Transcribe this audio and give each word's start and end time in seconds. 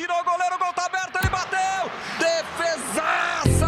tirou 0.00 0.16
o 0.16 0.24
goleiro, 0.24 0.54
o 0.54 0.58
gol 0.58 0.72
tá 0.72 0.86
aberto, 0.86 1.14
ele 1.20 1.28
bateu! 1.28 1.90
Defesaça! 2.18 3.66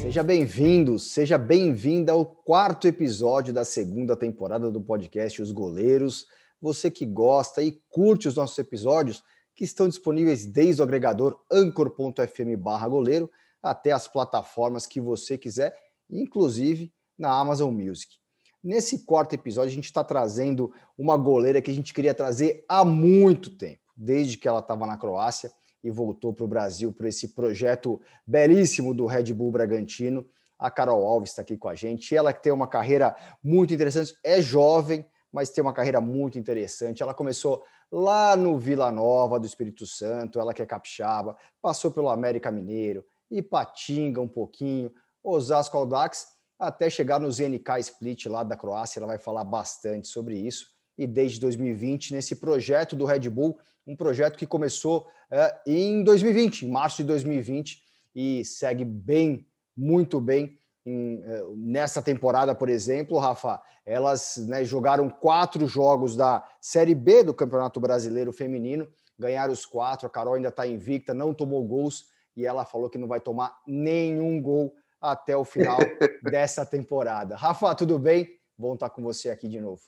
Seja 0.00 0.22
bem-vindo, 0.22 0.96
seja 0.96 1.36
bem-vinda 1.36 2.12
ao 2.12 2.24
quarto 2.24 2.86
episódio 2.86 3.52
da 3.52 3.64
segunda 3.64 4.16
temporada 4.16 4.70
do 4.70 4.80
podcast 4.80 5.42
Os 5.42 5.50
Goleiros. 5.50 6.28
Você 6.62 6.88
que 6.88 7.04
gosta 7.04 7.64
e 7.64 7.82
curte 7.90 8.28
os 8.28 8.36
nossos 8.36 8.56
episódios, 8.56 9.24
que 9.56 9.64
estão 9.64 9.88
disponíveis 9.88 10.46
desde 10.46 10.80
o 10.80 10.84
agregador 10.84 11.36
anchor.fm 11.50 12.56
goleiro 12.88 13.28
até 13.60 13.90
as 13.90 14.06
plataformas 14.06 14.86
que 14.86 15.00
você 15.00 15.36
quiser, 15.36 15.76
inclusive 16.08 16.92
na 17.18 17.36
Amazon 17.36 17.74
Music. 17.74 18.14
Nesse 18.62 19.04
quarto 19.04 19.34
episódio, 19.34 19.72
a 19.72 19.74
gente 19.74 19.86
está 19.86 20.04
trazendo 20.04 20.72
uma 20.96 21.16
goleira 21.16 21.60
que 21.60 21.72
a 21.72 21.74
gente 21.74 21.92
queria 21.92 22.14
trazer 22.14 22.64
há 22.68 22.84
muito 22.84 23.50
tempo, 23.50 23.83
desde 23.96 24.36
que 24.36 24.48
ela 24.48 24.60
estava 24.60 24.86
na 24.86 24.96
Croácia 24.96 25.52
e 25.82 25.90
voltou 25.90 26.32
para 26.32 26.44
o 26.44 26.48
Brasil 26.48 26.92
por 26.92 27.06
esse 27.06 27.28
projeto 27.28 28.00
belíssimo 28.26 28.94
do 28.94 29.06
Red 29.06 29.32
Bull 29.34 29.52
Bragantino. 29.52 30.26
A 30.58 30.70
Carol 30.70 31.06
Alves 31.06 31.30
está 31.30 31.42
aqui 31.42 31.56
com 31.56 31.68
a 31.68 31.74
gente. 31.74 32.16
Ela 32.16 32.32
que 32.32 32.42
tem 32.42 32.52
uma 32.52 32.66
carreira 32.66 33.14
muito 33.42 33.74
interessante, 33.74 34.14
é 34.24 34.40
jovem, 34.40 35.06
mas 35.30 35.50
tem 35.50 35.62
uma 35.62 35.74
carreira 35.74 36.00
muito 36.00 36.38
interessante. 36.38 37.02
Ela 37.02 37.12
começou 37.12 37.62
lá 37.92 38.36
no 38.36 38.58
Vila 38.58 38.90
Nova 38.90 39.38
do 39.38 39.46
Espírito 39.46 39.86
Santo, 39.86 40.40
ela 40.40 40.54
que 40.54 40.62
é 40.62 40.66
capixaba, 40.66 41.36
passou 41.60 41.90
pelo 41.90 42.08
América 42.08 42.50
Mineiro, 42.50 43.04
Ipatinga 43.30 44.20
um 44.20 44.28
pouquinho, 44.28 44.92
Osasco 45.22 45.76
Aldax 45.76 46.34
até 46.58 46.88
chegar 46.88 47.18
no 47.20 47.30
ZNK 47.30 47.78
Split 47.80 48.26
lá 48.26 48.42
da 48.42 48.56
Croácia. 48.56 49.00
Ela 49.00 49.08
vai 49.08 49.18
falar 49.18 49.44
bastante 49.44 50.08
sobre 50.08 50.36
isso. 50.36 50.73
E 50.96 51.06
desde 51.06 51.40
2020, 51.40 52.12
nesse 52.12 52.36
projeto 52.36 52.94
do 52.94 53.04
Red 53.04 53.28
Bull, 53.28 53.58
um 53.86 53.96
projeto 53.96 54.36
que 54.36 54.46
começou 54.46 55.06
é, 55.30 55.60
em 55.66 56.02
2020, 56.02 56.66
em 56.66 56.70
março 56.70 56.98
de 56.98 57.04
2020, 57.04 57.82
e 58.14 58.44
segue 58.44 58.84
bem, 58.84 59.46
muito 59.76 60.20
bem. 60.20 60.58
Em, 60.86 61.22
é, 61.24 61.42
nessa 61.56 62.00
temporada, 62.02 62.54
por 62.54 62.68
exemplo, 62.68 63.18
Rafa, 63.18 63.60
elas 63.84 64.36
né, 64.48 64.64
jogaram 64.64 65.10
quatro 65.10 65.66
jogos 65.66 66.16
da 66.16 66.46
Série 66.60 66.94
B 66.94 67.22
do 67.22 67.34
Campeonato 67.34 67.80
Brasileiro 67.80 68.32
Feminino, 68.32 68.88
ganharam 69.18 69.52
os 69.52 69.66
quatro. 69.66 70.06
A 70.06 70.10
Carol 70.10 70.34
ainda 70.34 70.48
está 70.48 70.66
invicta, 70.66 71.12
não 71.12 71.34
tomou 71.34 71.62
gols 71.64 72.06
e 72.36 72.46
ela 72.46 72.64
falou 72.64 72.88
que 72.88 72.98
não 72.98 73.08
vai 73.08 73.20
tomar 73.20 73.60
nenhum 73.66 74.40
gol 74.40 74.74
até 75.00 75.36
o 75.36 75.44
final 75.44 75.78
dessa 76.22 76.64
temporada. 76.64 77.36
Rafa, 77.36 77.74
tudo 77.74 77.98
bem? 77.98 78.28
Bom 78.56 78.74
estar 78.74 78.90
com 78.90 79.02
você 79.02 79.30
aqui 79.30 79.48
de 79.48 79.60
novo. 79.60 79.82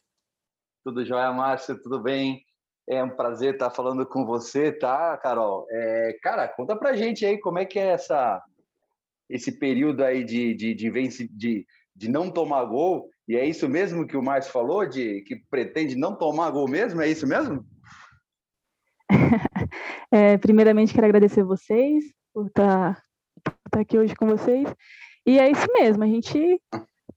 Tudo 0.86 1.04
jóia, 1.04 1.32
Márcio, 1.32 1.82
tudo 1.82 1.98
bem? 1.98 2.44
É 2.88 3.02
um 3.02 3.10
prazer 3.10 3.54
estar 3.54 3.70
falando 3.70 4.06
com 4.06 4.24
você, 4.24 4.70
tá, 4.70 5.16
Carol? 5.16 5.66
É, 5.68 6.16
cara, 6.22 6.46
conta 6.46 6.76
pra 6.76 6.94
gente 6.94 7.26
aí 7.26 7.40
como 7.40 7.58
é 7.58 7.64
que 7.64 7.76
é 7.76 7.88
essa, 7.88 8.40
esse 9.28 9.58
período 9.58 10.04
aí 10.04 10.22
de, 10.22 10.54
de, 10.54 10.74
de, 10.74 10.88
vence, 10.88 11.26
de, 11.26 11.66
de 11.92 12.08
não 12.08 12.30
tomar 12.30 12.64
gol. 12.66 13.10
E 13.26 13.34
é 13.34 13.44
isso 13.44 13.68
mesmo 13.68 14.06
que 14.06 14.16
o 14.16 14.22
Márcio 14.22 14.52
falou, 14.52 14.86
de 14.86 15.22
que 15.22 15.34
pretende 15.50 15.96
não 15.96 16.14
tomar 16.14 16.52
gol 16.52 16.68
mesmo? 16.68 17.02
É 17.02 17.08
isso 17.08 17.26
mesmo? 17.26 17.66
É, 20.12 20.38
primeiramente, 20.38 20.94
quero 20.94 21.06
agradecer 21.06 21.42
vocês 21.42 22.04
por 22.32 22.46
estar, 22.46 23.02
por 23.42 23.54
estar 23.66 23.80
aqui 23.80 23.98
hoje 23.98 24.14
com 24.14 24.28
vocês. 24.28 24.72
E 25.26 25.36
é 25.40 25.50
isso 25.50 25.66
mesmo, 25.72 26.04
a 26.04 26.06
gente 26.06 26.62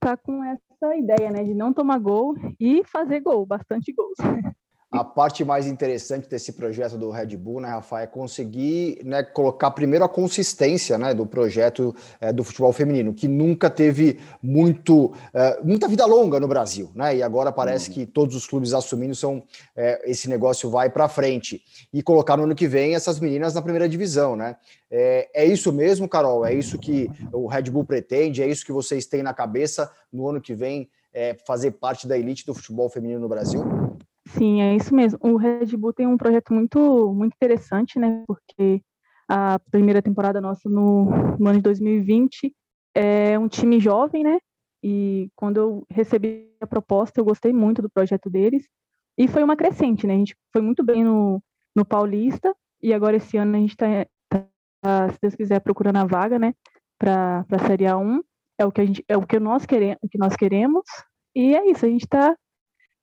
tá 0.00 0.16
com 0.16 0.42
essa 0.42 0.69
ideia, 0.96 1.30
né, 1.30 1.44
de 1.44 1.54
não 1.54 1.72
tomar 1.72 1.98
gol 1.98 2.34
e 2.58 2.82
fazer 2.84 3.20
gol, 3.20 3.46
bastante 3.46 3.92
gols. 3.92 4.16
A 4.92 5.04
parte 5.04 5.44
mais 5.44 5.68
interessante 5.68 6.28
desse 6.28 6.52
projeto 6.52 6.98
do 6.98 7.10
Red 7.10 7.36
Bull, 7.36 7.60
né, 7.60 7.68
Rafael, 7.68 8.02
é 8.02 8.06
conseguir 8.08 9.00
né, 9.04 9.22
colocar 9.22 9.70
primeiro 9.70 10.04
a 10.04 10.08
consistência 10.08 10.98
né, 10.98 11.14
do 11.14 11.24
projeto 11.24 11.94
é, 12.20 12.32
do 12.32 12.42
futebol 12.42 12.72
feminino, 12.72 13.14
que 13.14 13.28
nunca 13.28 13.70
teve 13.70 14.18
muito, 14.42 15.12
é, 15.32 15.60
muita 15.62 15.86
vida 15.86 16.04
longa 16.04 16.40
no 16.40 16.48
Brasil, 16.48 16.90
né? 16.92 17.14
E 17.14 17.22
agora 17.22 17.52
parece 17.52 17.88
uhum. 17.88 17.94
que 17.94 18.06
todos 18.06 18.34
os 18.34 18.48
clubes 18.48 18.74
assumindo 18.74 19.14
são 19.14 19.44
é, 19.76 20.10
esse 20.10 20.28
negócio 20.28 20.68
vai 20.68 20.90
para 20.90 21.08
frente 21.08 21.62
e 21.92 22.02
colocar 22.02 22.36
no 22.36 22.42
ano 22.42 22.56
que 22.56 22.66
vem 22.66 22.96
essas 22.96 23.20
meninas 23.20 23.54
na 23.54 23.62
primeira 23.62 23.88
divisão, 23.88 24.34
né? 24.34 24.56
É, 24.90 25.30
é 25.32 25.44
isso 25.44 25.72
mesmo, 25.72 26.08
Carol? 26.08 26.44
É 26.44 26.52
isso 26.52 26.76
que 26.76 27.08
o 27.32 27.46
Red 27.46 27.70
Bull 27.70 27.84
pretende? 27.84 28.42
É 28.42 28.48
isso 28.48 28.66
que 28.66 28.72
vocês 28.72 29.06
têm 29.06 29.22
na 29.22 29.32
cabeça 29.32 29.88
no 30.12 30.28
ano 30.28 30.40
que 30.40 30.52
vem? 30.52 30.90
É, 31.12 31.36
fazer 31.46 31.72
parte 31.72 32.06
da 32.06 32.16
elite 32.16 32.46
do 32.46 32.54
futebol 32.54 32.88
feminino 32.88 33.20
no 33.20 33.28
Brasil? 33.28 33.89
Sim, 34.36 34.62
é 34.62 34.76
isso 34.76 34.94
mesmo. 34.94 35.18
O 35.22 35.36
Red 35.36 35.76
Bull 35.76 35.92
tem 35.92 36.06
um 36.06 36.16
projeto 36.16 36.52
muito, 36.52 37.12
muito 37.12 37.34
interessante, 37.34 37.98
né? 37.98 38.24
Porque 38.26 38.82
a 39.28 39.58
primeira 39.70 40.02
temporada 40.02 40.40
nossa 40.40 40.68
no, 40.68 41.04
no 41.38 41.48
ano 41.48 41.58
de 41.58 41.62
2020 41.62 42.54
é 42.94 43.38
um 43.38 43.48
time 43.48 43.80
jovem, 43.80 44.22
né? 44.22 44.38
E 44.82 45.30
quando 45.36 45.56
eu 45.58 45.86
recebi 45.90 46.48
a 46.60 46.66
proposta, 46.66 47.20
eu 47.20 47.24
gostei 47.24 47.52
muito 47.52 47.82
do 47.82 47.90
projeto 47.90 48.30
deles. 48.30 48.66
E 49.18 49.28
foi 49.28 49.42
uma 49.42 49.56
crescente, 49.56 50.06
né? 50.06 50.14
A 50.14 50.18
gente 50.18 50.36
foi 50.52 50.62
muito 50.62 50.82
bem 50.84 51.04
no, 51.04 51.42
no 51.76 51.84
Paulista. 51.84 52.54
E 52.82 52.94
agora 52.94 53.16
esse 53.16 53.36
ano 53.36 53.56
a 53.56 53.60
gente 53.60 53.70
está, 53.72 53.86
tá, 54.80 55.08
se 55.10 55.18
Deus 55.20 55.34
quiser, 55.34 55.60
procurando 55.60 55.96
a 55.96 56.04
vaga, 56.04 56.38
né? 56.38 56.54
Para 56.98 57.44
a 57.50 57.66
Série 57.66 57.84
A1. 57.84 58.20
É 58.58 58.64
o 58.64 58.72
que, 58.72 58.80
a 58.80 58.86
gente, 58.86 59.04
é 59.08 59.16
o 59.16 59.26
que, 59.26 59.40
nós 59.40 59.66
queremos, 59.66 59.98
o 60.02 60.08
que 60.08 60.18
nós 60.18 60.36
queremos. 60.36 60.84
E 61.34 61.54
é 61.54 61.70
isso, 61.70 61.84
a 61.84 61.88
gente 61.88 62.04
está 62.04 62.36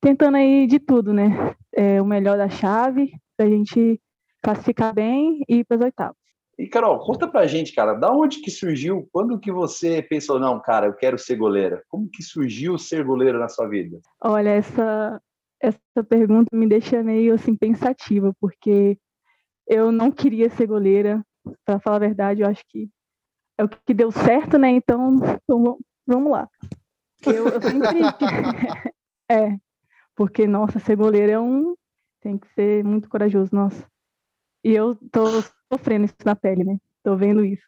tentando 0.07 0.37
aí 0.37 0.65
de 0.67 0.79
tudo, 0.79 1.11
né? 1.11 1.53
É, 1.75 2.01
o 2.01 2.05
melhor 2.05 2.37
da 2.37 2.47
chave, 2.47 3.11
para 3.35 3.45
a 3.45 3.49
gente 3.49 3.99
classificar 4.41 4.93
bem 4.93 5.43
e 5.49 5.57
ir 5.57 5.65
para 5.65 5.75
as 5.75 5.83
oitavas. 5.83 6.15
E, 6.57 6.65
Carol, 6.65 6.99
conta 6.99 7.27
pra 7.27 7.45
gente, 7.45 7.73
cara, 7.73 7.93
da 7.93 8.09
onde 8.09 8.39
que 8.39 8.49
surgiu, 8.49 9.07
quando 9.11 9.37
que 9.37 9.51
você 9.51 10.01
pensou, 10.01 10.39
não, 10.39 10.61
cara, 10.61 10.87
eu 10.87 10.93
quero 10.93 11.19
ser 11.19 11.35
goleira? 11.35 11.83
Como 11.89 12.09
que 12.09 12.23
surgiu 12.23 12.77
ser 12.77 13.03
goleira 13.03 13.37
na 13.37 13.49
sua 13.49 13.67
vida? 13.67 13.99
Olha, 14.23 14.49
essa, 14.51 15.21
essa 15.61 16.03
pergunta 16.07 16.55
me 16.55 16.67
deixa 16.67 17.03
meio, 17.03 17.33
assim, 17.33 17.53
pensativa, 17.53 18.33
porque 18.39 18.97
eu 19.67 19.91
não 19.91 20.09
queria 20.09 20.49
ser 20.49 20.67
goleira, 20.67 21.21
para 21.65 21.79
falar 21.79 21.97
a 21.97 21.99
verdade, 21.99 22.41
eu 22.41 22.47
acho 22.47 22.63
que 22.69 22.89
é 23.57 23.63
o 23.65 23.69
que 23.69 23.93
deu 23.93 24.09
certo, 24.09 24.57
né? 24.57 24.69
Então, 24.69 25.17
então 25.43 25.77
vamos 26.07 26.31
lá. 26.31 26.47
Eu, 27.25 27.49
eu 27.49 27.61
sempre... 27.61 27.99
é, 29.29 29.57
porque, 30.17 30.47
nossa, 30.47 30.79
ser 30.79 30.97
goleiro 30.97 31.31
é 31.31 31.39
um. 31.39 31.75
Tem 32.21 32.37
que 32.39 32.47
ser 32.55 32.83
muito 32.83 33.07
corajoso, 33.07 33.55
nossa. 33.55 33.87
E 34.63 34.73
eu 34.73 34.95
tô 35.11 35.25
sofrendo 35.71 36.05
isso 36.05 36.15
na 36.25 36.35
pele, 36.35 36.63
né? 36.63 36.79
Tô 37.03 37.15
vendo 37.15 37.45
isso. 37.45 37.65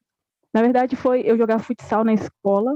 Na 0.51 0.61
verdade, 0.63 0.95
foi 0.95 1.21
eu 1.21 1.37
jogar 1.37 1.59
futsal 1.59 2.03
na 2.03 2.11
escola, 2.11 2.71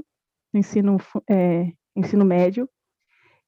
no 0.53 0.59
ensino, 0.59 0.97
é, 1.27 1.73
ensino 1.95 2.23
médio, 2.23 2.69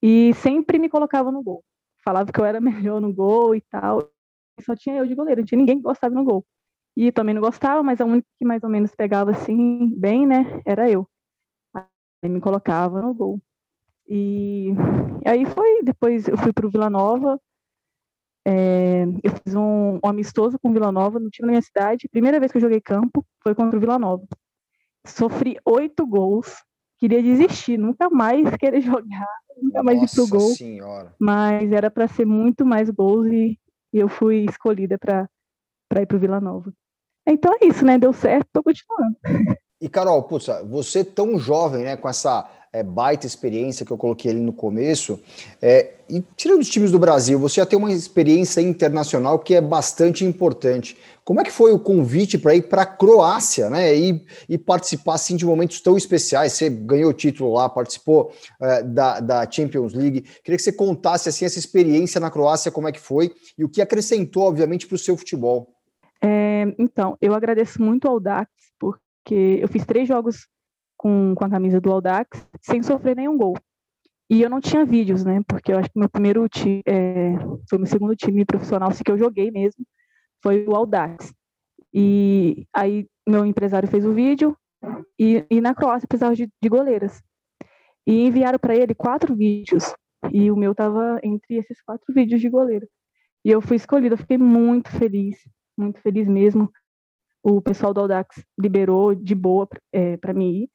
e 0.02 0.34
sempre 0.36 0.80
me 0.80 0.90
colocava 0.90 1.32
no 1.32 1.44
gol. 1.44 1.64
Falava 2.04 2.32
que 2.32 2.40
eu 2.40 2.46
era 2.46 2.60
melhor 2.90 3.00
no 3.00 3.14
gol 3.14 3.56
e 3.56 3.62
tal. 3.62 4.12
Só 4.62 4.76
tinha 4.76 4.98
eu 4.98 5.06
de 5.06 5.14
goleiro, 5.14 5.42
não 5.42 5.46
tinha 5.46 5.60
ninguém 5.60 5.78
que 5.78 5.84
gostava 5.84 6.16
no 6.16 6.24
gol. 6.24 6.44
E 6.98 7.12
também 7.12 7.36
não 7.36 7.42
gostava, 7.42 7.84
mas 7.84 8.02
a 8.02 8.06
única 8.06 8.28
que 8.40 8.46
mais 8.46 8.64
ou 8.64 8.70
menos 8.70 8.96
pegava 8.96 9.32
assim, 9.32 9.94
bem, 9.96 10.26
né, 10.26 10.62
era 10.66 10.90
eu. 10.90 11.08
Aí 11.76 12.30
me 12.30 12.42
colocava 12.42 13.02
no 13.02 13.14
gol. 13.14 13.42
E 14.08 14.74
aí 15.26 15.46
foi, 15.46 15.84
depois 15.84 16.28
eu 16.28 16.38
fui 16.38 16.54
para 16.54 16.68
o 16.68 16.70
Vila 16.70 16.90
Nova, 16.90 17.40
é, 18.48 19.06
eu 19.24 19.32
fiz 19.44 19.56
um, 19.56 19.96
um, 19.96 20.08
amistoso 20.08 20.60
com 20.60 20.70
o 20.70 20.74
Vila 20.74 20.92
Nova 20.92 21.20
no 21.20 21.32
time 21.32 21.48
da 21.48 21.52
minha 21.52 21.62
cidade. 21.62 22.08
Primeira 22.10 22.40
vez 22.40 22.52
que 22.52 22.60
eu 22.60 22.62
joguei 22.62 22.80
campo 22.80 23.26
foi 23.42 23.56
contra 23.56 23.76
o 23.76 23.80
Vila 23.80 23.98
Nova. 23.98 24.26
Sofri 25.08 25.58
oito 25.66 26.06
gols, 26.06 26.64
queria 27.00 27.24
desistir, 27.24 27.78
nunca 27.78 28.10
mais 28.10 28.44
querer 28.58 28.82
jogar, 28.82 29.28
nunca 29.60 29.82
mais 29.82 30.02
ir 30.02 30.16
pro 30.16 30.28
gol. 30.28 30.50
Senhora. 30.54 31.16
Mas 31.20 31.72
era 31.72 31.90
para 31.90 32.08
ser 32.08 32.26
muito 32.26 32.64
mais 32.64 32.90
gols 32.92 33.26
e, 33.28 33.60
e 33.92 34.00
eu 34.00 34.08
fui 34.08 34.46
escolhida 34.48 34.98
para 35.00 35.28
ir 36.02 36.06
pro 36.06 36.20
Vila 36.20 36.40
Nova. 36.40 36.72
Então 37.28 37.52
é 37.60 37.66
isso, 37.66 37.84
né? 37.84 37.98
Deu 37.98 38.14
certo, 38.14 38.48
tô 38.54 38.62
continuando. 38.62 39.18
E 39.82 39.90
Carol, 39.90 40.22
putz, 40.24 40.48
você 40.66 41.04
tão 41.04 41.38
jovem, 41.38 41.84
né, 41.84 41.98
com 41.98 42.08
essa 42.08 42.48
é, 42.76 42.84
baita 42.84 43.26
experiência 43.26 43.86
que 43.86 43.92
eu 43.92 43.98
coloquei 43.98 44.32
ali 44.32 44.42
no 44.42 44.52
começo, 44.52 45.18
é, 45.62 45.94
e 46.10 46.22
tirando 46.36 46.60
os 46.60 46.70
times 46.70 46.92
do 46.92 47.00
Brasil, 47.00 47.40
você 47.40 47.62
já 47.62 47.66
tem 47.66 47.80
uma 47.80 47.92
experiência 47.92 48.60
internacional 48.60 49.40
que 49.40 49.56
é 49.56 49.62
bastante 49.62 50.26
importante. 50.26 50.98
Como 51.24 51.40
é 51.40 51.44
que 51.44 51.52
foi 51.52 51.72
o 51.72 51.80
convite 51.80 52.38
para 52.38 52.54
ir 52.54 52.64
para 52.64 52.82
a 52.82 52.86
Croácia, 52.86 53.70
né, 53.70 53.96
e, 53.96 54.22
e, 54.50 54.58
participar 54.58 55.16
assim, 55.16 55.38
de 55.38 55.46
momentos 55.46 55.80
tão 55.80 55.96
especiais? 55.96 56.52
Você 56.54 56.70
ganhou 56.70 57.12
o 57.12 57.14
título 57.14 57.54
lá, 57.54 57.70
participou 57.70 58.34
é, 58.62 58.84
da, 58.84 59.22
da 59.22 59.50
Champions 59.50 59.94
League. 59.94 60.22
Queria 60.44 60.58
que 60.58 60.64
você 60.64 60.74
contasse 60.74 61.30
assim 61.30 61.46
essa 61.46 61.58
experiência 61.58 62.20
na 62.20 62.30
Croácia, 62.30 62.72
como 62.72 62.90
é 62.90 62.92
que 62.92 63.00
foi 63.00 63.32
e 63.58 63.64
o 63.64 63.70
que 63.70 63.82
acrescentou, 63.82 64.44
obviamente, 64.44 64.86
para 64.86 64.96
o 64.96 65.00
seu 65.00 65.16
futebol. 65.16 65.74
É, 66.22 66.66
então, 66.78 67.18
eu 67.22 67.34
agradeço 67.34 67.82
muito 67.82 68.08
ao 68.08 68.20
Dax, 68.20 68.50
porque 68.78 69.60
eu 69.62 69.68
fiz 69.70 69.86
três 69.86 70.08
jogos 70.08 70.48
com, 70.98 71.34
com 71.36 71.46
a 71.46 71.50
camisa 71.50 71.80
do 71.80 71.92
Audax 71.92 72.48
sem 72.62 72.82
sofrer 72.82 73.16
nenhum 73.16 73.38
gol. 73.38 73.56
E 74.30 74.42
eu 74.42 74.50
não 74.50 74.60
tinha 74.60 74.86
vídeos, 74.86 75.24
né? 75.24 75.42
Porque 75.48 75.72
eu 75.72 75.78
acho 75.78 75.90
que 75.90 76.00
meu 76.00 76.10
primeiro 76.10 76.48
time, 76.50 76.82
é, 76.86 77.34
foi 77.70 77.78
meu 77.78 77.86
segundo 77.86 78.16
time 78.16 78.44
profissional, 78.44 78.90
assim, 78.90 79.04
que 79.04 79.12
eu 79.12 79.18
joguei 79.18 79.52
mesmo, 79.52 79.86
foi 80.42 80.66
o 80.66 80.76
Audax. 80.76 81.34
E 81.94 82.68
aí 82.74 83.08
meu 83.28 83.46
empresário 83.46 83.88
fez 83.88 84.06
o 84.06 84.14
vídeo 84.14 84.58
e, 85.20 85.46
e 85.50 85.62
na 85.62 85.74
Croácia 85.74 86.08
precisava 86.08 86.36
de, 86.36 86.50
de 86.62 86.70
goleiras. 86.70 87.22
E 88.06 88.26
enviaram 88.26 88.60
para 88.60 88.76
ele 88.76 88.94
quatro 88.94 89.36
vídeos. 89.36 89.94
E 90.32 90.52
o 90.52 90.56
meu 90.56 90.72
estava 90.72 91.20
entre 91.24 91.56
esses 91.56 91.82
quatro 91.82 92.14
vídeos 92.14 92.42
de 92.42 92.50
goleiro. 92.50 92.88
E 93.44 93.52
eu 93.52 93.62
fui 93.62 93.78
escolhida, 93.78 94.18
fiquei 94.18 94.38
muito 94.38 94.90
feliz, 94.90 95.38
muito 95.78 96.02
feliz 96.02 96.28
mesmo. 96.28 96.72
O 97.44 97.62
pessoal 97.62 97.94
do 97.94 98.02
Audax 98.02 98.44
liberou 98.60 99.14
de 99.14 99.36
boa 99.36 99.68
é, 99.92 100.18
para 100.18 100.34
mim 100.34 100.64
ir. 100.64 100.70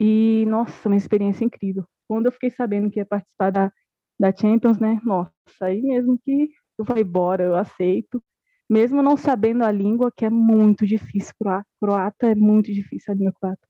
E, 0.00 0.44
nossa, 0.46 0.88
uma 0.88 0.96
experiência 0.96 1.44
incrível. 1.44 1.84
Quando 2.06 2.26
eu 2.26 2.32
fiquei 2.32 2.50
sabendo 2.50 2.90
que 2.90 3.00
ia 3.00 3.06
participar 3.06 3.50
da, 3.50 3.72
da 4.18 4.34
Champions, 4.34 4.78
né? 4.78 5.00
Nossa, 5.04 5.32
aí 5.62 5.82
mesmo 5.82 6.18
que 6.24 6.50
eu 6.78 6.84
falei, 6.84 7.04
bora, 7.04 7.42
eu 7.44 7.56
aceito. 7.56 8.22
Mesmo 8.70 9.02
não 9.02 9.16
sabendo 9.16 9.64
a 9.64 9.72
língua, 9.72 10.12
que 10.14 10.24
é 10.24 10.30
muito 10.30 10.86
difícil. 10.86 11.34
Croata 11.80 12.26
é 12.26 12.34
muito 12.34 12.72
difícil 12.72 13.12
a 13.12 13.16
língua 13.16 13.32
croata. 13.40 13.68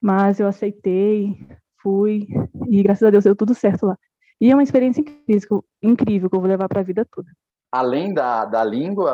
Mas 0.00 0.38
eu 0.38 0.46
aceitei, 0.46 1.36
fui, 1.80 2.26
e 2.68 2.82
graças 2.82 3.02
a 3.02 3.10
Deus 3.10 3.24
deu 3.24 3.34
tudo 3.34 3.54
certo 3.54 3.86
lá. 3.86 3.98
E 4.40 4.50
é 4.50 4.54
uma 4.54 4.62
experiência 4.62 5.00
incrível, 5.00 5.64
incrível 5.82 6.28
que 6.28 6.36
eu 6.36 6.40
vou 6.40 6.48
levar 6.48 6.68
para 6.68 6.80
a 6.80 6.84
vida 6.84 7.06
toda. 7.10 7.28
Além 7.70 8.12
da, 8.12 8.44
da 8.44 8.62
língua, 8.62 9.12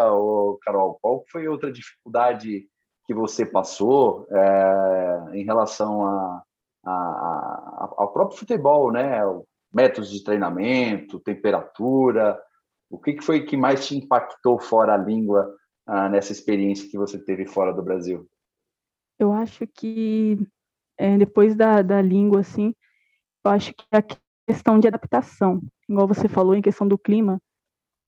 Carol, 0.63 0.99
qual 1.01 1.23
foi 1.31 1.47
outra 1.47 1.71
dificuldade 1.71 2.67
que 3.09 3.15
você 3.15 3.47
passou 3.47 4.27
é, 4.31 5.31
em 5.33 5.43
relação 5.43 6.05
a, 6.05 6.43
a, 6.85 6.93
a, 6.93 7.95
ao 7.97 8.13
próprio 8.13 8.39
futebol, 8.39 8.93
né? 8.93 9.21
Métodos 9.73 10.11
de 10.11 10.23
treinamento, 10.23 11.19
temperatura. 11.19 12.39
O 12.91 12.99
que, 12.99 13.15
que 13.15 13.25
foi 13.25 13.47
que 13.47 13.57
mais 13.57 13.87
te 13.87 13.97
impactou 13.97 14.59
fora 14.59 14.93
a 14.93 14.99
língua 14.99 15.51
ah, 15.87 16.11
nessa 16.11 16.33
experiência 16.33 16.89
que 16.91 16.99
você 16.99 17.19
teve 17.19 17.47
fora 17.47 17.73
do 17.73 17.83
Brasil? 17.83 18.29
Eu 19.19 19.33
acho 19.33 19.67
que 19.67 20.47
é, 20.99 21.17
depois 21.17 21.57
da, 21.57 21.81
da 21.81 22.03
língua, 22.03 22.41
assim, 22.41 22.75
eu 23.43 23.51
acho 23.51 23.73
que 23.73 23.85
a 23.91 24.03
questão 24.47 24.79
de 24.79 24.87
adaptação, 24.87 25.63
igual 25.89 26.07
você 26.07 26.29
falou 26.29 26.55
em 26.55 26.63
questão 26.63 26.87
do 26.87 26.99
clima, 26.99 27.41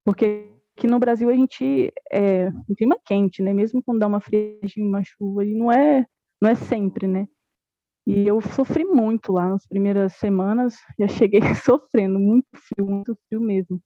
porque 0.04 0.50
aqui 0.80 0.86
no 0.86 0.98
Brasil 0.98 1.28
a 1.28 1.34
gente 1.34 1.92
é 2.10 2.48
um 2.66 2.74
clima 2.74 2.96
quente, 3.04 3.42
né? 3.42 3.52
Mesmo 3.52 3.82
quando 3.82 3.98
dá 3.98 4.06
uma 4.06 4.20
friagem, 4.20 4.82
uma 4.82 5.04
chuva, 5.04 5.44
e 5.44 5.54
não 5.54 5.70
é, 5.70 6.06
não 6.40 6.48
é 6.48 6.54
sempre, 6.54 7.06
né? 7.06 7.28
E 8.06 8.26
eu 8.26 8.40
sofri 8.40 8.82
muito 8.82 9.30
lá 9.30 9.46
nas 9.46 9.66
primeiras 9.66 10.14
semanas, 10.14 10.76
já 10.98 11.06
cheguei 11.06 11.40
sofrendo, 11.62 12.18
muito 12.18 12.46
frio, 12.54 12.86
muito 12.86 13.14
frio 13.28 13.40
mesmo. 13.42 13.78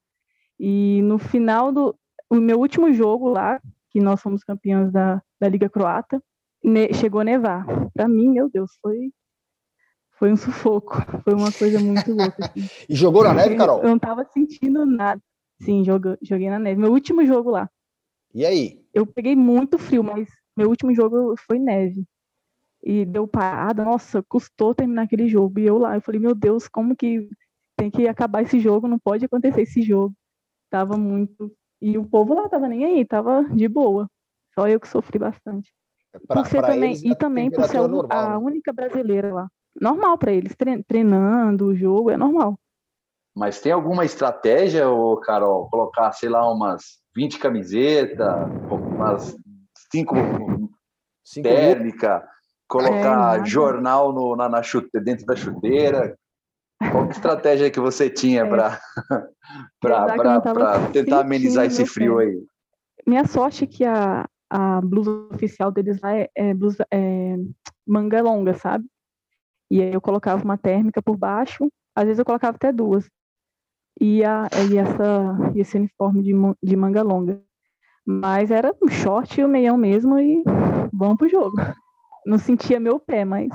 E 0.59 1.03
no 1.03 1.19
final 1.19 1.73
do 1.73 1.99
o 2.31 2.37
meu 2.37 2.61
último 2.61 2.93
jogo 2.93 3.29
lá, 3.29 3.61
que 3.91 4.01
nós 4.01 4.21
fomos 4.23 4.45
campeãs 4.45 4.93
da, 4.93 5.21
da 5.41 5.49
Liga 5.49 5.69
Croata, 5.69 6.23
ne, 6.63 6.93
chegou 6.95 7.21
a 7.21 7.25
nevar. 7.25 7.67
Para 7.93 8.09
mim, 8.09 8.29
meu 8.29 8.49
Deus, 8.49 8.71
foi 8.81 9.11
foi 10.17 10.33
um 10.33 10.37
sufoco. 10.37 10.95
Foi 11.25 11.35
uma 11.35 11.51
coisa 11.51 11.81
muito 11.81 12.13
louca. 12.13 12.47
Assim. 12.47 12.69
e 12.89 12.95
jogou 12.95 13.25
na 13.25 13.35
neve, 13.35 13.57
Carol? 13.57 13.83
Eu 13.83 13.89
não 13.89 13.99
tava 13.99 14.25
sentindo 14.33 14.87
nada. 14.87 15.21
Sim, 15.65 15.83
joguei, 15.83 16.17
joguei 16.23 16.51
na 16.51 16.59
neve. 16.59 16.81
Meu 16.81 16.93
último 16.93 17.25
jogo 17.25 17.51
lá. 17.51 17.69
E 18.35 18.45
aí? 18.45 18.85
Eu 18.93 19.07
peguei 19.07 19.35
muito 19.35 19.79
frio, 19.79 20.05
mas 20.05 20.29
meu 20.57 20.69
último 20.69 20.95
jogo 20.95 21.35
foi 21.47 21.59
neve. 21.59 22.05
E 22.83 23.05
deu 23.05 23.27
parada. 23.27 23.85
Nossa, 23.85 24.23
custou 24.23 24.75
terminar 24.75 25.03
aquele 25.03 25.27
jogo. 25.27 25.59
E 25.59 25.67
eu 25.67 25.79
lá, 25.79 25.97
eu 25.97 26.03
falei, 26.03 26.21
meu 26.21 26.35
Deus, 26.35 26.69
como 26.69 26.95
que 26.95 27.29
tem 27.77 27.91
que 27.91 28.07
acabar 28.07 28.43
esse 28.43 28.61
jogo? 28.61 28.87
Não 28.87 28.99
pode 28.99 29.25
acontecer 29.25 29.63
esse 29.63 29.81
jogo. 29.81 30.15
Tava 30.71 30.97
muito. 30.97 31.51
E 31.81 31.97
o 31.97 32.05
povo 32.05 32.35
lá 32.35 32.49
tava 32.49 32.69
nem 32.69 32.85
aí, 32.85 33.05
tava 33.05 33.45
de 33.45 33.67
boa. 33.69 34.09
Só 34.55 34.69
eu 34.69 34.79
que 34.79 34.89
sofri 34.89 35.19
bastante. 35.19 35.73
Pra, 36.29 36.43
por 36.43 36.47
ser 36.47 36.63
também, 36.63 36.91
eles, 36.91 37.03
e 37.03 37.15
também 37.17 37.51
por 37.51 37.65
ser 37.65 37.81
normal, 37.89 38.11
a 38.11 38.29
né? 38.29 38.37
única 38.37 38.73
brasileira 38.73 39.33
lá. 39.33 39.49
Normal 39.81 40.17
para 40.17 40.33
eles, 40.33 40.55
treinando 40.87 41.67
o 41.67 41.75
jogo, 41.75 42.11
é 42.11 42.17
normal. 42.17 42.59
Mas 43.35 43.61
tem 43.61 43.73
alguma 43.73 44.05
estratégia, 44.05 44.89
ô 44.89 45.17
Carol? 45.17 45.69
Colocar, 45.69 46.13
sei 46.13 46.29
lá, 46.29 46.51
umas 46.51 47.01
20 47.17 47.39
camisetas, 47.39 48.49
umas 48.71 49.37
5 49.91 50.15
térmica, 51.43 52.25
colocar 52.69 53.41
é, 53.41 53.45
jornal 53.45 54.13
no, 54.13 54.37
na, 54.37 54.49
na 54.49 54.63
chute, 54.63 54.89
dentro 55.01 55.27
da 55.27 55.35
chuteira. 55.35 56.17
Qual 56.91 57.09
estratégia 57.11 57.71
que 57.71 57.81
você 57.81 58.11
tinha 58.11 58.43
é. 58.43 58.49
para 58.49 58.81
tentar 60.93 61.21
amenizar 61.21 61.67
esse 61.67 61.87
frio 61.87 62.19
aí? 62.19 62.45
Minha 63.07 63.27
sorte 63.27 63.65
é 63.65 63.67
que 63.67 63.85
a, 63.85 64.27
a 64.51 64.81
blusa 64.81 65.11
oficial 65.33 65.71
deles 65.71 66.01
lá 66.01 66.15
é, 66.17 66.29
é, 66.35 66.55
blusa, 66.55 66.87
é 66.91 67.37
manga 67.87 68.23
longa, 68.23 68.55
sabe? 68.55 68.85
E 69.71 69.83
aí 69.83 69.93
eu 69.93 70.01
colocava 70.01 70.43
uma 70.45 70.59
térmica 70.59 71.03
por 71.03 71.17
baixo, 71.17 71.69
às 71.97 72.05
vezes 72.05 72.19
eu 72.19 72.25
colocava 72.25 72.57
até 72.57 72.73
duas. 72.73 73.09
E, 74.01 74.25
a, 74.25 74.49
e, 74.71 74.77
essa, 74.77 75.53
esse 75.55 75.77
uniforme 75.77 76.23
de, 76.23 76.33
de 76.63 76.77
manga 76.77 77.03
longa. 77.03 77.41
Mas 78.07 78.51
era 78.51 78.75
um 78.83 78.89
short 78.89 79.41
e 79.41 79.45
o 79.45 79.49
meião 79.49 79.77
mesmo 79.77 80.19
e 80.19 80.43
vamos 80.93 81.17
pro 81.17 81.29
jogo. 81.29 81.57
Não 82.27 82.39
sentia 82.39 82.81
meu 82.81 82.99
pé, 82.99 83.25
mas, 83.25 83.49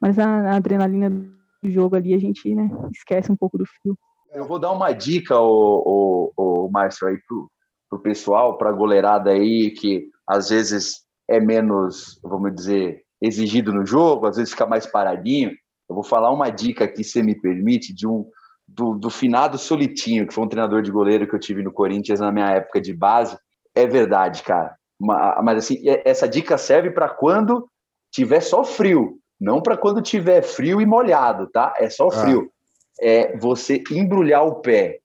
mas 0.00 0.18
a, 0.18 0.52
a 0.52 0.56
adrenalina 0.56 1.10
do 1.10 1.70
jogo 1.70 1.96
ali 1.96 2.14
a 2.14 2.18
gente 2.18 2.54
né, 2.54 2.70
esquece 2.92 3.32
um 3.32 3.36
pouco 3.36 3.58
do 3.58 3.64
frio. 3.66 3.98
Eu 4.32 4.46
vou 4.46 4.58
dar 4.58 4.72
uma 4.72 4.92
dica, 4.92 5.38
o, 5.38 6.32
o 6.36 6.68
Márcio, 6.70 7.08
aí 7.08 7.16
pro, 7.26 7.50
pro 7.88 7.98
pessoal, 8.00 8.58
pra 8.58 8.72
goleirada 8.72 9.30
aí, 9.30 9.70
que 9.70 10.10
às 10.28 10.50
vezes 10.50 11.06
é 11.28 11.40
menos, 11.40 12.20
vamos 12.22 12.54
dizer, 12.54 13.02
exigido 13.20 13.72
no 13.72 13.86
jogo, 13.86 14.26
às 14.26 14.36
vezes 14.36 14.52
fica 14.52 14.66
mais 14.66 14.86
paradinho. 14.86 15.52
Eu 15.88 15.94
vou 15.94 16.04
falar 16.04 16.30
uma 16.30 16.50
dica 16.50 16.84
aqui, 16.84 17.02
se 17.04 17.22
me 17.22 17.34
permite, 17.34 17.94
de 17.94 18.06
um 18.06 18.28
do, 18.76 18.94
do 18.94 19.08
finado 19.08 19.56
Solitinho, 19.56 20.26
que 20.26 20.34
foi 20.34 20.44
um 20.44 20.48
treinador 20.48 20.82
de 20.82 20.90
goleiro 20.90 21.26
que 21.26 21.34
eu 21.34 21.40
tive 21.40 21.62
no 21.62 21.72
Corinthians 21.72 22.20
na 22.20 22.30
minha 22.30 22.50
época 22.50 22.78
de 22.78 22.92
base. 22.92 23.36
É 23.74 23.86
verdade, 23.86 24.42
cara. 24.42 24.76
Mas 25.00 25.58
assim, 25.58 25.82
essa 26.04 26.28
dica 26.28 26.58
serve 26.58 26.90
para 26.90 27.08
quando 27.08 27.66
tiver 28.10 28.40
só 28.40 28.64
frio, 28.64 29.18
não 29.40 29.62
para 29.62 29.76
quando 29.78 30.02
tiver 30.02 30.42
frio 30.42 30.78
e 30.80 30.86
molhado, 30.86 31.46
tá? 31.48 31.74
É 31.78 31.88
só 31.88 32.08
ah. 32.08 32.10
frio. 32.10 32.50
Ah. 32.50 32.56
É 32.98 33.36
você 33.36 33.82
embrulhar 33.90 34.46
o 34.46 34.56
pé 34.56 35.00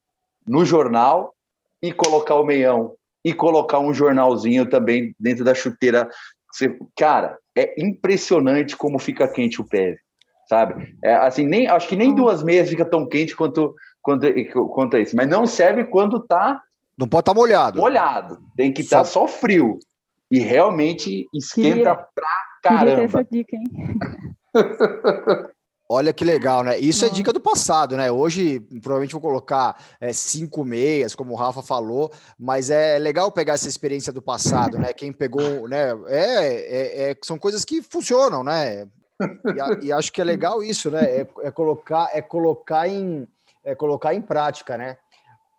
no 0.46 0.66
jornal 0.66 1.34
e 1.82 1.92
colocar 1.92 2.36
o 2.36 2.46
meião 2.46 2.96
e 3.24 3.34
colocar 3.34 3.80
um 3.80 3.94
jornalzinho 3.94 4.70
também 4.70 5.16
dentro 5.20 5.44
da 5.44 5.54
chuteira. 5.54 6.10
Cara, 6.98 7.38
é 7.56 7.82
impressionante 7.82 8.75
como 8.75 9.00
fica 9.00 9.28
quente 9.28 9.62
o 9.62 9.68
pé, 9.68 9.98
sabe? 10.51 10.93
É, 11.01 11.15
assim, 11.15 11.46
nem, 11.46 11.65
acho 11.67 11.88
que 11.88 11.96
nem 11.96 12.13
duas 12.13 12.43
meias 12.43 12.67
fica 12.67 12.84
tão 12.84 13.08
quente 13.08 13.34
quanto, 13.34 13.74
quanto, 14.01 14.27
quanto 14.74 14.98
isso, 14.98 15.15
mas 15.15 15.29
não 15.29 15.48
serve 15.48 15.86
quando 15.86 16.20
tá. 16.20 16.62
Não 16.98 17.08
pode 17.08 17.22
estar 17.22 17.34
tá 17.34 17.39
molhado. 17.39 17.79
Molhado, 17.79 18.38
tem 18.58 18.74
que 18.74 18.81
estar 18.81 18.98
tá 18.98 19.05
só 19.05 19.25
frio. 19.29 19.79
E 20.29 20.39
realmente 20.39 21.25
esquenta 21.34 21.70
Queria... 21.70 21.96
pra 21.96 22.27
caramba. 22.62 23.03
Essa 23.03 23.24
dica, 23.24 23.55
hein? 23.55 23.63
Olha 25.89 26.13
que 26.13 26.24
legal, 26.24 26.63
né? 26.63 26.77
Isso 26.79 27.05
é 27.05 27.10
dica 27.10 27.34
do 27.34 27.39
passado, 27.39 27.96
né? 27.96 28.12
Hoje, 28.12 28.60
provavelmente 28.81 29.12
vou 29.12 29.22
colocar 29.22 29.81
é, 30.01 30.12
cinco 30.12 30.65
meias, 30.65 31.15
como 31.15 31.34
o 31.34 31.36
Rafa 31.36 31.62
falou, 31.62 32.12
mas 32.38 32.70
é 32.70 32.98
legal 33.00 33.31
pegar 33.31 33.53
essa 33.53 33.67
experiência 33.67 34.12
do 34.12 34.22
passado, 34.22 34.77
né? 34.77 34.91
Quem 34.93 35.13
pegou, 35.13 35.67
né? 35.67 35.91
É, 36.08 37.08
é, 37.08 37.12
é 37.12 37.15
são 37.22 37.38
coisas 37.38 37.65
que 37.65 37.81
funcionam, 37.81 38.41
né? 38.41 38.86
E, 39.82 39.88
e, 39.88 39.92
acho 39.92 40.12
que 40.12 40.22
é 40.22 40.24
legal 40.24 40.63
isso, 40.63 40.90
né? 40.90 41.04
É, 41.04 41.28
é, 41.44 41.51
colocar, 41.51 42.10
é 42.13 42.22
colocar 42.22 42.88
em, 42.88 43.28
é 43.63 43.75
colocar 43.75 44.13
em 44.13 44.22
prática, 44.22 44.78
né? 44.78 44.98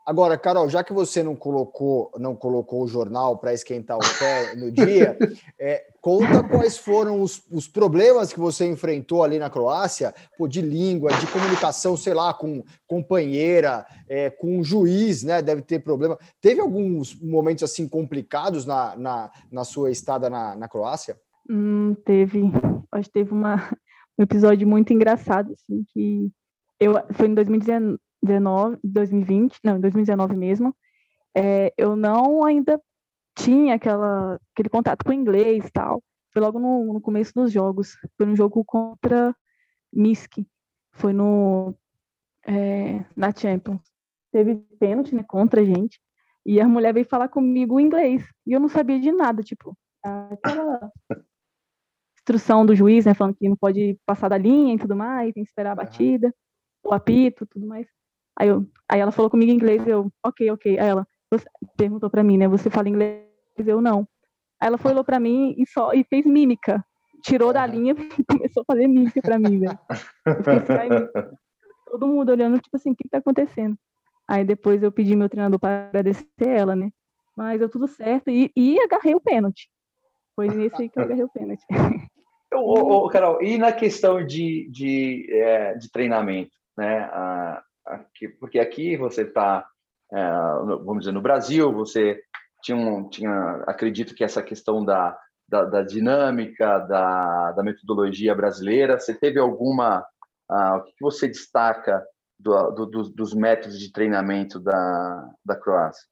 Agora, 0.04 0.36
Carol, 0.36 0.68
já 0.68 0.82
que 0.82 0.92
você 0.92 1.22
não 1.22 1.36
colocou, 1.36 2.10
não 2.18 2.34
colocou 2.34 2.82
o 2.82 2.88
jornal 2.88 3.38
para 3.38 3.54
esquentar 3.54 3.96
o 3.96 4.18
pé 4.18 4.56
no 4.56 4.72
dia, 4.72 5.16
é, 5.58 5.84
conta 6.00 6.42
quais 6.42 6.76
foram 6.76 7.22
os, 7.22 7.40
os, 7.52 7.68
problemas 7.68 8.32
que 8.32 8.40
você 8.40 8.66
enfrentou 8.66 9.22
ali 9.22 9.38
na 9.38 9.48
Croácia, 9.48 10.12
pô, 10.36 10.48
de 10.48 10.60
língua, 10.60 11.12
de 11.12 11.26
comunicação, 11.28 11.96
sei 11.96 12.14
lá, 12.14 12.34
com 12.34 12.64
companheira, 12.84 13.86
é, 14.08 14.28
com 14.28 14.60
juiz, 14.64 15.22
né? 15.22 15.40
Deve 15.40 15.62
ter 15.62 15.78
problema. 15.78 16.18
Teve 16.40 16.60
alguns 16.60 17.14
momentos 17.14 17.62
assim 17.62 17.86
complicados 17.88 18.66
na, 18.66 18.96
na, 18.96 19.30
na 19.52 19.64
sua 19.64 19.92
estada 19.92 20.28
na, 20.28 20.56
na 20.56 20.68
Croácia? 20.68 21.16
Hum, 21.48 21.94
teve, 22.04 22.42
acho 22.92 23.08
que 23.08 23.12
teve 23.12 23.32
uma, 23.32 23.56
um 24.18 24.22
episódio 24.22 24.66
muito 24.66 24.92
engraçado, 24.92 25.52
assim, 25.52 25.84
que 25.92 26.30
eu, 26.80 26.94
foi 27.12 27.28
em 27.28 27.34
2019 27.34 27.98
19, 28.22 28.78
2020, 28.84 29.58
não, 29.64 29.80
2019 29.80 30.36
mesmo, 30.36 30.74
é, 31.36 31.72
eu 31.76 31.96
não 31.96 32.44
ainda 32.44 32.80
tinha 33.36 33.74
aquela, 33.74 34.38
aquele 34.52 34.68
contato 34.68 35.04
com 35.04 35.10
o 35.10 35.14
inglês 35.14 35.66
e 35.66 35.72
tal. 35.72 36.02
Foi 36.32 36.40
logo 36.40 36.58
no, 36.58 36.94
no 36.94 37.00
começo 37.00 37.32
dos 37.34 37.50
jogos. 37.50 37.96
Foi 38.16 38.26
no 38.26 38.36
jogo 38.36 38.64
contra 38.64 39.34
Misk. 39.92 40.38
Foi 40.92 41.12
no 41.12 41.74
é, 42.46 43.04
na 43.16 43.34
Champions. 43.34 43.80
Teve 44.30 44.56
pênalti 44.78 45.14
né, 45.14 45.22
contra 45.22 45.62
a 45.62 45.64
gente. 45.64 46.00
E 46.44 46.60
a 46.60 46.68
mulher 46.68 46.92
veio 46.92 47.06
falar 47.06 47.28
comigo 47.28 47.80
em 47.80 47.86
inglês. 47.86 48.24
E 48.46 48.52
eu 48.52 48.60
não 48.60 48.68
sabia 48.68 49.00
de 49.00 49.12
nada, 49.12 49.42
tipo, 49.42 49.76
aquela 50.02 50.92
instrução 52.22 52.64
do 52.64 52.74
juiz, 52.74 53.04
né, 53.04 53.14
falando 53.14 53.34
que 53.34 53.48
não 53.48 53.56
pode 53.56 53.98
passar 54.06 54.28
da 54.28 54.38
linha 54.38 54.74
e 54.74 54.78
tudo 54.78 54.96
mais, 54.96 55.32
tem 55.34 55.42
que 55.42 55.50
esperar 55.50 55.72
a 55.72 55.76
batida, 55.76 56.32
o 56.84 56.94
apito, 56.94 57.46
tudo 57.46 57.66
mais. 57.66 57.86
Aí, 58.38 58.48
eu, 58.48 58.66
aí 58.88 59.00
ela 59.00 59.12
falou 59.12 59.30
comigo 59.30 59.50
em 59.50 59.54
inglês, 59.54 59.86
eu, 59.86 60.10
ok, 60.24 60.50
ok. 60.50 60.78
Aí 60.78 60.88
ela 60.88 61.06
perguntou 61.76 62.08
para 62.08 62.22
mim, 62.22 62.38
né, 62.38 62.48
você 62.48 62.70
fala 62.70 62.88
inglês? 62.88 63.26
Eu 63.58 63.80
não. 63.80 64.06
Aí 64.60 64.68
ela 64.68 64.78
foi 64.78 64.92
olhou 64.92 65.04
para 65.04 65.20
mim 65.20 65.54
e 65.58 65.66
só 65.66 65.92
e 65.92 66.04
fez 66.04 66.24
mímica. 66.24 66.84
Tirou 67.22 67.52
da 67.52 67.66
linha 67.66 67.94
e 68.18 68.24
começou 68.24 68.62
a 68.62 68.64
fazer 68.64 68.86
mímica 68.86 69.20
para 69.20 69.38
mim, 69.38 69.60
velho. 69.60 69.78
Todo 71.86 72.06
mundo 72.06 72.30
olhando, 72.30 72.58
tipo 72.60 72.76
assim, 72.76 72.92
o 72.92 72.96
que, 72.96 73.04
que 73.04 73.10
tá 73.10 73.18
acontecendo? 73.18 73.76
Aí 74.26 74.44
depois 74.44 74.82
eu 74.82 74.90
pedi 74.90 75.14
meu 75.14 75.28
treinador 75.28 75.58
para 75.58 75.88
agradecer 75.88 76.26
ela, 76.40 76.74
né? 76.74 76.90
Mas 77.36 77.58
deu 77.58 77.68
tudo 77.68 77.86
certo 77.88 78.30
e, 78.30 78.50
e 78.56 78.80
agarrei 78.80 79.14
o 79.14 79.20
pênalti. 79.20 79.68
Foi 80.34 80.48
nesse 80.48 80.82
aí 80.82 80.88
que 80.88 80.98
eu 80.98 81.02
agarrei 81.02 81.24
o 81.24 81.28
pênalti. 81.28 81.64
Ô, 82.54 83.06
ô, 83.06 83.08
Carol, 83.08 83.42
e 83.42 83.58
na 83.58 83.72
questão 83.72 84.24
de, 84.24 84.68
de, 84.70 85.26
é, 85.30 85.74
de 85.74 85.90
treinamento, 85.90 86.52
né? 86.76 87.08
Ah, 87.12 87.62
aqui, 87.86 88.28
porque 88.28 88.58
aqui 88.58 88.96
você 88.96 89.22
está, 89.22 89.66
é, 90.12 90.30
vamos 90.84 91.00
dizer, 91.00 91.12
no 91.12 91.20
Brasil, 91.20 91.72
você 91.72 92.20
tinha, 92.62 92.76
um, 92.76 93.08
tinha 93.08 93.62
acredito 93.66 94.14
que 94.14 94.24
essa 94.24 94.42
questão 94.42 94.84
da, 94.84 95.16
da, 95.48 95.64
da 95.64 95.82
dinâmica, 95.82 96.78
da, 96.80 97.52
da, 97.52 97.62
metodologia 97.62 98.34
brasileira, 98.34 98.98
você 98.98 99.14
teve 99.14 99.38
alguma, 99.38 100.04
ah, 100.48 100.76
o 100.76 100.84
que, 100.84 100.94
você 101.00 101.28
destaca 101.28 102.02
do, 102.38 102.70
do, 102.70 102.86
do, 102.86 103.02
dos 103.10 103.34
métodos 103.34 103.78
de 103.78 103.92
treinamento 103.92 104.58
da, 104.60 105.28
da 105.44 105.56
Croácia? 105.56 106.06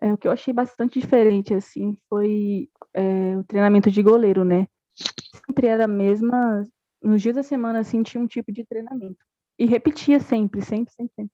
É, 0.00 0.12
o 0.12 0.18
que 0.18 0.26
eu 0.26 0.32
achei 0.32 0.52
bastante 0.52 0.98
diferente, 0.98 1.54
assim, 1.54 1.96
foi 2.08 2.68
é, 2.92 3.36
o 3.36 3.44
treinamento 3.44 3.90
de 3.90 4.02
goleiro, 4.02 4.44
né? 4.44 4.66
Sempre 4.94 5.66
era 5.66 5.84
a 5.84 5.88
mesma, 5.88 6.64
nos 7.02 7.22
dias 7.22 7.34
da 7.34 7.42
semana, 7.42 7.80
assim, 7.80 8.02
tinha 8.02 8.22
um 8.22 8.26
tipo 8.26 8.52
de 8.52 8.64
treinamento. 8.64 9.24
E 9.58 9.66
repetia 9.66 10.20
sempre, 10.20 10.62
sempre, 10.62 10.92
sempre, 10.92 11.12
sempre. 11.14 11.32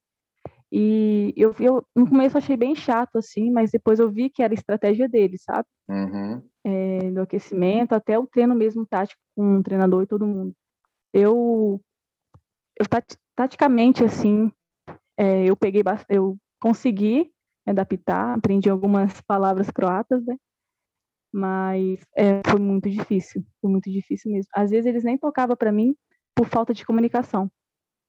E 0.70 1.32
eu, 1.36 1.54
eu 1.58 1.86
no 1.96 2.08
começo 2.08 2.36
achei 2.36 2.56
bem 2.56 2.74
chato, 2.74 3.16
assim, 3.16 3.50
mas 3.50 3.70
depois 3.70 3.98
eu 3.98 4.10
vi 4.10 4.28
que 4.28 4.42
era 4.42 4.52
estratégia 4.52 5.08
deles, 5.08 5.42
sabe? 5.42 5.66
Uhum. 5.88 6.42
É, 6.64 7.10
do 7.10 7.22
aquecimento 7.22 7.94
até 7.94 8.18
o 8.18 8.26
treino 8.26 8.54
mesmo 8.54 8.86
tático 8.86 9.20
com 9.34 9.58
o 9.58 9.62
treinador 9.62 10.02
e 10.02 10.06
todo 10.06 10.26
mundo. 10.26 10.54
Eu, 11.12 11.80
eu 12.78 12.86
taticamente, 13.34 14.04
assim, 14.04 14.52
é, 15.16 15.44
eu 15.46 15.56
peguei, 15.56 15.82
eu 16.10 16.36
consegui 16.60 17.32
adaptar, 17.66 18.34
aprendi 18.36 18.68
algumas 18.68 19.20
palavras 19.22 19.70
croatas, 19.70 20.24
né? 20.26 20.36
Mas 21.32 22.00
é, 22.16 22.40
foi 22.47 22.61
muito 22.61 22.88
difícil, 22.88 23.44
foi 23.61 23.70
muito 23.70 23.90
difícil 23.90 24.32
mesmo. 24.32 24.50
Às 24.54 24.70
vezes 24.70 24.87
eles 24.87 25.04
nem 25.04 25.18
tocavam 25.18 25.56
para 25.56 25.73
mim 25.73 25.94
por 26.35 26.47
falta 26.47 26.73
de 26.73 26.87
comunicação. 26.87 27.50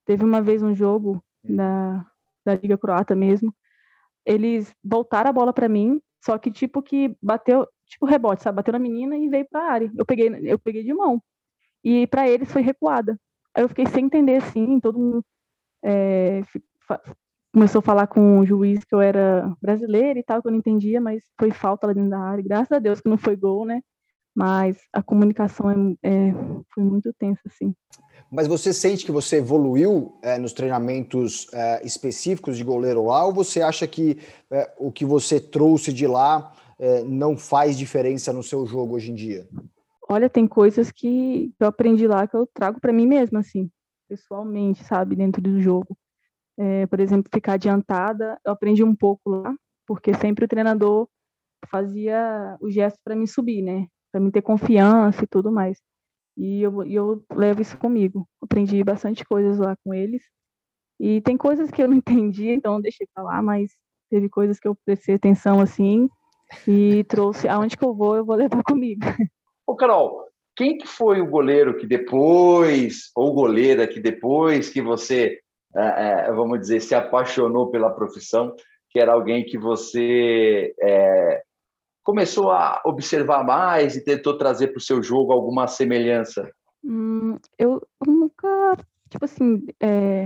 Teve 0.06 0.24
uma 0.24 0.42
vez 0.42 0.64
um 0.64 0.74
jogo 0.74 1.24
da, 1.44 2.06
da 2.46 2.56
Liga 2.56 2.78
Croata 2.78 3.16
mesmo, 3.16 3.54
eles 4.26 4.74
voltaram 4.84 5.30
a 5.30 5.34
bola 5.34 5.54
para 5.54 5.70
mim, 5.70 6.02
só 6.24 6.38
que 6.38 6.52
tipo 6.52 6.82
que 6.82 7.16
bateu, 7.22 7.68
tipo 7.86 8.06
rebote, 8.06 8.44
sabe? 8.44 8.58
Bateu 8.58 8.74
na 8.74 8.80
menina 8.80 9.18
e 9.18 9.30
veio 9.30 9.48
para 9.50 9.62
a 9.62 9.72
área. 9.72 9.92
Eu 9.98 10.06
peguei, 10.06 10.30
eu 10.44 10.60
peguei 10.60 10.84
de 10.84 10.94
mão. 10.94 11.22
E 11.84 12.08
para 12.08 12.30
eles 12.30 12.52
foi 12.52 12.62
recuada. 12.62 13.20
Aí 13.56 13.64
eu 13.64 13.70
fiquei 13.70 13.86
sem 13.88 14.06
entender 14.06 14.36
assim, 14.38 14.80
todo 14.80 15.00
mundo 15.00 15.26
é, 15.84 16.42
começou 17.54 17.80
a 17.80 17.84
falar 17.84 18.08
com 18.08 18.40
o 18.40 18.46
juiz 18.46 18.84
que 18.84 18.94
eu 18.94 19.02
era 19.02 19.52
brasileira 19.62 20.20
e 20.20 20.24
tal, 20.24 20.42
que 20.42 20.48
eu 20.48 20.52
não 20.52 20.60
entendia, 20.60 21.02
mas 21.02 21.24
foi 21.40 21.52
falta 21.52 21.88
lá 21.88 21.94
dentro 21.94 22.10
da 22.10 22.20
área. 22.20 22.44
Graças 22.44 22.72
a 22.72 22.80
Deus 22.80 23.02
que 23.02 23.10
não 23.10 23.18
foi 23.18 23.36
gol, 23.36 23.66
né? 23.66 23.82
Mas 24.36 24.78
a 24.94 25.02
comunicação 25.02 25.70
é, 25.70 26.08
é 26.08 26.34
foi 26.74 26.84
muito 26.84 27.12
tensa, 27.14 27.42
assim. 27.46 27.74
Mas 28.32 28.48
você 28.48 28.72
sente 28.72 29.06
que 29.06 29.12
você 29.12 29.38
evoluiu 29.38 30.18
é, 30.22 30.38
nos 30.38 30.54
treinamentos 30.54 31.48
é, 31.52 31.86
específicos 31.86 32.56
de 32.58 32.64
goleiro 32.64 33.06
lá, 33.06 33.26
ou 33.26 33.34
você 33.34 33.62
acha 33.62 33.88
que 33.88 34.20
é, 34.52 34.72
o 34.78 34.92
que 34.92 35.04
você 35.04 35.40
trouxe 35.40 35.92
de 35.92 36.06
lá 36.06 36.54
é, 36.78 37.04
não 37.04 37.36
faz 37.36 37.78
diferença 37.78 38.32
no 38.32 38.44
seu 38.44 38.66
jogo 38.68 38.96
hoje 38.96 39.12
em 39.12 39.16
dia? 39.16 39.48
Olha, 40.08 40.30
tem 40.30 40.48
coisas 40.48 40.92
que 40.92 41.52
eu 41.60 41.68
aprendi 41.68 42.08
lá 42.08 42.28
que 42.28 42.36
eu 42.36 42.48
trago 42.54 42.80
para 42.80 42.94
mim 42.94 43.08
mesma, 43.08 43.40
assim, 43.40 43.70
pessoalmente, 44.08 44.84
sabe, 44.84 45.16
dentro 45.16 45.42
do 45.42 45.60
jogo. 45.60 45.98
É, 46.60 46.86
por 46.88 47.00
exemplo, 47.00 47.30
ficar 47.34 47.54
adiantada, 47.54 48.38
eu 48.46 48.52
aprendi 48.52 48.84
um 48.84 48.94
pouco 48.94 49.30
lá, 49.30 49.56
porque 49.88 50.14
sempre 50.14 50.44
o 50.44 50.48
treinador 50.48 51.08
fazia 51.68 52.58
o 52.60 52.70
gesto 52.70 53.00
para 53.04 53.16
me 53.16 53.28
subir, 53.28 53.62
né? 53.62 53.88
Para 54.12 54.20
me 54.20 54.32
ter 54.32 54.42
confiança 54.42 55.24
e 55.24 55.28
tudo 55.28 55.52
mais. 55.52 55.80
E 56.38 56.62
eu, 56.62 56.84
eu 56.86 57.24
levo 57.34 57.62
isso 57.62 57.78
comigo. 57.78 58.28
Aprendi 58.42 58.84
bastante 58.84 59.26
coisas 59.26 59.58
lá 59.58 59.76
com 59.84 59.94
eles. 59.94 60.22
E 61.00 61.22
tem 61.22 61.38
coisas 61.38 61.72
que 61.72 61.82
eu 61.82 61.88
não 61.88 61.96
entendi, 61.98 62.50
então 62.50 62.82
deixei 62.82 63.08
para 63.14 63.24
lá, 63.24 63.42
mas 63.42 63.72
teve 64.10 64.28
coisas 64.28 64.60
que 64.60 64.68
eu 64.68 64.76
prestei 64.86 65.16
atenção 65.16 65.60
assim 65.62 66.10
e 66.68 67.04
trouxe 67.06 67.48
aonde 67.48 67.78
que 67.78 67.86
eu 67.86 67.94
vou, 67.94 68.16
eu 68.16 68.26
vou 68.26 68.36
levar 68.36 68.64
comigo. 68.64 69.02
Ô, 69.66 69.76
Carol, 69.76 70.26
quem 70.56 70.78
que 70.78 70.88
foi 70.88 71.22
o 71.22 71.30
goleiro 71.30 71.78
que 71.78 71.86
depois, 71.86 73.12
ou 73.16 73.34
goleira 73.34 73.88
que 73.88 74.00
depois 74.00 74.70
que 74.70 74.82
você, 74.82 75.40
é, 75.76 76.28
é, 76.28 76.32
vamos 76.32 76.60
dizer, 76.60 76.82
se 76.82 76.96
apaixonou 76.96 77.70
pela 77.70 77.90
profissão, 77.90 78.56
que 78.90 79.00
era 79.00 79.14
alguém 79.14 79.46
que 79.46 79.58
você 79.58 80.74
é, 80.82 81.44
começou 82.04 82.52
a 82.52 82.82
observar 82.86 83.44
mais 83.44 83.96
e 83.96 84.04
tentou 84.04 84.38
trazer 84.38 84.70
para 84.70 84.80
o 84.80 84.82
seu 84.82 85.02
jogo 85.04 85.32
alguma 85.32 85.68
semelhança? 85.68 86.50
Hum, 86.84 87.38
eu 87.58 87.82
nunca, 88.06 88.78
tipo 89.10 89.26
assim, 89.26 89.66
é, 89.80 90.26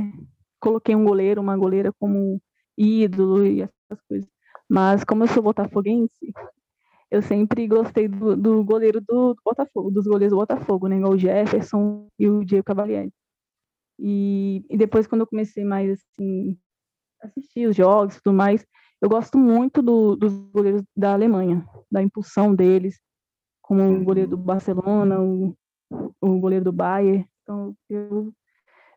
coloquei 0.60 0.96
um 0.96 1.04
goleiro, 1.04 1.42
uma 1.42 1.58
goleira 1.58 1.92
como 2.00 2.42
ídolo 2.78 3.46
e 3.46 3.62
essas 3.62 4.02
coisas. 4.08 4.30
Mas 4.70 5.04
como 5.04 5.24
eu 5.24 5.28
sou 5.28 5.44
botafoguense, 5.44 6.34
eu 7.12 7.22
sempre 7.22 7.68
gostei 7.68 8.08
do, 8.08 8.36
do 8.36 8.64
goleiro 8.64 9.02
do, 9.02 9.34
do, 9.34 9.42
Botafogo, 9.44 9.92
dos 9.92 10.06
goleiros 10.06 10.32
do 10.32 10.40
Botafogo, 10.40 10.88
né? 10.88 10.98
O 11.06 11.18
Jefferson 11.18 12.08
e 12.18 12.28
o 12.28 12.44
Diego 12.44 12.64
Cavalieri. 12.64 13.12
E, 14.06 14.66
e 14.70 14.76
depois, 14.76 15.08
quando 15.08 15.22
eu 15.22 15.28
comecei 15.28 15.64
mais, 15.64 15.90
assim, 15.92 16.58
assistir 17.22 17.68
os 17.68 17.76
jogos 17.76 18.18
e 18.18 18.22
tudo 18.22 18.36
mais, 18.36 18.66
eu 19.02 19.08
gosto 19.08 19.38
muito 19.38 19.82
do, 19.82 20.18
dos 20.18 20.34
goleiros 20.52 20.84
da 20.96 21.14
Alemanha, 21.14 21.66
da 21.90 22.04
impulsão 22.04 22.54
deles, 22.54 23.00
como 23.62 23.82
o 23.82 24.04
goleiro 24.04 24.32
do 24.32 24.38
Barcelona, 24.38 25.22
o, 25.22 25.56
o 26.20 26.40
goleiro 26.40 26.66
do 26.66 26.74
Bayern. 26.74 27.26
Então, 27.44 27.74
eu, 27.90 28.34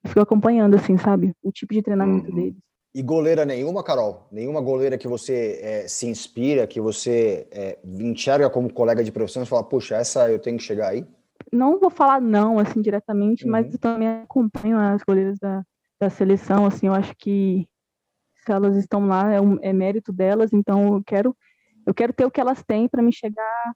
eu 0.02 0.08
fico 0.08 0.20
acompanhando, 0.20 0.74
assim, 0.74 0.98
sabe? 0.98 1.32
O 1.40 1.52
tipo 1.52 1.72
de 1.72 1.82
treinamento 1.82 2.28
uhum. 2.28 2.34
deles. 2.34 2.58
E 2.92 3.00
goleira 3.00 3.44
nenhuma, 3.44 3.84
Carol? 3.84 4.26
Nenhuma 4.32 4.60
goleira 4.60 4.98
que 4.98 5.06
você 5.06 5.60
é, 5.62 5.86
se 5.86 6.06
inspira, 6.08 6.66
que 6.66 6.80
você 6.80 7.46
é, 7.52 7.78
enxerga 7.84 8.50
como 8.50 8.72
colega 8.72 9.04
de 9.04 9.12
profissão 9.12 9.44
e 9.44 9.46
fala, 9.46 9.62
puxa, 9.62 9.96
essa 9.96 10.28
eu 10.30 10.40
tenho 10.40 10.56
que 10.56 10.64
chegar 10.64 10.88
aí? 10.88 11.06
Não 11.52 11.78
vou 11.78 11.90
falar 11.90 12.20
não, 12.20 12.58
assim, 12.58 12.80
diretamente, 12.80 13.44
uhum. 13.44 13.50
mas 13.50 13.72
eu 13.72 13.78
também 13.78 14.08
acompanho 14.08 14.78
as 14.78 15.02
goleiras 15.02 15.38
da, 15.38 15.64
da 16.00 16.10
seleção, 16.10 16.66
assim, 16.66 16.86
eu 16.86 16.94
acho 16.94 17.14
que 17.16 17.68
se 18.44 18.52
elas 18.52 18.76
estão 18.76 19.06
lá, 19.06 19.32
é, 19.32 19.40
um, 19.40 19.58
é 19.60 19.72
mérito 19.72 20.12
delas, 20.12 20.52
então 20.52 20.94
eu 20.94 21.02
quero, 21.04 21.36
eu 21.84 21.92
quero 21.92 22.12
ter 22.12 22.24
o 22.24 22.30
que 22.30 22.40
elas 22.40 22.62
têm 22.62 22.88
para 22.88 23.02
me 23.02 23.12
chegar 23.12 23.74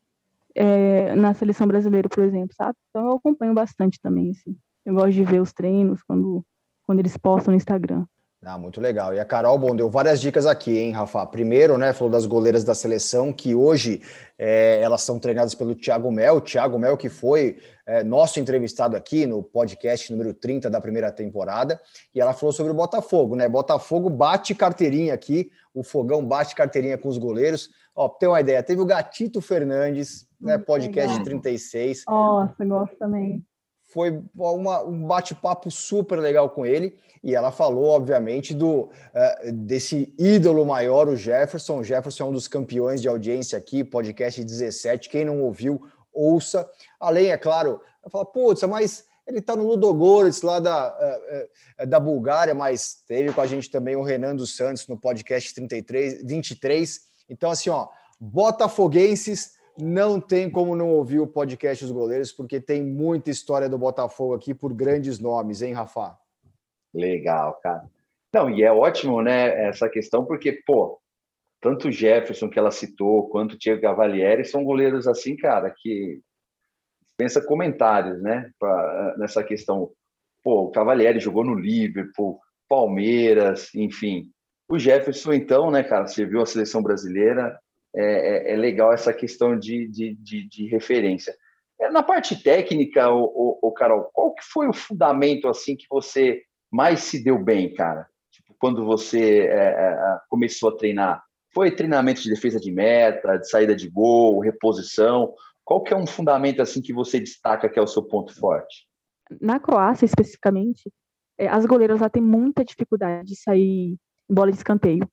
é, 0.55 1.15
na 1.15 1.35
seleção 1.35 1.67
brasileira, 1.67 2.09
por 2.09 2.23
exemplo, 2.23 2.55
sabe? 2.55 2.77
Então 2.89 3.07
eu 3.07 3.17
acompanho 3.17 3.55
bastante 3.55 4.01
também, 4.01 4.31
assim. 4.31 4.57
Eu 4.85 4.95
gosto 4.95 5.13
de 5.13 5.25
ver 5.25 5.41
os 5.41 5.53
treinos 5.53 6.03
quando, 6.03 6.45
quando 6.85 7.01
eles 7.01 7.17
postam 7.17 7.53
no 7.53 7.57
Instagram. 7.57 8.05
Ah, 8.43 8.57
muito 8.57 8.81
legal. 8.81 9.13
E 9.13 9.21
a 9.21 9.25
Carol, 9.25 9.59
bom, 9.59 9.77
deu 9.77 9.91
várias 9.91 10.19
dicas 10.19 10.47
aqui, 10.47 10.79
hein, 10.79 10.93
Rafa? 10.93 11.27
Primeiro, 11.27 11.77
né, 11.77 11.93
falou 11.93 12.11
das 12.11 12.25
goleiras 12.25 12.65
da 12.65 12.75
seleção, 12.75 13.35
que 13.35 13.55
hoje 13.55 14.01
é, 14.39 14.81
elas 14.81 15.03
são 15.03 15.19
treinadas 15.19 15.55
pelo 15.55 15.75
Thiago 15.75 16.11
Mel. 16.11 16.41
Thiago 16.41 16.79
Mel, 16.79 16.97
que 16.97 17.11
foi 17.11 17.59
é, 17.85 18.03
nosso 18.03 18.41
entrevistado 18.41 18.97
aqui 18.97 19.27
no 19.27 19.43
podcast 19.43 20.11
número 20.11 20.33
30 20.33 20.71
da 20.71 20.81
primeira 20.81 21.13
temporada. 21.13 21.79
E 22.15 22.21
ela 22.21 22.33
falou 22.33 22.51
sobre 22.51 22.73
o 22.73 22.75
Botafogo, 22.75 23.37
né? 23.37 23.47
Botafogo 23.47 24.09
bate 24.09 24.55
carteirinha 24.55 25.13
aqui, 25.13 25.51
o 25.75 25.83
Fogão 25.83 26.25
bate 26.25 26.55
carteirinha 26.55 26.97
com 26.97 27.11
os 27.11 27.19
goleiros. 27.19 27.69
Ó, 27.95 28.09
pra 28.09 28.19
ter 28.21 28.27
uma 28.27 28.41
ideia, 28.41 28.63
teve 28.63 28.81
o 28.81 28.87
Gatito 28.87 29.43
Fernandes, 29.43 30.27
né, 30.41 30.57
podcast 30.57 31.11
legal. 31.11 31.25
36. 31.25 32.05
Nossa, 32.09 32.65
gosto 32.65 32.97
também. 32.97 33.45
Foi 33.91 34.23
uma, 34.37 34.83
um 34.85 35.07
bate-papo 35.07 35.71
super 35.71 36.19
legal 36.19 36.49
com 36.51 36.65
ele. 36.65 36.97
E 37.23 37.35
ela 37.35 37.51
falou, 37.51 37.87
obviamente, 37.87 38.55
do 38.55 38.83
uh, 38.83 39.53
desse 39.53 40.15
ídolo 40.19 40.65
maior, 40.65 41.09
o 41.09 41.17
Jefferson. 41.17 41.81
O 41.81 41.85
Jefferson 41.85 42.25
é 42.25 42.27
um 42.29 42.33
dos 42.33 42.49
campeões 42.49 43.03
de 43.03 43.09
audiência 43.09 43.59
aqui, 43.59 43.85
podcast 43.85 44.43
17. 44.43 45.09
Quem 45.09 45.25
não 45.25 45.43
ouviu, 45.43 45.83
ouça. 46.13 46.69
Além, 46.99 47.31
é 47.31 47.37
claro, 47.37 47.81
ela 48.03 48.11
fala, 48.11 48.25
putz, 48.25 48.63
mas 48.63 49.05
Ele 49.27 49.39
está 49.39 49.55
no 49.55 49.67
Ludogorets, 49.67 50.43
lá 50.43 50.61
da, 50.61 50.97
é, 50.99 51.49
é, 51.79 51.87
da 51.87 52.01
Bulgária, 52.01 52.55
mas 52.55 53.03
teve 53.07 53.33
com 53.33 53.41
a 53.41 53.47
gente 53.47 53.71
também 53.71 53.97
o 53.97 54.03
Renan 54.03 54.35
dos 54.35 54.57
Santos 54.57 54.87
no 54.89 54.97
podcast 54.97 55.55
33, 55.55 56.25
23. 56.25 57.01
Então, 57.29 57.51
assim, 57.51 57.71
ó, 57.71 57.89
Botafoguenses, 58.19 59.53
não 59.81 60.21
tem 60.21 60.51
como 60.51 60.77
não 60.77 60.91
ouvir 60.91 61.21
o 61.21 61.27
podcast 61.27 61.85
Os 61.85 61.91
Goleiros, 61.91 62.33
porque 62.33 62.61
tem 62.61 62.83
muita 62.83 63.31
história 63.31 63.69
do 63.69 63.79
Botafogo 63.79 64.35
aqui 64.35 64.55
por 64.55 64.73
grandes 64.73 65.19
nomes, 65.19 65.63
hein, 65.63 65.73
Rafa? 65.73 66.17
Legal, 66.93 67.59
cara. 67.63 67.89
Não, 68.33 68.49
e 68.49 68.63
é 68.63 68.73
ótimo, 68.73 69.23
né, 69.23 69.69
essa 69.69 69.89
questão, 69.89 70.25
porque, 70.25 70.53
pô, 70.65 71.01
tanto 71.61 71.89
o 71.89 71.93
Jefferson 71.93 72.49
que 72.49 72.59
ela 72.59 72.71
citou, 72.71 73.29
quanto 73.29 73.53
o 73.53 73.59
Diego 73.59 73.83
Cavalieri 73.83 74.45
são 74.45 74.65
goleiros 74.65 75.07
assim, 75.07 75.37
cara, 75.37 75.73
que 75.77 76.21
pensa 77.17 77.45
comentários, 77.45 78.23
né, 78.23 78.51
pra, 78.59 79.17
nessa 79.19 79.43
questão. 79.45 79.91
Pô, 80.43 80.63
o 80.63 80.71
Cavalieri 80.71 81.21
jogou 81.21 81.45
no 81.45 81.55
Liverpool, 81.55 82.41
Palmeiras, 82.69 83.75
enfim. 83.75 84.31
O 84.71 84.79
Jefferson, 84.79 85.33
então, 85.33 85.71
né, 85.71 85.83
cara, 85.83 86.07
serviu 86.07 86.41
a 86.41 86.47
seleção 86.47 86.83
brasileira. 86.83 87.59
É, 87.95 88.51
é, 88.51 88.53
é 88.53 88.57
legal 88.57 88.93
essa 88.93 89.13
questão 89.13 89.59
de, 89.59 89.89
de, 89.89 90.15
de, 90.15 90.49
de 90.49 90.67
referência. 90.69 91.35
É, 91.81 91.91
na 91.91 92.03
parte 92.03 92.41
técnica, 92.41 93.11
o, 93.11 93.59
o, 93.61 93.73
Carol, 93.73 94.11
qual 94.13 94.35
que 94.35 94.45
foi 94.45 94.69
o 94.69 94.73
fundamento 94.73 95.49
assim 95.49 95.75
que 95.75 95.87
você 95.89 96.43
mais 96.71 97.01
se 97.01 97.23
deu 97.23 97.39
bem, 97.39 97.73
cara? 97.75 98.07
Tipo, 98.31 98.55
quando 98.59 98.85
você 98.85 99.41
é, 99.49 99.55
é 99.55 100.19
começou 100.29 100.69
a 100.69 100.77
treinar? 100.77 101.23
Foi 101.53 101.75
treinamento 101.75 102.23
de 102.23 102.31
defesa 102.31 102.61
de 102.61 102.71
meta, 102.71 103.39
de 103.39 103.49
saída 103.49 103.75
de 103.75 103.89
gol, 103.89 104.39
reposição? 104.39 105.35
Qual 105.65 105.83
que 105.83 105.93
é 105.93 105.97
um 105.97 106.07
fundamento 106.07 106.63
assim 106.63 106.81
que 106.81 106.93
você 106.93 107.19
destaca 107.19 107.69
que 107.69 107.79
é 107.79 107.83
o 107.83 107.89
seu 107.89 108.05
ponto 108.05 108.39
forte? 108.39 108.87
Na 109.41 109.59
Croácia, 109.59 110.05
especificamente, 110.05 110.93
as 111.49 111.65
goleiras 111.65 112.01
lá 112.01 112.09
têm 112.09 112.23
muita 112.23 112.65
dificuldade 112.65 113.29
de 113.29 113.37
sair 113.37 113.97
bola 114.29 114.51
de 114.51 114.59
escanteio. 114.59 115.09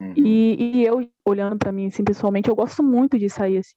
Uhum. 0.00 0.14
E, 0.16 0.78
e, 0.78 0.84
eu, 0.84 1.08
olhando 1.24 1.56
para 1.58 1.72
mim, 1.72 1.86
assim, 1.86 2.04
pessoalmente, 2.04 2.48
eu 2.48 2.56
gosto 2.56 2.82
muito 2.82 3.18
de 3.18 3.30
sair 3.30 3.58
assim. 3.58 3.74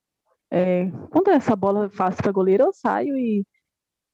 É, 0.51 0.89
quando 1.09 1.29
essa 1.29 1.55
bola 1.55 1.89
fácil 1.89 2.23
para 2.23 2.31
goleiro, 2.31 2.63
eu 2.63 2.73
saio 2.73 3.17
e, 3.17 3.45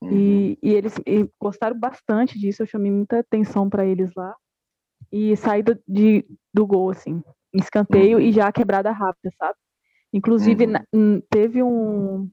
uhum. 0.02 0.12
e, 0.12 0.60
e, 0.62 0.74
eles 0.74 0.96
e 1.06 1.30
gostaram 1.40 1.78
bastante 1.78 2.40
disso. 2.40 2.62
Eu 2.62 2.68
chamei 2.68 2.92
muita 2.92 3.20
atenção 3.20 3.70
para 3.70 3.86
eles 3.86 4.12
lá. 4.16 4.36
E 5.12 5.36
saída 5.36 5.80
de, 5.88 6.26
do 6.54 6.66
gol, 6.66 6.90
assim 6.92 7.22
escanteio 7.54 8.18
uhum. 8.18 8.24
e 8.24 8.32
já 8.32 8.52
quebrada 8.52 8.92
rápida, 8.92 9.34
sabe? 9.38 9.58
Inclusive, 10.14 10.66
uhum. 10.66 10.72
na, 10.72 10.84
teve 11.30 11.64
um, 11.64 12.30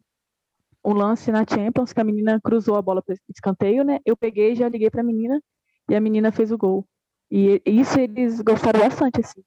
um 0.85 0.93
lance 0.93 1.31
na 1.31 1.45
Champions 1.49 1.93
que 1.93 2.01
a 2.01 2.05
menina 2.05 2.41
cruzou 2.41 2.77
a 2.77 2.83
bola 2.83 3.03
para 3.03 3.17
escanteio, 3.29 3.85
né? 3.85 3.99
Eu 4.05 4.17
peguei, 4.17 4.55
já 4.55 4.69
liguei 4.69 4.91
para 4.91 5.01
a 5.01 5.05
menina 5.05 5.41
e 5.89 5.95
a 5.95 6.01
menina 6.01 6.33
fez 6.33 6.51
o 6.51 6.59
gol. 6.59 6.87
E 7.31 7.61
isso 7.67 7.99
eles 7.99 8.41
gostaram 8.41 8.81
bastante, 8.81 9.21
assim. 9.21 9.43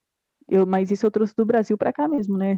Eu, 0.51 0.65
mas 0.67 0.91
isso 0.91 1.05
eu 1.05 1.11
trouxe 1.11 1.35
do 1.35 1.45
Brasil 1.45 1.77
para 1.77 1.93
cá 1.93 2.07
mesmo, 2.09 2.37
né? 2.37 2.57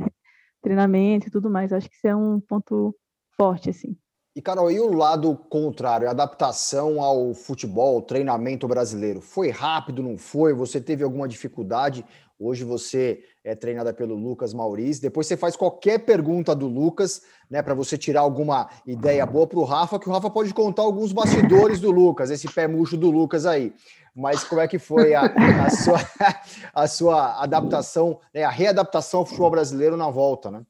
Treinamento 0.64 1.28
e 1.28 1.32
tudo 1.32 1.50
mais. 1.50 1.74
Acho 1.74 1.90
que 1.90 1.96
isso 1.96 2.08
é 2.08 2.16
um 2.16 2.42
ponto 2.42 2.96
forte, 3.38 3.70
assim. 3.70 3.98
E, 4.36 4.42
Carol, 4.42 4.72
e 4.72 4.80
o 4.80 4.92
lado 4.92 5.36
contrário, 5.48 6.08
a 6.08 6.12
adaptação 6.12 7.00
ao 7.00 7.36
futebol, 7.36 8.02
treinamento 8.02 8.68
brasileiro? 8.68 9.22
Foi 9.22 9.52
rápido, 9.52 10.02
não 10.02 10.18
foi? 10.18 10.54
Você 10.54 10.82
teve 10.82 11.04
alguma 11.04 11.28
dificuldade? 11.28 12.04
Hoje 12.40 12.64
você 12.64 13.24
é 13.44 13.54
treinada 13.54 13.94
pelo 13.94 14.16
Lucas 14.16 14.52
Maurício. 14.52 15.04
Depois 15.04 15.28
você 15.28 15.38
faz 15.38 15.56
qualquer 15.56 16.00
pergunta 16.00 16.56
do 16.56 16.66
Lucas, 16.66 17.22
né, 17.48 17.62
para 17.62 17.76
você 17.76 17.96
tirar 17.96 18.22
alguma 18.22 18.68
ideia 18.88 19.24
boa 19.24 19.46
para 19.46 19.60
o 19.60 19.64
Rafa, 19.64 20.00
que 20.00 20.10
o 20.10 20.12
Rafa 20.12 20.32
pode 20.32 20.52
contar 20.52 20.82
alguns 20.82 21.14
bastidores 21.14 21.80
do 21.80 21.92
Lucas, 21.92 22.32
esse 22.32 22.52
pé 22.52 22.68
murcho 22.68 22.98
do 22.98 23.12
Lucas 23.12 23.46
aí. 23.46 23.72
Mas 24.16 24.44
como 24.44 24.62
é 24.62 24.68
que 24.68 24.80
foi 24.80 25.14
a, 25.14 25.26
a 25.64 25.70
sua, 25.70 26.00
a 26.74 26.88
sua 26.88 27.44
adaptação, 27.44 28.20
né, 28.34 28.44
a 28.44 28.50
readaptação 28.50 29.20
ao 29.20 29.26
futebol 29.28 29.52
brasileiro 29.52 29.96
na 29.96 30.10
volta, 30.10 30.50
né? 30.50 30.64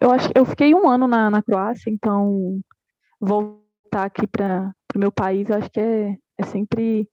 Eu 0.00 0.10
acho 0.10 0.30
eu 0.34 0.46
fiquei 0.46 0.74
um 0.74 0.88
ano 0.88 1.06
na, 1.06 1.28
na 1.28 1.42
Croácia, 1.42 1.90
então 1.90 2.62
voltar 3.20 4.06
aqui 4.06 4.26
para 4.26 4.74
o 4.94 4.98
meu 4.98 5.12
país, 5.12 5.48
eu 5.48 5.56
acho 5.56 5.70
que 5.70 5.80
é, 5.80 6.18
é 6.38 6.44
sempre 6.44 7.08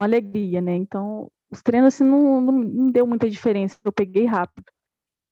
uma 0.00 0.06
alegria, 0.06 0.60
né? 0.60 0.74
Então, 0.74 1.30
os 1.50 1.62
treinos 1.62 1.94
assim, 1.94 2.04
não, 2.04 2.40
não, 2.40 2.52
não, 2.52 2.90
deu 2.90 3.06
muita 3.06 3.28
diferença, 3.28 3.78
eu 3.84 3.92
peguei 3.92 4.26
rápido. 4.26 4.66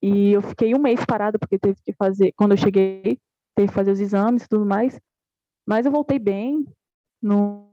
E 0.02 0.32
eu 0.32 0.42
fiquei 0.42 0.74
um 0.74 0.78
mês 0.78 1.04
parado, 1.04 1.38
porque 1.38 1.58
teve 1.58 1.78
que 1.84 1.92
fazer, 1.92 2.32
quando 2.36 2.52
eu 2.52 2.56
cheguei, 2.56 3.18
teve 3.56 3.68
que 3.68 3.74
fazer 3.74 3.90
os 3.90 4.00
exames 4.00 4.44
e 4.44 4.48
tudo 4.48 4.64
mais. 4.64 4.98
Mas 5.66 5.86
eu 5.86 5.92
voltei 5.92 6.18
bem, 6.18 6.64
não, 7.22 7.72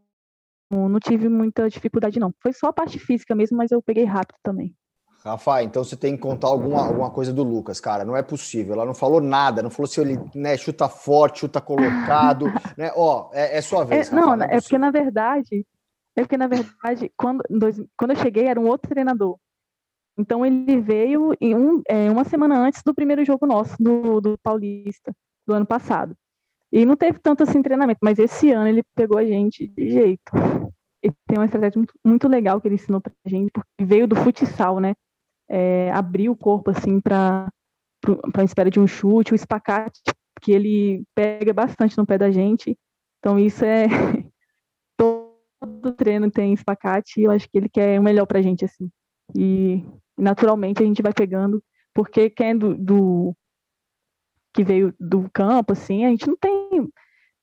não 0.72 1.00
tive 1.00 1.30
muita 1.30 1.70
dificuldade, 1.70 2.20
não. 2.20 2.34
Foi 2.42 2.54
só 2.54 2.68
a 2.68 2.74
parte 2.74 3.00
física 3.00 3.36
mesmo, 3.36 3.58
mas 3.58 3.72
eu 3.72 3.82
peguei 3.82 4.06
rápido 4.06 4.38
também. 4.44 4.76
Rafa, 5.26 5.64
então 5.64 5.84
você 5.84 5.98
tem 5.98 6.16
que 6.16 6.22
contar 6.22 6.50
alguma, 6.50 6.86
alguma 6.86 7.10
coisa 7.10 7.34
do 7.34 7.42
Lucas, 7.42 7.80
cara. 7.80 8.06
Não 8.06 8.16
é 8.16 8.22
possível. 8.22 8.76
Ela 8.76 8.86
não 8.86 8.94
falou 8.94 9.20
nada, 9.20 9.64
não 9.64 9.72
falou 9.72 9.88
se 9.88 10.00
ele 10.00 10.20
né, 10.36 10.56
chuta 10.56 10.88
forte, 10.88 11.40
chuta 11.40 11.60
colocado. 11.60 12.46
né? 12.78 12.92
Ó, 12.96 13.32
é, 13.34 13.58
é 13.58 13.62
sua 13.62 13.84
vez. 13.84 14.12
É, 14.12 14.16
não, 14.16 14.38
não 14.38 14.46
é, 14.46 14.58
é 14.58 14.62
porque 14.62 14.78
na 14.78 14.92
verdade, 14.92 15.66
é 16.16 16.22
porque 16.22 16.38
na 16.38 16.46
verdade, 16.46 17.12
quando, 17.18 17.44
dois, 17.50 17.82
quando 17.98 18.12
eu 18.12 18.18
cheguei 18.18 18.46
era 18.46 18.60
um 18.60 18.68
outro 18.68 18.88
treinador. 18.88 19.40
Então 20.16 20.46
ele 20.46 20.80
veio 20.80 21.34
em 21.42 21.56
um, 21.56 21.82
é, 21.90 22.10
uma 22.12 22.24
semana 22.24 22.60
antes 22.60 22.84
do 22.84 22.94
primeiro 22.94 23.26
jogo 23.26 23.48
nosso, 23.48 23.76
do, 23.80 24.22
do 24.22 24.38
Paulista, 24.38 25.12
do 25.48 25.56
ano 25.56 25.66
passado. 25.66 26.16
E 26.72 26.86
não 26.86 26.96
teve 26.96 27.18
tanto 27.18 27.42
assim 27.42 27.64
treinamento, 27.64 28.00
mas 28.04 28.20
esse 28.20 28.52
ano 28.52 28.68
ele 28.68 28.84
pegou 28.94 29.18
a 29.18 29.26
gente 29.26 29.68
de 29.68 29.90
jeito. 29.90 30.32
Ele 31.02 31.14
tem 31.28 31.38
uma 31.38 31.46
estratégia 31.46 31.80
muito, 31.80 31.94
muito 32.06 32.28
legal 32.28 32.62
que 32.62 32.68
ele 32.68 32.76
ensinou 32.76 33.02
pra 33.02 33.12
gente, 33.26 33.52
porque 33.52 33.84
veio 33.84 34.08
do 34.08 34.16
futsal, 34.16 34.80
né? 34.80 34.94
É, 35.50 35.92
abrir 35.92 36.30
o 36.30 36.36
corpo 36.36 36.72
assim 36.72 37.00
para 37.00 37.50
para 38.32 38.44
espera 38.44 38.70
de 38.70 38.80
um 38.80 38.86
chute, 38.86 39.34
o 39.34 39.36
espacate 39.36 40.02
que 40.42 40.52
ele 40.52 41.04
pega 41.16 41.52
bastante 41.54 41.98
no 41.98 42.06
pé 42.06 42.18
da 42.18 42.30
gente. 42.30 42.78
Então 43.20 43.40
isso 43.40 43.66
é 43.66 43.86
todo 44.98 45.94
treino 45.98 46.30
tem 46.30 46.54
espacate 46.54 47.20
e 47.20 47.24
eu 47.24 47.32
acho 47.32 47.50
que 47.50 47.58
ele 47.58 47.70
quer 47.70 48.00
o 48.00 48.04
melhor 48.04 48.26
para 48.26 48.40
a 48.40 48.42
gente 48.42 48.64
assim. 48.64 48.92
E 49.36 49.84
naturalmente 50.18 50.84
a 50.84 50.86
gente 50.86 51.02
vai 51.02 51.14
pegando 51.14 51.64
porque 51.94 52.30
quem 52.30 52.50
é 52.50 52.56
do, 52.56 52.76
do 52.76 53.36
que 54.54 54.64
veio 54.64 54.94
do 55.00 55.30
campo 55.32 55.74
assim, 55.74 56.06
a 56.06 56.10
gente 56.10 56.28
não 56.28 56.38
tem 56.38 56.90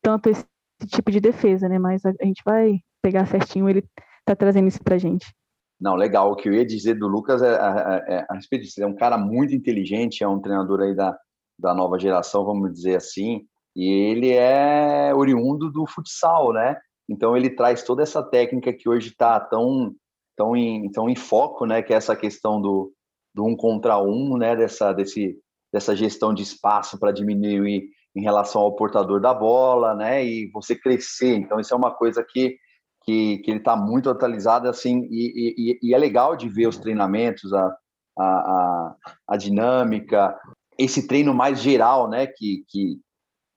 tanto 0.01 0.29
esse 0.29 0.47
tipo 0.87 1.11
de 1.11 1.21
defesa, 1.21 1.69
né? 1.69 1.79
Mas 1.79 2.05
a, 2.05 2.13
a 2.21 2.25
gente 2.25 2.43
vai 2.45 2.81
pegar 3.03 3.27
certinho, 3.27 3.69
ele 3.69 3.85
tá 4.25 4.37
trazendo 4.37 4.69
isso 4.69 4.83
pra 4.83 4.99
gente. 4.99 5.35
Não, 5.83 5.97
legal. 5.97 6.31
O 6.31 6.37
que 6.37 6.49
eu 6.49 6.55
ia 6.55 6.65
dizer 6.65 6.95
do 6.95 7.09
Lucas 7.09 7.43
é, 7.43 7.55
é, 7.55 8.15
é 8.15 8.27
a 8.29 8.35
respeito 8.35 8.63
disso. 8.63 8.81
É 8.81 8.87
um 8.87 8.95
cara 8.95 9.19
muito 9.19 9.53
inteligente, 9.53 10.23
é 10.23 10.29
um 10.29 10.41
treinador 10.41 10.81
aí 10.81 10.95
da, 10.95 11.19
da 11.59 11.75
nova 11.75 11.99
geração, 11.99 12.45
vamos 12.45 12.73
dizer 12.73 12.95
assim, 12.95 13.45
e 13.75 13.91
ele 13.91 14.31
é 14.31 15.13
oriundo 15.13 15.73
do 15.73 15.85
futsal, 15.85 16.53
né? 16.53 16.79
Então 17.09 17.37
ele 17.37 17.51
traz 17.51 17.83
toda 17.83 18.01
essa 18.01 18.23
técnica 18.23 18.73
que 18.73 18.89
hoje 18.89 19.09
está 19.09 19.41
tão, 19.41 19.93
tão, 20.37 20.55
em, 20.55 20.89
tão 20.93 21.11
em 21.11 21.17
foco, 21.17 21.67
né? 21.67 21.83
Que 21.83 21.93
é 21.93 21.97
essa 21.97 22.15
questão 22.15 22.61
do, 22.61 22.93
do 23.35 23.45
um 23.45 23.57
contra 23.57 23.99
um, 24.01 24.37
né? 24.37 24.55
Dessa, 24.55 24.93
desse, 24.93 25.37
dessa 25.73 25.97
gestão 25.97 26.33
de 26.33 26.45
espaço 26.45 26.97
para 26.97 27.11
diminuir 27.11 27.89
em 28.15 28.23
relação 28.23 28.61
ao 28.61 28.77
portador 28.77 29.21
da 29.21 29.35
bola, 29.35 29.97
né? 29.97 30.25
E 30.25 30.49
você 30.53 30.77
crescer. 30.77 31.35
Então 31.35 31.59
isso 31.59 31.75
é 31.75 31.77
uma 31.77 31.91
coisa 31.91 32.23
que 32.23 32.57
que, 33.05 33.39
que 33.39 33.51
ele 33.51 33.59
está 33.59 33.77
muito 33.77 34.09
atualizado 34.09 34.69
assim 34.69 35.07
e, 35.11 35.79
e, 35.81 35.91
e, 35.91 35.95
é 35.95 35.99
legal 35.99 36.37
de 36.37 36.49
ver 36.49 36.67
os 36.67 36.79
treinamentos, 36.79 37.53
a, 37.53 37.77
a, 38.19 38.25
a, 38.25 38.97
a 39.29 39.37
dinâmica, 39.37 40.37
esse 40.79 41.07
treino 41.07 41.35
mais 41.35 41.61
geral, 41.61 42.09
né, 42.09 42.27
que, 42.27 42.65
que, 42.69 43.01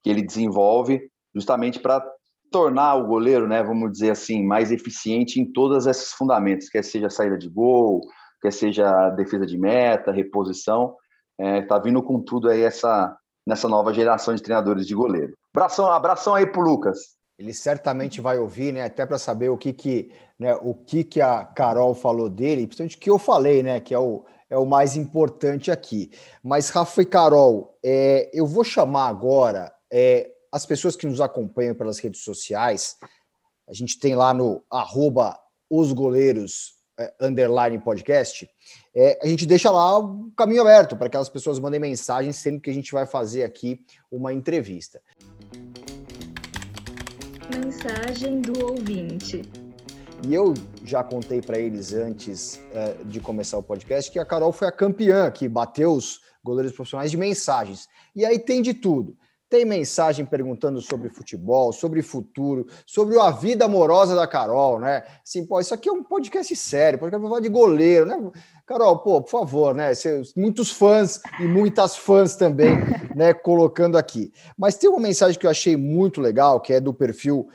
que 0.03 0.09
ele 0.09 0.21
desenvolve, 0.21 1.09
justamente 1.33 1.79
para 1.79 2.03
tornar 2.51 2.95
o 2.95 3.07
goleiro, 3.07 3.47
né, 3.47 3.61
vamos 3.63 3.91
dizer 3.91 4.11
assim, 4.11 4.43
mais 4.43 4.71
eficiente 4.71 5.39
em 5.39 5.51
todos 5.51 5.85
esses 5.85 6.11
fundamentos, 6.13 6.69
quer 6.69 6.83
seja 6.83 7.09
saída 7.09 7.37
de 7.37 7.49
gol, 7.49 8.01
quer 8.41 8.51
seja 8.51 9.09
defesa 9.11 9.45
de 9.45 9.57
meta, 9.57 10.11
reposição, 10.11 10.95
é, 11.37 11.61
tá 11.61 11.77
vindo 11.77 12.01
com 12.01 12.21
tudo 12.21 12.49
aí 12.49 12.61
essa 12.61 13.15
nessa 13.47 13.69
nova 13.69 13.93
geração 13.93 14.33
de 14.33 14.41
treinadores 14.41 14.87
de 14.87 14.95
goleiro. 14.95 15.37
Abração, 15.53 15.85
abração 15.85 16.33
aí 16.33 16.47
pro 16.47 16.63
Lucas 16.63 17.14
ele 17.37 17.53
certamente 17.53 18.21
vai 18.21 18.39
ouvir, 18.39 18.73
né? 18.73 18.83
Até 18.83 19.05
para 19.05 19.17
saber 19.17 19.49
o 19.49 19.57
que 19.57 19.73
que, 19.73 20.11
né, 20.39 20.55
o 20.55 20.73
que 20.73 21.03
que 21.03 21.21
a 21.21 21.43
Carol 21.43 21.93
falou 21.93 22.29
dele, 22.29 22.65
principalmente 22.65 22.97
o 22.97 22.99
que 22.99 23.09
eu 23.09 23.19
falei, 23.19 23.61
né? 23.61 23.79
Que 23.79 23.93
é 23.93 23.99
o, 23.99 24.25
é 24.49 24.57
o 24.57 24.65
mais 24.65 24.95
importante 24.95 25.69
aqui. 25.69 26.11
Mas 26.41 26.69
Rafa 26.69 27.01
e 27.01 27.05
Carol, 27.05 27.77
é, 27.83 28.29
eu 28.33 28.47
vou 28.47 28.63
chamar 28.63 29.07
agora 29.07 29.73
é, 29.91 30.31
as 30.51 30.65
pessoas 30.65 30.95
que 30.95 31.05
nos 31.05 31.19
acompanham 31.19 31.75
pelas 31.75 31.99
redes 31.99 32.21
sociais. 32.21 32.95
A 33.67 33.73
gente 33.73 33.99
tem 33.99 34.15
lá 34.15 34.33
no 34.33 34.63
arroba 34.71 35.37
é, 36.97 37.13
underline 37.19 37.77
podcast. 37.79 38.49
É, 38.95 39.19
a 39.21 39.27
gente 39.27 39.45
deixa 39.45 39.69
lá 39.69 39.99
o 39.99 40.31
caminho 40.31 40.61
aberto 40.61 40.95
para 40.95 41.09
que 41.09 41.17
as 41.17 41.27
pessoas 41.27 41.59
mandem 41.59 41.79
mensagens 41.79 42.37
sempre 42.37 42.61
que 42.61 42.69
a 42.69 42.73
gente 42.73 42.93
vai 42.93 43.05
fazer 43.05 43.43
aqui 43.43 43.83
uma 44.09 44.31
entrevista. 44.31 45.01
Mensagem 47.49 48.41
do 48.41 48.65
ouvinte. 48.65 49.43
E 50.27 50.33
eu 50.33 50.53
já 50.83 51.03
contei 51.03 51.41
para 51.41 51.59
eles 51.59 51.93
antes 51.93 52.59
uh, 52.71 53.05
de 53.05 53.19
começar 53.19 53.57
o 53.57 53.63
podcast 53.63 54.11
que 54.11 54.17
a 54.17 54.25
Carol 54.25 54.51
foi 54.51 54.67
a 54.67 54.71
campeã 54.71 55.29
que 55.29 55.47
bateu 55.47 55.93
os 55.93 56.19
goleiros 56.43 56.73
profissionais 56.73 57.11
de 57.11 57.17
mensagens. 57.17 57.87
E 58.15 58.25
aí 58.25 58.39
tem 58.39 58.61
de 58.61 58.73
tudo. 58.73 59.15
Tem 59.47 59.63
mensagem 59.63 60.25
perguntando 60.25 60.81
sobre 60.81 61.07
futebol, 61.09 61.71
sobre 61.71 62.01
futuro, 62.01 62.65
sobre 62.85 63.19
a 63.19 63.29
vida 63.29 63.65
amorosa 63.65 64.15
da 64.15 64.25
Carol, 64.25 64.79
né? 64.79 65.03
Assim, 65.23 65.45
pô, 65.45 65.59
isso 65.59 65.73
aqui 65.73 65.87
é 65.87 65.91
um 65.91 66.03
podcast 66.03 66.55
sério, 66.55 66.97
podcast 66.97 67.27
falar 67.27 67.41
de 67.41 67.49
goleiro, 67.49 68.07
né? 68.07 68.31
Carol, 68.65 68.97
pô, 68.97 69.21
por 69.21 69.29
favor, 69.29 69.75
né? 69.75 69.91
Muitos 70.35 70.71
fãs 70.71 71.21
e 71.39 71.43
muitas 71.43 71.95
fãs 71.95 72.35
também, 72.35 72.75
né? 73.15 73.31
Colocando 73.31 73.95
aqui. 73.95 74.33
Mas 74.57 74.75
tem 74.75 74.89
uma 74.89 74.99
mensagem 74.99 75.39
que 75.39 75.45
eu 75.45 75.51
achei 75.51 75.77
muito 75.77 76.19
legal, 76.19 76.59
que 76.59 76.73
é 76.73 76.79
do 76.79 76.91
perfil 76.91 77.47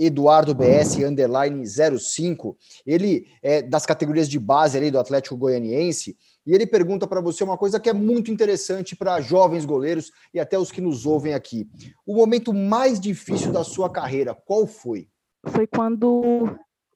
EduardoBS05. 0.00 2.56
Ele 2.84 3.28
é 3.40 3.62
das 3.62 3.86
categorias 3.86 4.28
de 4.28 4.40
base 4.40 4.76
ali 4.76 4.90
do 4.90 4.98
Atlético 4.98 5.36
Goianiense 5.36 6.16
e 6.46 6.52
ele 6.52 6.66
pergunta 6.66 7.06
para 7.06 7.20
você 7.20 7.44
uma 7.44 7.56
coisa 7.56 7.80
que 7.80 7.88
é 7.88 7.92
muito 7.92 8.30
interessante 8.30 8.96
para 8.96 9.20
jovens 9.20 9.64
goleiros 9.64 10.10
e 10.32 10.40
até 10.40 10.58
os 10.58 10.70
que 10.70 10.80
nos 10.80 11.06
ouvem 11.06 11.32
aqui. 11.32 11.68
O 12.04 12.16
momento 12.16 12.52
mais 12.52 13.00
difícil 13.00 13.52
da 13.52 13.64
sua 13.64 13.88
carreira, 13.88 14.34
qual 14.34 14.66
foi? 14.66 15.08
Foi 15.46 15.66
quando 15.66 16.50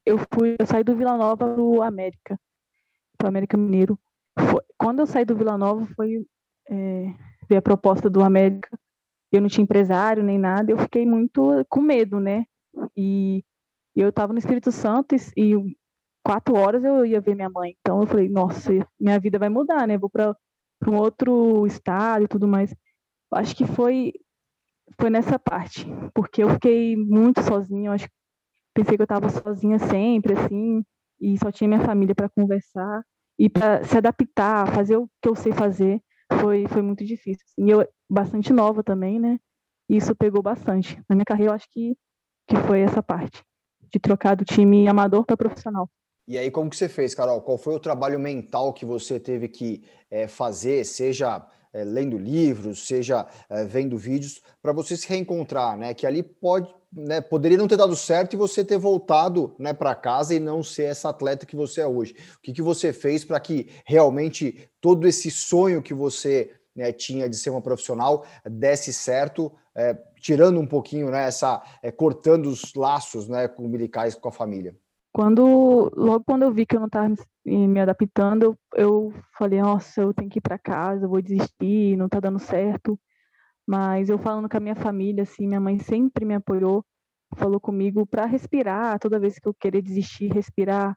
eu 0.04 0.18
fui, 0.34 0.56
eu 0.58 0.66
saí 0.66 0.82
do 0.82 0.96
Vila 0.96 1.16
Nova 1.16 1.36
para 1.36 1.60
o 1.60 1.82
América, 1.82 2.38
para 3.18 3.26
o 3.26 3.28
América 3.28 3.56
Mineiro. 3.56 3.98
Foi, 4.38 4.62
quando 4.78 5.00
eu 5.00 5.06
saí 5.06 5.24
do 5.24 5.36
Vila 5.36 5.58
Nova 5.58 5.86
foi 5.96 6.24
é, 6.70 7.12
ver 7.48 7.56
a 7.56 7.62
proposta 7.62 8.08
do 8.08 8.22
América. 8.22 8.78
Eu 9.30 9.42
não 9.42 9.48
tinha 9.48 9.64
empresário 9.64 10.22
nem 10.22 10.38
nada, 10.38 10.70
eu 10.70 10.78
fiquei 10.78 11.04
muito 11.04 11.64
com 11.68 11.82
medo, 11.82 12.18
né? 12.20 12.46
E 12.96 13.44
eu 13.94 14.08
estava 14.08 14.32
no 14.32 14.38
Espírito 14.38 14.72
Santo 14.72 15.14
e, 15.14 15.18
e 15.36 15.76
quatro 16.24 16.54
horas 16.54 16.84
eu 16.84 17.04
ia 17.04 17.20
ver 17.20 17.34
minha 17.34 17.50
mãe. 17.50 17.76
Então 17.80 18.00
eu 18.00 18.06
falei, 18.06 18.28
nossa, 18.28 18.70
minha 18.98 19.18
vida 19.18 19.38
vai 19.38 19.48
mudar, 19.48 19.86
né? 19.86 19.98
Vou 19.98 20.08
para 20.08 20.34
um 20.86 20.94
outro 20.96 21.66
estado 21.66 22.24
e 22.24 22.28
tudo 22.28 22.48
mais. 22.48 22.74
Acho 23.32 23.54
que 23.54 23.66
foi 23.66 24.12
foi 24.98 25.10
nessa 25.10 25.38
parte, 25.38 25.86
porque 26.14 26.42
eu 26.42 26.48
fiquei 26.50 26.96
muito 26.96 27.42
sozinha. 27.42 27.88
Eu 27.88 27.92
acho 27.92 28.08
pensei 28.74 28.96
que 28.96 29.02
eu 29.02 29.04
estava 29.04 29.28
sozinha 29.28 29.78
sempre, 29.78 30.34
assim, 30.34 30.84
e 31.20 31.38
só 31.38 31.50
tinha 31.50 31.68
minha 31.68 31.84
família 31.84 32.14
para 32.14 32.28
conversar 32.28 33.02
e 33.38 33.48
para 33.48 33.84
se 33.84 33.96
adaptar, 33.96 34.72
fazer 34.72 34.96
o 34.96 35.08
que 35.22 35.28
eu 35.28 35.34
sei 35.34 35.52
fazer, 35.52 36.00
foi 36.40 36.66
foi 36.68 36.82
muito 36.82 37.04
difícil. 37.04 37.44
E 37.58 37.70
eu 37.70 37.86
bastante 38.08 38.52
nova 38.52 38.82
também, 38.82 39.18
né? 39.18 39.38
Isso 39.88 40.14
pegou 40.14 40.42
bastante. 40.42 41.00
Na 41.08 41.14
minha 41.14 41.24
carreira, 41.24 41.52
eu 41.52 41.54
acho 41.54 41.66
que 41.70 41.96
que 42.48 42.56
foi 42.66 42.80
essa 42.80 43.02
parte 43.02 43.42
de 43.92 43.98
trocar 43.98 44.34
do 44.34 44.44
time 44.44 44.88
amador 44.88 45.24
para 45.24 45.36
profissional. 45.36 45.88
E 46.26 46.36
aí, 46.36 46.50
como 46.50 46.68
que 46.68 46.76
você 46.76 46.88
fez, 46.88 47.14
Carol? 47.14 47.40
Qual 47.40 47.56
foi 47.56 47.74
o 47.74 47.80
trabalho 47.80 48.18
mental 48.18 48.72
que 48.72 48.84
você 48.84 49.18
teve 49.18 49.48
que 49.48 49.82
é, 50.10 50.28
fazer, 50.28 50.84
seja 50.84 51.46
é, 51.72 51.84
lendo 51.84 52.16
livros, 52.16 52.86
seja 52.86 53.26
é, 53.48 53.64
vendo 53.64 53.96
vídeos, 53.96 54.40
para 54.62 54.72
você 54.72 54.96
se 54.96 55.08
reencontrar, 55.08 55.76
né? 55.76 55.94
Que 55.94 56.06
ali 56.06 56.22
pode, 56.22 56.74
né, 56.92 57.20
poderia 57.20 57.58
não 57.58 57.68
ter 57.68 57.76
dado 57.76 57.94
certo 57.94 58.34
e 58.34 58.36
você 58.36 58.64
ter 58.64 58.78
voltado 58.78 59.54
né, 59.58 59.72
para 59.72 59.94
casa 59.94 60.34
e 60.34 60.40
não 60.40 60.62
ser 60.62 60.84
essa 60.84 61.10
atleta 61.10 61.46
que 61.46 61.56
você 61.56 61.80
é 61.80 61.86
hoje. 61.86 62.14
O 62.36 62.42
que, 62.42 62.52
que 62.52 62.62
você 62.62 62.92
fez 62.92 63.24
para 63.24 63.38
que 63.40 63.68
realmente 63.84 64.70
todo 64.80 65.06
esse 65.06 65.30
sonho 65.30 65.82
que 65.82 65.94
você 65.94 66.50
né, 66.74 66.92
tinha 66.92 67.28
de 67.28 67.36
ser 67.36 67.50
uma 67.50 67.60
profissional 67.60 68.24
desse 68.48 68.92
certo, 68.92 69.52
é, 69.74 69.98
tirando 70.20 70.60
um 70.60 70.66
pouquinho, 70.66 71.10
né, 71.10 71.26
essa, 71.26 71.62
é, 71.82 71.90
cortando 71.90 72.46
os 72.46 72.74
laços 72.74 73.28
né, 73.28 73.50
umbilicais 73.58 74.14
com 74.14 74.28
a 74.28 74.32
família? 74.32 74.76
Quando, 75.12 75.90
logo 75.96 76.22
quando 76.24 76.42
eu 76.42 76.52
vi 76.52 76.64
que 76.64 76.76
eu 76.76 76.80
não 76.80 76.86
estava 76.86 77.12
me, 77.48 77.68
me, 77.68 77.80
adaptando, 77.80 78.58
eu, 78.74 79.12
falei, 79.36 79.60
nossa, 79.60 80.02
eu 80.02 80.14
tenho 80.14 80.30
que 80.30 80.38
ir 80.38 80.42
para 80.42 80.58
casa, 80.58 81.04
eu 81.06 81.08
vou 81.08 81.22
desistir, 81.22 81.96
não 81.96 82.06
está 82.06 82.20
dando 82.20 82.38
certo. 82.38 82.98
Mas 83.66 84.08
eu 84.08 84.18
falando 84.18 84.48
com 84.48 84.56
a 84.56 84.60
minha 84.60 84.76
família, 84.76 85.24
assim, 85.24 85.46
minha 85.46 85.60
mãe 85.60 85.78
sempre 85.78 86.24
me 86.24 86.34
apoiou, 86.34 86.84
falou 87.36 87.60
comigo 87.60 88.06
para 88.06 88.26
respirar, 88.26 88.98
toda 88.98 89.20
vez 89.20 89.38
que 89.38 89.48
eu 89.48 89.54
querer 89.54 89.82
desistir, 89.82 90.32
respirar, 90.32 90.96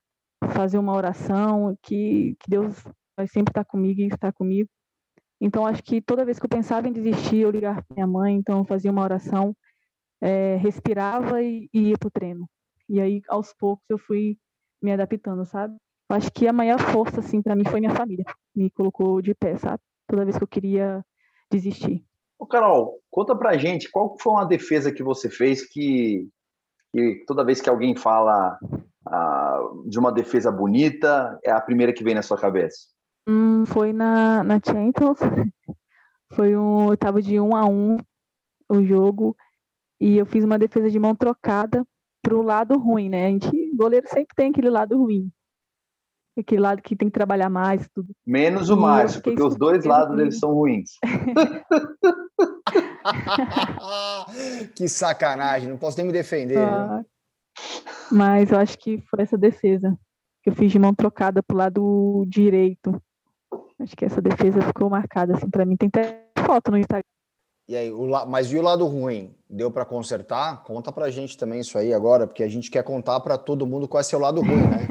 fazer 0.54 0.78
uma 0.78 0.94
oração, 0.96 1.78
que, 1.84 2.36
que 2.40 2.50
Deus 2.50 2.84
vai 3.18 3.28
sempre 3.28 3.52
estar 3.52 3.66
comigo 3.66 4.02
e 4.02 4.08
estar 4.08 4.34
comigo. 4.34 4.70
Então, 5.42 5.66
acho 5.66 5.84
que 5.84 6.02
toda 6.02 6.26
vez 6.26 6.40
que 6.40 6.46
eu 6.46 6.50
pensava 6.50 6.88
em 6.88 6.94
desistir, 6.94 7.38
eu 7.38 7.52
ligava 7.52 7.82
para 7.84 7.96
minha 7.96 8.08
mãe, 8.08 8.36
então 8.36 8.60
eu 8.60 8.66
fazia 8.66 8.92
uma 8.92 9.04
oração, 9.04 9.56
é, 10.22 10.56
respirava 10.58 11.42
e, 11.42 11.70
e 11.74 11.90
ia 11.90 11.96
o 11.96 12.12
treino. 12.12 12.48
E 12.88 13.00
aí, 13.02 13.22
aos 13.28 13.54
poucos, 13.54 13.86
eu 13.90 13.98
fui 13.98 14.38
me 14.82 14.92
adaptando, 14.92 15.46
sabe? 15.46 15.76
Acho 16.13 16.32
que 16.32 16.47
a 16.47 16.54
maior 16.54 16.80
força, 16.80 17.19
assim, 17.19 17.41
para 17.41 17.56
mim 17.56 17.63
foi 17.65 17.80
minha 17.80 17.95
família. 17.95 18.26
Me 18.56 18.69
colocou 18.69 19.21
de 19.21 19.34
pé, 19.34 19.58
sabe? 19.58 19.80
Toda 20.08 20.26
vez 20.26 20.38
que 20.38 20.43
eu 20.43 20.47
queria 20.47 21.06
desistir. 21.50 22.04
Ô, 22.38 22.45
Carol, 22.45 23.00
conta 23.10 23.36
pra 23.36 23.58
gente 23.58 23.89
qual 23.89 24.17
foi 24.19 24.34
uma 24.34 24.45
defesa 24.45 24.91
que 24.91 25.04
você 25.04 25.30
fez 25.30 25.67
que, 25.67 26.28
que 26.91 27.24
toda 27.28 27.45
vez 27.45 27.62
que 27.62 27.69
alguém 27.69 27.95
fala 27.95 28.58
ah, 29.08 29.60
de 29.86 30.00
uma 30.00 30.12
defesa 30.12 30.52
bonita, 30.52 31.39
é 31.43 31.52
a 31.52 31.62
primeira 31.62 31.93
que 31.93 32.04
vem 32.04 32.15
na 32.15 32.21
sua 32.21 32.38
cabeça? 32.38 32.88
Hum, 33.28 33.65
foi 33.65 33.93
na, 33.93 34.43
na 34.43 34.60
Champions. 34.60 35.19
Foi 36.34 36.56
um. 36.56 36.89
Eu 36.89 36.97
tava 36.97 37.21
de 37.21 37.38
um 37.41 37.54
a 37.54 37.65
um 37.65 37.97
o 38.69 38.82
jogo. 38.84 39.36
E 40.00 40.17
eu 40.17 40.26
fiz 40.26 40.45
uma 40.45 40.58
defesa 40.58 40.89
de 40.89 40.97
mão 40.97 41.13
trocada 41.13 41.86
pro 42.21 42.41
lado 42.41 42.80
ruim, 42.80 43.10
né? 43.10 43.28
A 43.28 43.30
gente, 43.30 43.76
goleiro 43.76 44.08
sempre 44.08 44.34
tem 44.36 44.50
aquele 44.50 44.69
lado 44.69 44.97
ruim. 44.97 45.30
Aquele 46.38 46.62
lado 46.62 46.82
que 46.82 46.96
tem 46.96 47.10
que 47.10 47.13
trabalhar 47.13 47.50
mais, 47.50 47.89
tudo. 47.94 48.08
Menos 48.26 48.70
o 48.70 48.78
Márcio, 48.78 49.22
porque 49.22 49.44
os 49.44 49.58
dois 49.58 49.84
lados 49.84 50.15
deles 50.15 50.39
são 50.39 50.54
ruins. 50.54 50.91
que 54.76 54.88
sacanagem, 54.88 55.70
não 55.70 55.78
posso 55.78 55.98
nem 55.98 56.08
me 56.08 56.13
defender. 56.13 56.58
Ah, 56.58 57.04
mas 58.12 58.52
eu 58.52 58.60
acho 58.60 58.78
que 58.78 59.02
foi 59.10 59.24
essa 59.24 59.38
defesa 59.38 59.98
que 60.41 60.50
eu 60.50 60.56
fiz 60.56 60.72
de 60.72 60.80
mão 60.80 60.94
trocada 60.94 61.44
pro 61.44 61.58
lado 61.58 62.26
direito. 62.28 63.02
Acho 63.80 63.96
que 63.96 64.06
essa 64.06 64.22
defesa 64.22 64.62
ficou 64.62 64.89
marcada 64.89 65.36
assim 65.36 65.50
para 65.50 65.65
mim. 65.65 65.76
Tem 65.76 65.89
até 65.89 66.28
foto 66.46 66.72
no 66.72 66.78
Instagram. 66.78 67.04
E 67.67 67.76
aí, 67.76 67.91
o, 67.91 68.08
mas 68.26 68.52
e 68.52 68.58
o 68.58 68.62
lado 68.62 68.86
ruim? 68.86 69.36
Deu 69.50 69.72
para 69.72 69.86
consertar? 69.86 70.63
Conta 70.63 70.91
para 70.91 71.06
a 71.06 71.12
gente 71.12 71.38
também 71.38 71.62
isso 71.62 71.78
aí 71.78 71.94
agora, 71.94 72.28
porque 72.28 72.44
a 72.44 72.48
gente 72.48 72.70
quer 72.70 72.84
contar 72.84 73.20
para 73.22 73.38
todo 73.38 73.67
mundo 73.67 73.88
qual 73.88 74.02
é 74.02 74.04
seu 74.04 74.20
lado 74.20 74.41
ruim, 74.41 74.67
né? 74.67 74.88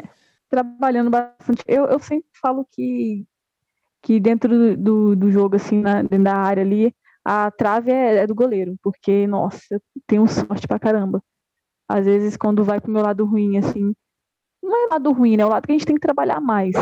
Trabalhando 0.51 1.11
bastante. 1.11 1.65
Eu, 1.67 1.87
eu 1.87 1.99
sempre 2.01 2.29
falo 2.41 2.67
que, 2.71 3.27
que 4.03 4.21
dentro 4.21 4.77
do, 4.77 5.17
do, 5.17 5.31
jogo, 5.31 5.57
assim, 5.57 5.81
na, 5.81 6.03
dentro 6.03 6.25
da 6.25 6.37
área 6.37 6.63
ali, 6.63 6.95
a 7.25 7.51
trave 7.51 7.91
é, 7.93 8.17
é 8.17 8.27
do 8.27 8.35
goleiro, 8.35 8.77
porque, 8.83 9.27
nossa, 9.27 9.63
eu 9.71 9.81
tenho 10.07 10.27
sorte 10.29 10.67
pra 10.67 10.79
caramba. 10.79 11.23
Às 11.89 12.05
vezes, 12.07 12.37
quando 12.37 12.65
vai 12.65 12.81
pro 12.81 12.93
meu 12.93 13.03
lado 13.03 13.25
ruim, 13.25 13.59
assim, 13.59 13.95
não 14.63 14.87
é 14.87 14.89
lado 14.91 15.13
ruim, 15.13 15.37
né? 15.37 15.43
É 15.43 15.47
o 15.47 15.49
lado 15.49 15.67
que 15.67 15.73
a 15.73 15.75
gente 15.75 15.87
tem 15.87 15.97
que 15.97 16.01
trabalhar 16.01 16.41
mais. 16.41 16.75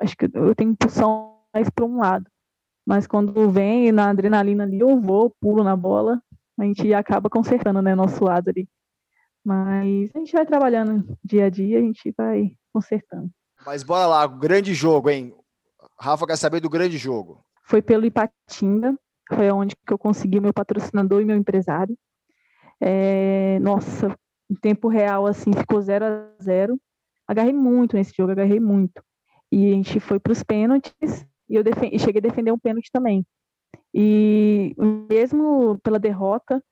Acho 0.00 0.16
que 0.16 0.26
eu 0.34 0.54
tenho 0.54 0.72
impulsão 0.72 1.38
mais 1.54 1.70
para 1.70 1.84
um 1.84 1.98
lado. 1.98 2.26
Mas 2.86 3.06
quando 3.06 3.50
vem 3.50 3.92
na 3.92 4.10
adrenalina 4.10 4.64
ali, 4.64 4.80
eu 4.80 5.00
vou, 5.00 5.34
pulo 5.40 5.62
na 5.62 5.76
bola, 5.76 6.20
a 6.58 6.64
gente 6.64 6.92
acaba 6.92 7.30
consertando, 7.30 7.80
né, 7.80 7.94
nosso 7.94 8.24
lado 8.24 8.48
ali. 8.50 8.68
Mas 9.44 10.10
a 10.14 10.18
gente 10.18 10.32
vai 10.32 10.46
trabalhando 10.46 11.18
dia 11.24 11.46
a 11.46 11.50
dia, 11.50 11.78
a 11.78 11.82
gente 11.82 12.14
vai 12.16 12.54
consertando. 12.72 13.30
Mas 13.66 13.82
bora 13.82 14.06
lá, 14.06 14.26
grande 14.26 14.74
jogo, 14.74 15.10
hein? 15.10 15.34
Rafa 15.98 16.26
quer 16.26 16.36
saber 16.36 16.60
do 16.60 16.70
grande 16.70 16.96
jogo. 16.96 17.44
Foi 17.64 17.80
pelo 17.80 18.04
Ipatinga, 18.04 18.96
foi 19.28 19.50
onde 19.50 19.74
que 19.76 19.92
eu 19.92 19.98
consegui 19.98 20.40
meu 20.40 20.52
patrocinador 20.52 21.20
e 21.20 21.24
meu 21.24 21.36
empresário. 21.36 21.96
É, 22.80 23.58
nossa, 23.60 24.16
em 24.50 24.54
tempo 24.54 24.88
real, 24.88 25.26
assim, 25.26 25.52
ficou 25.52 25.80
0 25.80 26.04
a 26.04 26.42
0 26.42 26.80
Agarrei 27.26 27.52
muito 27.52 27.96
nesse 27.96 28.12
jogo, 28.16 28.32
agarrei 28.32 28.60
muito. 28.60 29.02
E 29.50 29.70
a 29.70 29.74
gente 29.74 30.00
foi 30.00 30.18
para 30.18 30.32
os 30.32 30.42
pênaltis 30.42 31.26
e 31.48 31.54
eu 31.54 31.62
e 31.62 31.98
cheguei 31.98 32.18
a 32.18 32.22
defender 32.22 32.52
um 32.52 32.58
pênalti 32.58 32.90
também. 32.92 33.24
E 33.94 34.74
mesmo 35.10 35.78
pela 35.82 35.98
derrota, 35.98 36.62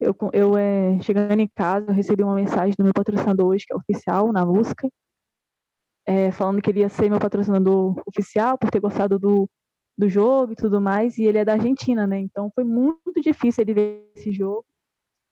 eu, 0.00 0.14
eu 0.32 0.56
é, 0.56 1.00
chegando 1.02 1.40
em 1.40 1.48
casa, 1.48 1.86
eu 1.90 1.94
recebi 1.94 2.22
uma 2.22 2.34
mensagem 2.34 2.74
do 2.76 2.84
meu 2.84 2.92
patrocinador 2.92 3.48
hoje, 3.48 3.64
que 3.66 3.72
é 3.72 3.76
oficial, 3.76 4.32
na 4.32 4.44
busca, 4.44 4.88
é, 6.06 6.30
falando 6.30 6.62
que 6.62 6.70
ele 6.70 6.80
ia 6.80 6.88
ser 6.88 7.10
meu 7.10 7.18
patrocinador 7.18 8.00
oficial 8.06 8.58
por 8.58 8.70
ter 8.70 8.80
gostado 8.80 9.18
do, 9.18 9.48
do 9.98 10.08
jogo 10.08 10.52
e 10.52 10.56
tudo 10.56 10.80
mais, 10.80 11.18
e 11.18 11.24
ele 11.24 11.38
é 11.38 11.44
da 11.44 11.54
Argentina, 11.54 12.06
né? 12.06 12.20
Então 12.20 12.50
foi 12.54 12.64
muito 12.64 13.20
difícil 13.20 13.62
ele 13.62 13.74
ver 13.74 14.10
esse 14.14 14.32
jogo, 14.32 14.64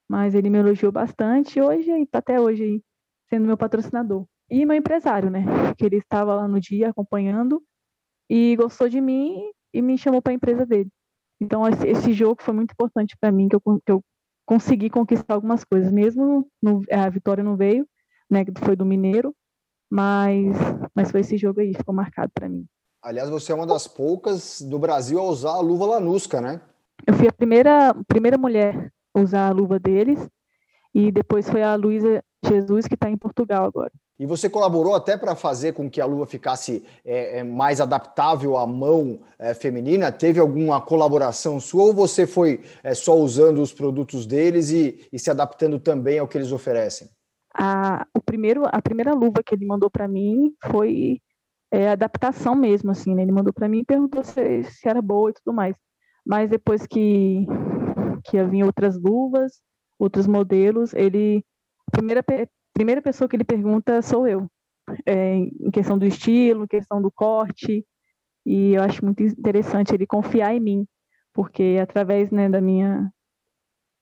mas 0.08 0.34
ele 0.34 0.50
me 0.50 0.58
elogiou 0.58 0.90
bastante 0.92 1.60
hoje, 1.60 1.90
e 1.90 2.06
tá 2.06 2.18
até 2.18 2.40
hoje, 2.40 2.82
sendo 3.28 3.46
meu 3.46 3.56
patrocinador. 3.56 4.26
E 4.50 4.66
meu 4.66 4.76
empresário, 4.76 5.30
né? 5.30 5.42
Que 5.76 5.86
ele 5.86 5.96
estava 5.98 6.34
lá 6.34 6.48
no 6.48 6.60
dia 6.60 6.90
acompanhando 6.90 7.62
e 8.28 8.56
gostou 8.56 8.88
de 8.88 9.00
mim 9.00 9.50
e 9.72 9.82
me 9.82 9.98
chamou 9.98 10.22
para 10.22 10.32
a 10.32 10.34
empresa 10.36 10.66
dele. 10.66 10.90
Então 11.40 11.62
esse, 11.68 12.12
jogo 12.12 12.42
foi 12.42 12.54
muito 12.54 12.72
importante 12.72 13.16
para 13.20 13.32
mim 13.32 13.48
que 13.48 13.56
eu, 13.56 13.60
que 13.60 13.92
eu 13.92 14.02
consegui 14.44 14.90
conquistar 14.90 15.34
algumas 15.34 15.64
coisas, 15.64 15.90
mesmo 15.92 16.48
no, 16.62 16.82
a 16.90 17.08
vitória 17.08 17.42
não 17.42 17.56
veio, 17.56 17.86
né, 18.30 18.44
que 18.44 18.52
foi 18.64 18.76
do 18.76 18.84
Mineiro, 18.84 19.34
mas, 19.90 20.56
mas 20.94 21.10
foi 21.10 21.20
esse 21.20 21.36
jogo 21.36 21.60
aí, 21.60 21.74
ficou 21.74 21.94
marcado 21.94 22.30
para 22.34 22.48
mim. 22.48 22.66
Aliás, 23.02 23.28
você 23.28 23.52
é 23.52 23.54
uma 23.54 23.66
das 23.66 23.86
poucas 23.86 24.60
do 24.62 24.78
Brasil 24.78 25.18
a 25.18 25.24
usar 25.24 25.52
a 25.52 25.60
luva 25.60 25.86
Lanusca, 25.86 26.40
né? 26.40 26.60
Eu 27.06 27.14
fui 27.14 27.28
a 27.28 27.32
primeira, 27.32 27.94
primeira 28.08 28.38
mulher 28.38 28.90
a 29.14 29.20
usar 29.20 29.48
a 29.48 29.52
luva 29.52 29.78
deles, 29.78 30.28
e 30.94 31.10
depois 31.12 31.48
foi 31.48 31.62
a 31.62 31.74
Luísa 31.74 32.22
Jesus, 32.46 32.86
que 32.86 32.94
está 32.94 33.10
em 33.10 33.16
Portugal 33.16 33.64
agora. 33.64 33.92
E 34.18 34.26
você 34.26 34.48
colaborou 34.48 34.94
até 34.94 35.16
para 35.16 35.34
fazer 35.34 35.72
com 35.72 35.90
que 35.90 36.00
a 36.00 36.06
luva 36.06 36.24
ficasse 36.24 36.84
é, 37.04 37.38
é, 37.38 37.42
mais 37.42 37.80
adaptável 37.80 38.56
à 38.56 38.64
mão 38.64 39.20
é, 39.38 39.54
feminina? 39.54 40.12
Teve 40.12 40.38
alguma 40.38 40.80
colaboração 40.80 41.58
sua 41.58 41.84
ou 41.84 41.92
você 41.92 42.24
foi 42.24 42.62
é, 42.84 42.94
só 42.94 43.16
usando 43.16 43.60
os 43.60 43.72
produtos 43.72 44.24
deles 44.24 44.70
e, 44.70 45.08
e, 45.12 45.18
se 45.18 45.30
adaptando 45.30 45.80
também 45.80 46.20
ao 46.20 46.28
que 46.28 46.38
eles 46.38 46.52
oferecem? 46.52 47.08
A, 47.52 48.06
o 48.14 48.20
primeiro, 48.20 48.62
a 48.66 48.80
primeira 48.80 49.12
luva 49.12 49.42
que 49.44 49.54
ele 49.54 49.66
mandou 49.66 49.90
para 49.90 50.06
mim 50.06 50.54
foi 50.70 51.20
é, 51.72 51.88
adaptação 51.88 52.54
mesmo, 52.54 52.92
assim, 52.92 53.16
né? 53.16 53.22
Ele 53.22 53.32
mandou 53.32 53.52
para 53.52 53.68
mim 53.68 53.80
e 53.80 53.84
perguntou 53.84 54.22
se, 54.22 54.62
se 54.62 54.88
era 54.88 55.02
boa 55.02 55.30
e 55.30 55.34
tudo 55.34 55.52
mais. 55.52 55.74
Mas 56.24 56.48
depois 56.48 56.86
que, 56.86 57.46
que 58.24 58.36
ia 58.36 58.46
vir 58.46 58.62
outras 58.62 58.96
luvas, 58.96 59.60
outros 59.98 60.28
modelos, 60.28 60.94
ele 60.94 61.44
a 61.88 61.90
primeira 61.90 62.22
primeira 62.74 63.00
pessoa 63.00 63.28
que 63.28 63.36
ele 63.36 63.44
pergunta 63.44 64.02
sou 64.02 64.26
eu, 64.26 64.46
é, 65.06 65.36
em 65.36 65.70
questão 65.72 65.96
do 65.96 66.04
estilo, 66.04 66.64
em 66.64 66.68
questão 66.68 67.00
do 67.00 67.10
corte, 67.10 67.86
e 68.44 68.74
eu 68.74 68.82
acho 68.82 69.02
muito 69.02 69.22
interessante 69.22 69.94
ele 69.94 70.06
confiar 70.06 70.54
em 70.54 70.60
mim, 70.60 70.86
porque 71.32 71.78
através 71.80 72.30
né, 72.30 72.48
da, 72.48 72.60
minha, 72.60 73.10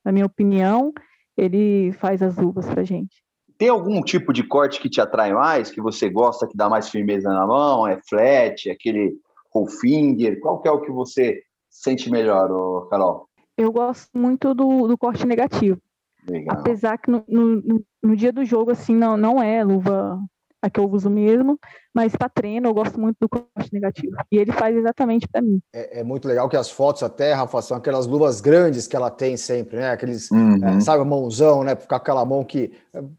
da 0.03 0.11
minha 0.11 0.25
opinião, 0.25 0.91
ele 1.37 1.93
faz 1.93 2.21
as 2.21 2.35
luvas 2.35 2.65
para 2.65 2.83
gente. 2.83 3.23
Tem 3.57 3.69
algum 3.69 4.01
tipo 4.01 4.33
de 4.33 4.43
corte 4.43 4.81
que 4.81 4.89
te 4.89 4.99
atrai 4.99 5.31
mais, 5.31 5.71
que 5.71 5.79
você 5.79 6.09
gosta, 6.09 6.47
que 6.47 6.57
dá 6.57 6.67
mais 6.67 6.89
firmeza 6.89 7.29
na 7.29 7.45
mão? 7.45 7.87
É 7.87 7.99
flat, 8.09 8.69
aquele 8.69 9.15
full 9.53 9.67
finger? 9.67 10.39
Qual 10.41 10.59
que 10.59 10.67
é 10.67 10.71
o 10.71 10.81
que 10.81 10.91
você 10.91 11.41
sente 11.69 12.09
melhor, 12.09 12.89
Carol? 12.89 13.29
Eu 13.55 13.71
gosto 13.71 14.09
muito 14.17 14.53
do, 14.53 14.87
do 14.87 14.97
corte 14.97 15.25
negativo. 15.25 15.79
Legal. 16.27 16.57
Apesar 16.57 16.97
que 16.97 17.11
no, 17.11 17.23
no, 17.27 17.83
no, 18.01 18.15
dia 18.15 18.31
do 18.31 18.45
jogo, 18.45 18.71
assim, 18.71 18.95
não, 18.95 19.17
não 19.17 19.41
é 19.41 19.63
luva 19.63 20.19
a 20.61 20.69
que 20.69 20.79
eu 20.79 20.89
uso 20.89 21.09
mesmo, 21.09 21.59
mas 21.93 22.15
para 22.15 22.29
treino 22.29 22.69
eu 22.69 22.73
gosto 22.73 22.97
muito 22.97 23.17
do 23.19 23.27
corte 23.27 23.73
negativo. 23.73 24.15
E 24.31 24.37
ele 24.37 24.53
faz 24.53 24.75
exatamente 24.75 25.27
para 25.27 25.41
mim. 25.41 25.61
É, 25.73 25.99
é, 25.99 26.03
muito 26.03 26.25
legal 26.25 26.47
que 26.47 26.55
as 26.55 26.71
fotos 26.71 27.03
até, 27.03 27.33
Rafa, 27.33 27.61
são 27.61 27.75
aquelas 27.75 28.07
luvas 28.07 28.39
grandes 28.39 28.87
que 28.87 28.95
ela 28.95 29.11
tem 29.11 29.35
sempre, 29.35 29.77
né? 29.77 29.91
Aqueles, 29.91 30.31
uhum. 30.31 30.65
é, 30.65 30.79
sabe, 30.79 31.03
mãozão, 31.03 31.65
né? 31.65 31.75
Ficar 31.75 31.97
aquela 31.97 32.23
mão 32.23 32.45
que 32.45 32.71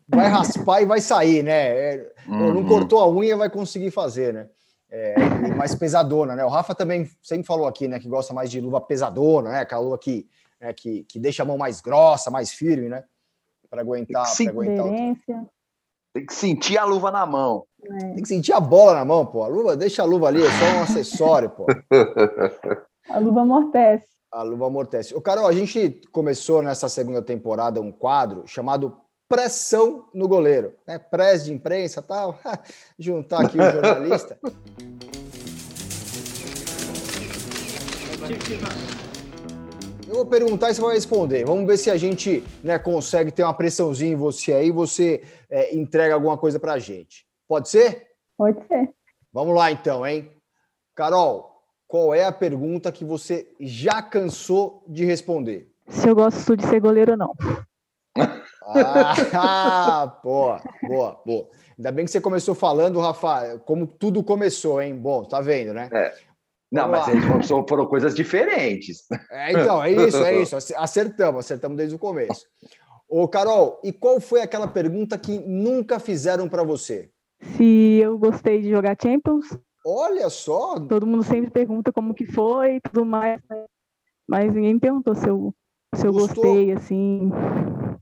vai 0.09 0.29
raspar 0.29 0.81
e 0.81 0.87
vai 0.87 1.03
sair, 1.03 1.43
né? 1.43 1.69
É, 1.69 2.13
uhum. 2.27 2.55
Não 2.55 2.65
cortou 2.65 2.99
a 2.99 3.11
unha, 3.11 3.37
vai 3.37 3.51
conseguir 3.51 3.91
fazer, 3.91 4.33
né? 4.33 4.47
É, 4.91 5.15
mais 5.55 5.75
pesadona, 5.75 6.35
né? 6.35 6.45
O 6.45 6.49
Rafa 6.49 6.75
também 6.75 7.11
sempre 7.23 7.47
falou 7.47 7.67
aqui, 7.67 7.87
né? 7.87 7.99
Que 7.99 8.09
gosta 8.09 8.33
mais 8.33 8.51
de 8.51 8.59
luva 8.59 8.81
pesadona, 8.81 9.51
né? 9.51 9.61
Aquela 9.61 9.83
luva 9.83 9.99
que 9.99 10.27
né, 10.65 10.73
que, 10.73 11.05
que 11.05 11.19
deixa 11.19 11.43
a 11.43 11.47
mão 11.47 11.59
mais 11.59 11.83
grossa, 11.83 12.31
mais 12.31 12.53
firme, 12.53 12.89
né? 12.89 13.05
Para 13.69 13.83
aguentar, 13.83 14.25
Sim, 14.27 14.49
aguentar 14.49 14.87
o... 14.87 14.91
Tem 16.15 16.25
que 16.25 16.33
sentir 16.33 16.79
a 16.79 16.85
luva 16.85 17.11
na 17.11 17.27
mão. 17.27 17.67
É. 17.83 17.99
Tem 17.99 18.23
que 18.23 18.29
sentir 18.29 18.53
a 18.53 18.61
bola 18.61 18.95
na 18.95 19.05
mão, 19.05 19.27
pô. 19.27 19.43
A 19.43 19.49
luva, 19.49 19.77
deixa 19.77 20.01
a 20.01 20.07
luva 20.07 20.29
ali, 20.29 20.43
é 20.43 20.49
só 20.49 20.79
um 20.79 20.83
acessório, 20.83 21.51
pô. 21.51 21.67
A 23.07 23.19
luva 23.19 23.43
amortece. 23.43 24.07
A 24.33 24.43
luva 24.43 24.67
amortece. 24.67 25.15
O 25.15 25.21
Carol, 25.21 25.47
a 25.47 25.53
gente 25.53 26.01
começou 26.11 26.63
nessa 26.63 26.89
segunda 26.89 27.21
temporada 27.21 27.83
um 27.83 27.93
quadro 27.93 28.47
chamado 28.47 28.97
Pressão 29.29 30.09
no 30.15 30.27
Goleiro, 30.27 30.73
né? 30.87 30.99
Press 30.99 31.45
de 31.45 31.53
imprensa 31.53 32.01
tal. 32.01 32.39
Juntar 32.99 33.45
aqui 33.45 33.59
o 33.59 33.71
jornalista. 33.71 34.39
Eu 40.15 40.19
vou 40.19 40.27
perguntar 40.27 40.71
e 40.71 40.75
você 40.77 40.81
vai 40.81 40.95
responder. 40.95 41.45
Vamos 41.45 41.67
ver 41.67 41.77
se 41.77 41.91
a 41.91 41.97
gente 41.97 42.45
né, 42.63 42.79
consegue 42.79 43.33
ter 43.33 43.43
uma 43.43 43.53
pressãozinha 43.53 44.13
em 44.13 44.17
você 44.17 44.53
aí 44.53 44.69
e 44.69 44.71
você 44.71 45.25
é, 45.51 45.75
entrega 45.75 46.15
alguma 46.15 46.39
coisa 46.39 46.61
pra 46.61 46.79
gente. 46.79 47.27
Pode 47.49 47.69
ser? 47.69 48.07
Pode 48.39 48.65
ser. 48.69 48.95
Vamos 49.33 49.57
lá 49.57 49.73
então, 49.73 50.07
hein? 50.07 50.31
Carol, 50.95 51.61
qual 51.89 52.15
é 52.15 52.25
a 52.25 52.31
pergunta 52.31 52.93
que 52.93 53.05
você 53.05 53.53
já 53.59 54.01
cansou 54.01 54.85
de 54.87 55.05
responder? 55.05 55.69
Se 55.89 56.09
eu 56.09 56.15
gosto 56.15 56.57
de 56.57 56.65
ser 56.65 56.79
goleiro 56.79 57.11
ou 57.11 57.19
não. 57.19 57.35
Ah, 59.33 60.17
boa, 60.23 60.63
boa, 60.87 61.21
boa. 61.27 61.49
Ainda 61.77 61.91
bem 61.91 62.05
que 62.05 62.13
você 62.13 62.21
começou 62.21 62.55
falando, 62.55 63.01
Rafa, 63.01 63.59
como 63.67 63.85
tudo 63.85 64.23
começou, 64.23 64.81
hein? 64.81 64.95
Bom, 64.95 65.25
tá 65.25 65.41
vendo, 65.41 65.75
né? 65.75 65.89
É. 65.93 66.15
Não, 66.75 66.89
mas 66.89 67.07
eles 67.07 67.25
foram 67.69 67.87
coisas 67.87 68.15
diferentes. 68.17 69.05
É, 69.31 69.53
então, 69.53 69.81
é 69.81 69.93
isso, 69.93 70.25
é 70.25 70.43
isso. 70.43 70.57
Acertamos, 70.77 71.45
acertamos 71.45 71.77
desde 71.77 71.95
o 71.95 71.99
começo. 72.01 72.47
Ô, 73.09 73.29
Carol, 73.29 73.81
e 73.85 73.93
qual 73.93 74.21
foi 74.21 74.41
aquela 74.41 74.67
pergunta 74.67 75.17
que 75.17 75.39
nunca 75.39 76.01
fizeram 76.01 76.49
para 76.49 76.65
você? 76.65 77.11
Se 77.57 78.01
eu 78.03 78.19
gostei 78.19 78.61
de 78.61 78.71
jogar 78.71 78.97
Champions. 79.01 79.57
Olha 79.87 80.29
só! 80.29 80.81
Todo 80.81 81.07
mundo 81.07 81.23
sempre 81.23 81.49
pergunta 81.49 81.93
como 81.93 82.13
que 82.13 82.27
foi 82.27 82.77
e 82.77 82.81
tudo 82.81 83.05
mais, 83.05 83.41
né? 83.49 83.67
mas 84.29 84.53
ninguém 84.53 84.75
me 84.75 84.81
perguntou 84.81 85.15
se 85.15 85.29
eu, 85.29 85.55
se 85.95 86.07
eu 86.07 86.13
gostei, 86.13 86.73
assim. 86.73 87.31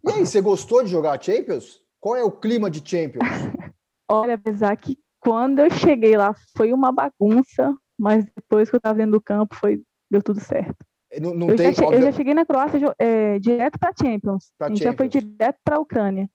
E 0.07 0.13
aí, 0.13 0.25
você 0.25 0.41
gostou 0.41 0.83
de 0.83 0.91
jogar 0.91 1.23
Champions? 1.23 1.81
Qual 2.01 2.17
é 2.17 2.25
o 2.25 2.33
clima 2.33 2.71
de 2.71 2.83
Champions? 2.89 3.23
Olha, 4.09 4.35
apesar 4.35 4.75
que 4.77 4.97
quando 5.21 5.59
eu 5.59 5.71
cheguei 5.71 6.17
lá 6.17 6.35
foi 6.57 6.73
uma 6.73 6.91
bagunça, 6.91 7.77
mas 8.03 8.25
depois 8.25 8.69
que 8.69 8.75
eu 8.75 8.79
estava 8.79 8.99
dentro 8.99 9.13
do 9.13 9.21
campo, 9.21 9.55
foi, 9.55 9.81
deu 10.11 10.21
tudo 10.21 10.41
certo. 10.41 10.85
Não, 11.21 11.33
não 11.33 11.51
eu, 11.51 11.57
tem, 11.57 11.73
já, 11.73 11.85
eu, 11.85 12.03
já, 12.03 12.11
cheguei 12.11 12.35
na 12.35 12.45
Croácia 12.45 12.81
é, 12.99 13.39
direto 13.39 13.79
para 13.79 13.93
Champions. 13.97 14.51
Pra 14.59 14.67
a 14.67 14.71
gente 14.71 14.83
Champions. 14.83 14.93
já 14.93 14.97
foi 14.97 15.09
direto 15.09 15.59
para 15.63 15.77
a 15.77 15.79
Ucrânia. 15.79 16.29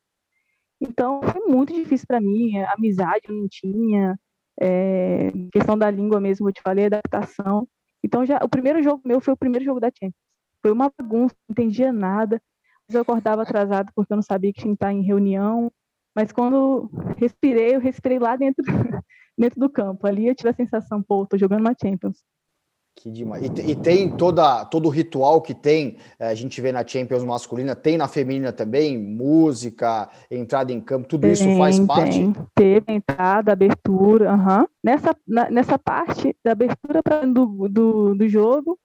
Então 0.79 1.21
foi 1.23 1.41
muito 1.45 1.73
difícil 1.73 2.07
para 2.07 2.21
mim. 2.21 2.57
Amizade 2.59 3.25
eu 3.27 3.35
não 3.35 3.49
tinha. 3.49 4.17
É, 4.57 5.29
questão 5.51 5.77
da 5.77 5.91
língua 5.91 6.21
mesmo, 6.21 6.47
eu 6.47 6.53
te 6.53 6.61
falei, 6.61 6.85
adaptação. 6.85 7.67
Então 8.01 8.25
já 8.25 8.39
o 8.41 8.47
primeiro 8.47 8.81
jogo 8.81 9.01
meu 9.03 9.19
foi 9.19 9.33
o 9.33 9.37
primeiro 9.37 9.65
jogo 9.65 9.81
da 9.81 9.89
Champions. 9.89 10.15
Foi 10.61 10.71
uma 10.71 10.89
bagunça, 10.97 11.35
não 11.49 11.53
entendia 11.53 11.91
nada. 11.91 12.41
Eu 12.89 13.01
acordava 13.01 13.41
atrasado 13.41 13.91
porque 13.93 14.13
eu 14.13 14.15
não 14.15 14.23
sabia 14.23 14.53
que 14.53 14.61
tinha 14.61 14.71
que 14.71 14.75
estar 14.75 14.93
em 14.93 15.01
reunião. 15.01 15.69
Mas 16.17 16.31
quando 16.31 16.89
respirei, 17.17 17.75
eu 17.75 17.79
respirei 17.79 18.17
lá 18.17 18.35
dentro 18.35 18.63
dentro 19.37 19.59
do 19.59 19.69
campo. 19.69 20.07
Ali 20.07 20.27
eu 20.27 20.33
tive 20.33 20.49
a 20.49 20.53
sensação, 20.53 21.03
pô, 21.03 21.27
tô 21.27 21.37
jogando 21.37 21.59
uma 21.59 21.75
Champions. 21.79 22.23
Que 22.95 23.11
demais. 23.11 23.43
E, 23.43 23.71
e, 23.71 23.75
tem 23.75 24.09
toda, 24.09 24.65
todo 24.65 24.87
o 24.87 24.89
ritual 24.89 25.39
que 25.39 25.53
tem, 25.53 25.97
eh, 26.17 26.29
a 26.29 26.33
gente 26.33 26.59
vê 26.59 26.71
na 26.71 26.85
Champions 26.85 27.23
masculina, 27.23 27.75
tem 27.75 27.95
na 27.95 28.07
feminina 28.07 28.51
também, 28.51 28.97
música, 28.97 30.09
entrada 30.31 30.73
em 30.73 30.81
campo, 30.81 31.07
tudo 31.07 31.21
tem, 31.21 31.33
isso 31.33 31.55
faz 31.55 31.79
parte? 31.81 32.17
Tem. 32.17 32.33
Teve 32.55 32.93
entrada, 32.93 33.51
abertura, 33.51 34.33
uhum. 34.33 34.65
nessa, 34.83 35.15
na, 35.27 35.51
nessa 35.51 35.77
parte 35.77 36.35
da 36.43 36.53
abertura 36.53 37.03
pra, 37.03 37.23
do, 37.23 37.69
do, 37.69 38.15
do 38.15 38.27
jogo, 38.27 38.79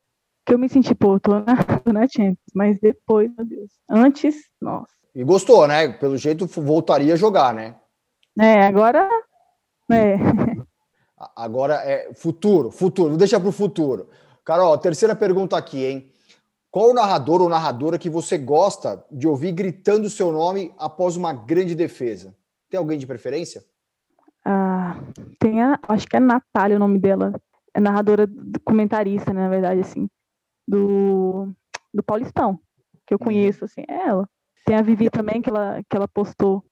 que 0.44 0.52
eu 0.52 0.58
me 0.58 0.68
senti, 0.68 0.94
pô, 0.94 1.18
tô 1.18 1.40
na, 1.40 1.56
tô 1.82 1.90
na 1.94 2.06
Champions, 2.06 2.36
mas 2.54 2.78
depois, 2.78 3.34
meu 3.34 3.46
Deus, 3.46 3.70
antes, 3.88 4.36
nossa. 4.60 5.01
E 5.14 5.22
gostou, 5.24 5.66
né? 5.66 5.88
Pelo 5.88 6.16
jeito 6.16 6.46
voltaria 6.46 7.14
a 7.14 7.16
jogar, 7.16 7.52
né? 7.52 7.76
É, 8.38 8.66
agora 8.66 9.08
é. 9.92 10.16
Agora 11.36 11.74
é 11.74 12.12
futuro, 12.14 12.70
futuro, 12.70 13.16
deixa 13.16 13.38
para 13.38 13.48
o 13.48 13.52
futuro. 13.52 14.08
Carol, 14.44 14.76
terceira 14.78 15.14
pergunta 15.14 15.56
aqui, 15.56 15.84
hein? 15.84 16.12
Qual 16.70 16.90
o 16.90 16.94
narrador 16.94 17.42
ou 17.42 17.48
narradora 17.48 17.98
que 17.98 18.08
você 18.08 18.38
gosta 18.38 19.04
de 19.10 19.28
ouvir 19.28 19.52
gritando 19.52 20.06
o 20.06 20.10
seu 20.10 20.32
nome 20.32 20.74
após 20.78 21.16
uma 21.16 21.32
grande 21.32 21.74
defesa? 21.74 22.34
Tem 22.70 22.78
alguém 22.78 22.98
de 22.98 23.06
preferência? 23.06 23.62
Ah, 24.44 24.96
tem 25.38 25.62
a, 25.62 25.78
acho 25.88 26.08
que 26.08 26.16
é 26.16 26.20
Natália 26.20 26.76
o 26.76 26.80
nome 26.80 26.98
dela. 26.98 27.34
É 27.74 27.78
narradora, 27.80 28.26
comentarista, 28.64 29.32
né, 29.32 29.42
na 29.42 29.48
verdade, 29.48 29.80
assim, 29.82 30.08
do, 30.66 31.52
do 31.92 32.02
Paulistão, 32.02 32.58
que 33.06 33.14
eu 33.14 33.18
uhum. 33.20 33.26
conheço, 33.26 33.64
assim, 33.64 33.82
é 33.86 34.08
ela. 34.08 34.28
Tem 34.64 34.76
a 34.76 34.82
Vivi 34.82 35.10
também, 35.10 35.42
que 35.42 35.50
ela, 35.50 35.82
que 35.88 35.96
ela 35.96 36.08
postou 36.08 36.64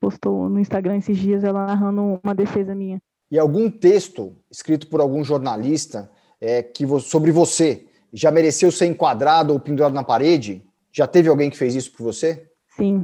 postou 0.00 0.50
no 0.50 0.60
Instagram 0.60 0.98
esses 0.98 1.16
dias 1.16 1.44
ela 1.44 1.66
narrando 1.66 2.20
uma 2.22 2.34
defesa 2.34 2.74
minha. 2.74 3.00
E 3.30 3.38
algum 3.38 3.70
texto 3.70 4.36
escrito 4.50 4.86
por 4.88 5.00
algum 5.00 5.24
jornalista 5.24 6.10
é, 6.38 6.62
que 6.62 6.86
sobre 7.00 7.32
você 7.32 7.86
já 8.12 8.30
mereceu 8.30 8.70
ser 8.70 8.86
enquadrado 8.86 9.52
ou 9.52 9.58
pendurado 9.58 9.94
na 9.94 10.04
parede? 10.04 10.62
Já 10.92 11.06
teve 11.06 11.28
alguém 11.28 11.48
que 11.48 11.56
fez 11.56 11.74
isso 11.74 11.90
por 11.92 12.02
você? 12.02 12.46
Sim. 12.76 13.02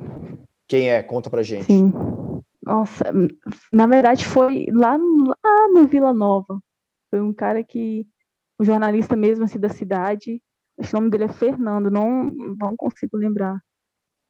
Quem 0.68 0.90
é? 0.90 1.02
Conta 1.02 1.30
pra 1.30 1.42
gente. 1.42 1.64
Sim. 1.64 1.90
Nossa, 2.62 3.04
na 3.72 3.86
verdade 3.86 4.26
foi 4.26 4.66
lá, 4.70 4.96
lá 4.96 5.68
no 5.72 5.86
Vila 5.88 6.12
Nova. 6.12 6.60
Foi 7.08 7.20
um 7.20 7.32
cara 7.32 7.64
que, 7.64 8.06
um 8.60 8.64
jornalista 8.64 9.16
mesmo 9.16 9.44
assim 9.44 9.58
da 9.58 9.70
cidade, 9.70 10.40
Acho 10.80 10.90
que 10.90 10.96
o 10.96 10.98
nome 10.98 11.10
dele 11.10 11.24
é 11.24 11.28
Fernando, 11.28 11.90
não, 11.90 12.24
não 12.58 12.74
consigo 12.74 13.16
lembrar. 13.16 13.60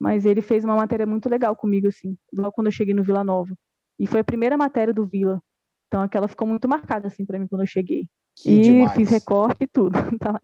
Mas 0.00 0.24
ele 0.24 0.40
fez 0.40 0.64
uma 0.64 0.74
matéria 0.74 1.04
muito 1.04 1.28
legal 1.28 1.54
comigo, 1.54 1.88
assim, 1.88 2.16
logo 2.32 2.52
quando 2.52 2.68
eu 2.68 2.72
cheguei 2.72 2.94
no 2.94 3.04
Vila 3.04 3.22
Nova. 3.22 3.54
E 3.98 4.06
foi 4.06 4.20
a 4.20 4.24
primeira 4.24 4.56
matéria 4.56 4.94
do 4.94 5.04
Vila. 5.04 5.42
Então 5.86 6.00
aquela 6.00 6.26
ficou 6.26 6.48
muito 6.48 6.66
marcada, 6.66 7.08
assim, 7.08 7.26
para 7.26 7.38
mim 7.38 7.46
quando 7.46 7.62
eu 7.62 7.66
cheguei. 7.66 8.08
Que 8.34 8.50
e 8.50 8.60
demais. 8.62 8.92
fiz 8.92 9.10
recorte 9.10 9.64
e 9.64 9.66
tudo. 9.66 9.92
tá 10.18 10.32
lá 10.32 10.40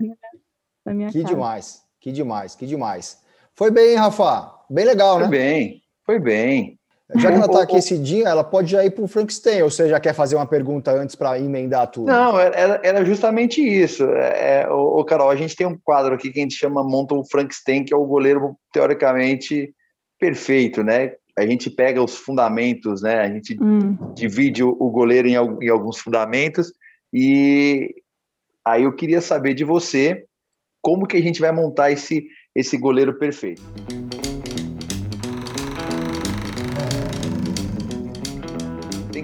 na 0.84 0.92
minha 0.92 1.08
Que 1.08 1.22
casa. 1.22 1.34
demais, 1.34 1.84
que 1.98 2.12
demais, 2.12 2.54
que 2.54 2.66
demais. 2.66 3.24
Foi 3.54 3.70
bem, 3.70 3.96
Rafa? 3.96 4.52
Bem 4.68 4.84
legal, 4.84 5.14
foi 5.14 5.22
né? 5.22 5.28
Foi 5.28 5.38
bem, 5.38 5.82
foi 6.04 6.20
bem. 6.20 6.75
Já 7.14 7.30
que 7.30 7.36
ela 7.36 7.46
está 7.46 7.62
aquecidinha, 7.62 8.28
ela 8.28 8.42
pode 8.42 8.72
já 8.72 8.84
ir 8.84 8.90
para 8.90 9.04
o 9.04 9.08
Frankenstein, 9.08 9.62
ou 9.62 9.70
você 9.70 9.88
já 9.88 10.00
quer 10.00 10.12
fazer 10.12 10.34
uma 10.34 10.46
pergunta 10.46 10.90
antes 10.90 11.14
para 11.14 11.38
emendar 11.38 11.88
tudo? 11.88 12.08
Não, 12.08 12.38
era, 12.38 12.80
era 12.82 13.04
justamente 13.04 13.60
isso. 13.60 14.04
É, 14.10 14.62
é 14.62 14.68
o, 14.68 15.04
Carol, 15.04 15.30
a 15.30 15.36
gente 15.36 15.54
tem 15.54 15.66
um 15.66 15.78
quadro 15.84 16.14
aqui 16.14 16.32
que 16.32 16.40
a 16.40 16.42
gente 16.42 16.56
chama 16.56 16.82
Monta 16.82 17.14
o 17.14 17.24
Frankenstein, 17.24 17.84
que 17.84 17.94
é 17.94 17.96
o 17.96 18.06
goleiro 18.06 18.56
teoricamente 18.72 19.72
perfeito, 20.18 20.82
né? 20.82 21.12
A 21.38 21.46
gente 21.46 21.70
pega 21.70 22.02
os 22.02 22.16
fundamentos, 22.16 23.02
né? 23.02 23.20
A 23.20 23.28
gente 23.28 23.56
hum. 23.62 23.96
divide 24.14 24.64
o, 24.64 24.76
o 24.80 24.90
goleiro 24.90 25.28
em, 25.28 25.34
em 25.34 25.68
alguns 25.68 25.98
fundamentos 25.98 26.72
e 27.12 27.94
aí 28.64 28.82
eu 28.82 28.92
queria 28.92 29.20
saber 29.20 29.54
de 29.54 29.62
você 29.62 30.24
como 30.82 31.06
que 31.06 31.16
a 31.16 31.22
gente 31.22 31.40
vai 31.40 31.52
montar 31.52 31.92
esse, 31.92 32.26
esse 32.54 32.76
goleiro 32.76 33.18
perfeito. 33.18 33.62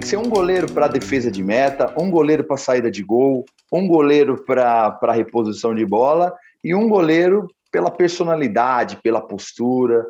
Que 0.03 0.09
ser 0.09 0.17
um 0.17 0.27
goleiro 0.27 0.69
para 0.69 0.89
defesa 0.89 1.31
de 1.31 1.41
meta, 1.41 1.93
um 1.97 2.11
goleiro 2.11 2.43
para 2.43 2.57
saída 2.57 2.91
de 2.91 3.01
gol, 3.01 3.45
um 3.71 3.87
goleiro 3.87 4.43
para 4.43 5.13
reposição 5.13 5.73
de 5.73 5.85
bola 5.85 6.35
e 6.61 6.75
um 6.75 6.89
goleiro 6.89 7.47
pela 7.71 7.89
personalidade, 7.89 8.99
pela 9.01 9.21
postura 9.21 10.05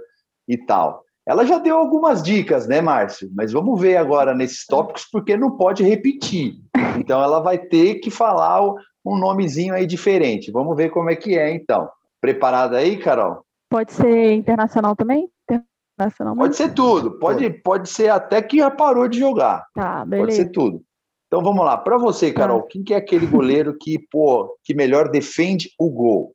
e 0.47 0.57
tal. 0.57 1.03
Ela 1.27 1.45
já 1.45 1.59
deu 1.59 1.77
algumas 1.77 2.23
dicas, 2.23 2.67
né, 2.67 2.81
Márcio? 2.81 3.29
Mas 3.35 3.51
vamos 3.51 3.79
ver 3.79 3.97
agora 3.97 4.33
nesses 4.33 4.65
tópicos, 4.65 5.05
porque 5.11 5.37
não 5.37 5.51
pode 5.51 5.83
repetir. 5.83 6.55
Então 6.97 7.21
ela 7.21 7.39
vai 7.39 7.59
ter 7.59 7.99
que 7.99 8.09
falar 8.09 8.63
um 9.05 9.15
nomezinho 9.15 9.75
aí 9.75 9.85
diferente. 9.85 10.51
Vamos 10.51 10.75
ver 10.75 10.89
como 10.89 11.11
é 11.11 11.15
que 11.15 11.37
é, 11.37 11.53
então. 11.53 11.87
Preparada 12.19 12.77
aí, 12.77 12.97
Carol? 12.97 13.45
Pode 13.69 13.93
ser 13.93 14.33
internacional 14.33 14.95
também? 14.95 15.29
Nacional. 15.97 16.35
Pode 16.35 16.55
ser 16.55 16.73
tudo. 16.73 17.19
Pode, 17.19 17.49
pode 17.49 17.89
ser 17.89 18.09
até 18.09 18.41
que 18.41 18.57
já 18.57 18.71
parou 18.71 19.07
de 19.07 19.19
jogar. 19.19 19.65
Tá, 19.73 20.03
beleza. 20.05 20.25
Pode 20.25 20.35
ser 20.35 20.51
tudo. 20.51 20.83
Então 21.27 21.43
vamos 21.43 21.65
lá. 21.65 21.77
Para 21.77 21.97
você, 21.97 22.31
tá. 22.31 22.41
Carol, 22.41 22.61
tá. 22.61 22.67
quem 22.69 22.83
que 22.83 22.93
é 22.93 22.97
aquele 22.97 23.25
goleiro 23.25 23.75
que, 23.79 23.99
pô, 24.11 24.57
que 24.63 24.73
melhor 24.73 25.09
defende 25.09 25.69
o 25.79 25.89
gol? 25.89 26.33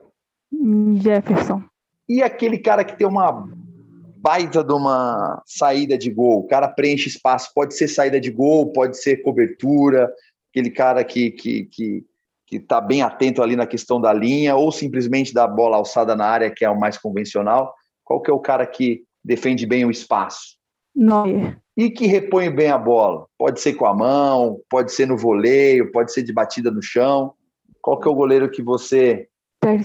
Jefferson. 0.96 1.62
E 2.08 2.22
aquele 2.22 2.58
cara 2.58 2.84
que 2.84 2.96
tem 2.96 3.06
uma 3.06 3.48
baita 4.16 4.64
de 4.64 4.72
uma 4.72 5.42
saída 5.46 5.96
de 5.96 6.10
gol, 6.10 6.40
o 6.40 6.46
cara 6.46 6.68
preenche 6.68 7.08
espaço, 7.08 7.52
pode 7.54 7.74
ser 7.74 7.86
saída 7.86 8.20
de 8.20 8.30
gol, 8.30 8.72
pode 8.72 8.98
ser 9.00 9.18
cobertura, 9.18 10.12
aquele 10.50 10.70
cara 10.70 11.04
que, 11.04 11.30
que, 11.30 11.64
que, 11.66 12.04
que 12.46 12.58
tá 12.58 12.80
bem 12.80 13.02
atento 13.02 13.42
ali 13.42 13.54
na 13.54 13.66
questão 13.66 14.00
da 14.00 14.12
linha, 14.12 14.56
ou 14.56 14.72
simplesmente 14.72 15.32
da 15.32 15.46
bola 15.46 15.76
alçada 15.76 16.16
na 16.16 16.26
área, 16.26 16.50
que 16.50 16.64
é 16.64 16.70
o 16.70 16.78
mais 16.78 16.98
convencional. 16.98 17.72
Qual 18.02 18.20
que 18.20 18.30
é 18.30 18.34
o 18.34 18.40
cara 18.40 18.66
que 18.66 19.04
defende 19.24 19.66
bem 19.66 19.84
o 19.84 19.90
espaço. 19.90 20.56
Neuer. 20.94 21.58
E 21.76 21.90
que 21.90 22.06
repõe 22.06 22.50
bem 22.50 22.70
a 22.70 22.78
bola. 22.78 23.26
Pode 23.38 23.60
ser 23.60 23.74
com 23.74 23.86
a 23.86 23.94
mão, 23.94 24.60
pode 24.68 24.92
ser 24.92 25.06
no 25.06 25.16
voleio, 25.16 25.92
pode 25.92 26.12
ser 26.12 26.22
de 26.22 26.32
batida 26.32 26.70
no 26.70 26.82
chão. 26.82 27.32
Qual 27.80 28.00
que 28.00 28.08
é 28.08 28.10
o 28.10 28.14
goleiro 28.14 28.50
que 28.50 28.62
você 28.62 29.28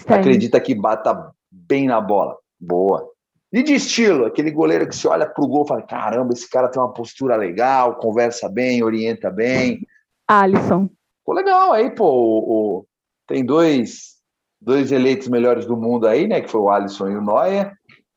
acredita 0.07 0.59
que 0.59 0.73
bata 0.73 1.31
bem 1.51 1.87
na 1.87 2.01
bola? 2.01 2.37
Boa. 2.59 3.13
E 3.53 3.61
de 3.61 3.75
estilo, 3.75 4.25
aquele 4.25 4.49
goleiro 4.49 4.87
que 4.87 4.95
se 4.95 5.07
olha 5.07 5.27
pro 5.27 5.47
gol 5.47 5.63
e 5.63 5.67
fala: 5.67 5.81
caramba, 5.83 6.33
esse 6.33 6.49
cara 6.49 6.67
tem 6.67 6.81
uma 6.81 6.91
postura 6.91 7.35
legal, 7.35 7.97
conversa 7.97 8.49
bem, 8.49 8.83
orienta 8.83 9.29
bem. 9.29 9.85
Alisson. 10.27 10.89
Ficou 11.19 11.35
legal 11.35 11.71
aí, 11.71 11.91
pô. 11.91 12.05
O, 12.05 12.79
o, 12.79 12.85
tem 13.27 13.45
dois, 13.45 14.15
dois 14.59 14.91
eleitos 14.91 15.27
melhores 15.27 15.67
do 15.67 15.77
mundo 15.77 16.07
aí, 16.07 16.27
né? 16.27 16.41
Que 16.41 16.49
foi 16.49 16.61
o 16.61 16.69
Alisson 16.69 17.09
e 17.09 17.15
o 17.15 17.21
Neuer. 17.21 17.71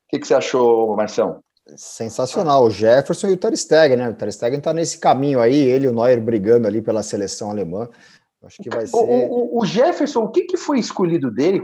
O 0.07 0.09
que, 0.11 0.21
que 0.21 0.27
você 0.27 0.35
achou, 0.35 0.95
Marção? 0.97 1.41
Sensacional, 1.77 2.65
o 2.65 2.71
Jefferson 2.71 3.29
e 3.29 3.33
o 3.33 3.37
Ter 3.37 3.57
Stegen, 3.57 3.97
né? 3.97 4.09
O 4.09 4.15
Ter 4.15 4.33
Stegen 4.33 4.61
tá 4.61 4.73
nesse 4.73 4.99
caminho 4.99 5.41
aí, 5.41 5.57
ele 5.57 5.87
e 5.87 5.89
o 5.89 5.93
Neuer 5.93 6.21
brigando 6.21 6.69
ali 6.69 6.81
pela 6.81 7.03
seleção 7.03 7.51
alemã. 7.51 7.89
Acho 8.45 8.63
que 8.63 8.71
vai 8.71 8.87
ser. 8.87 8.97
O, 8.97 9.01
o, 9.01 9.61
o 9.61 9.67
Jefferson, 9.67 10.21
o 10.21 10.29
que, 10.29 10.43
que 10.43 10.57
foi 10.57 10.79
escolhido 10.79 11.31
dele? 11.31 11.61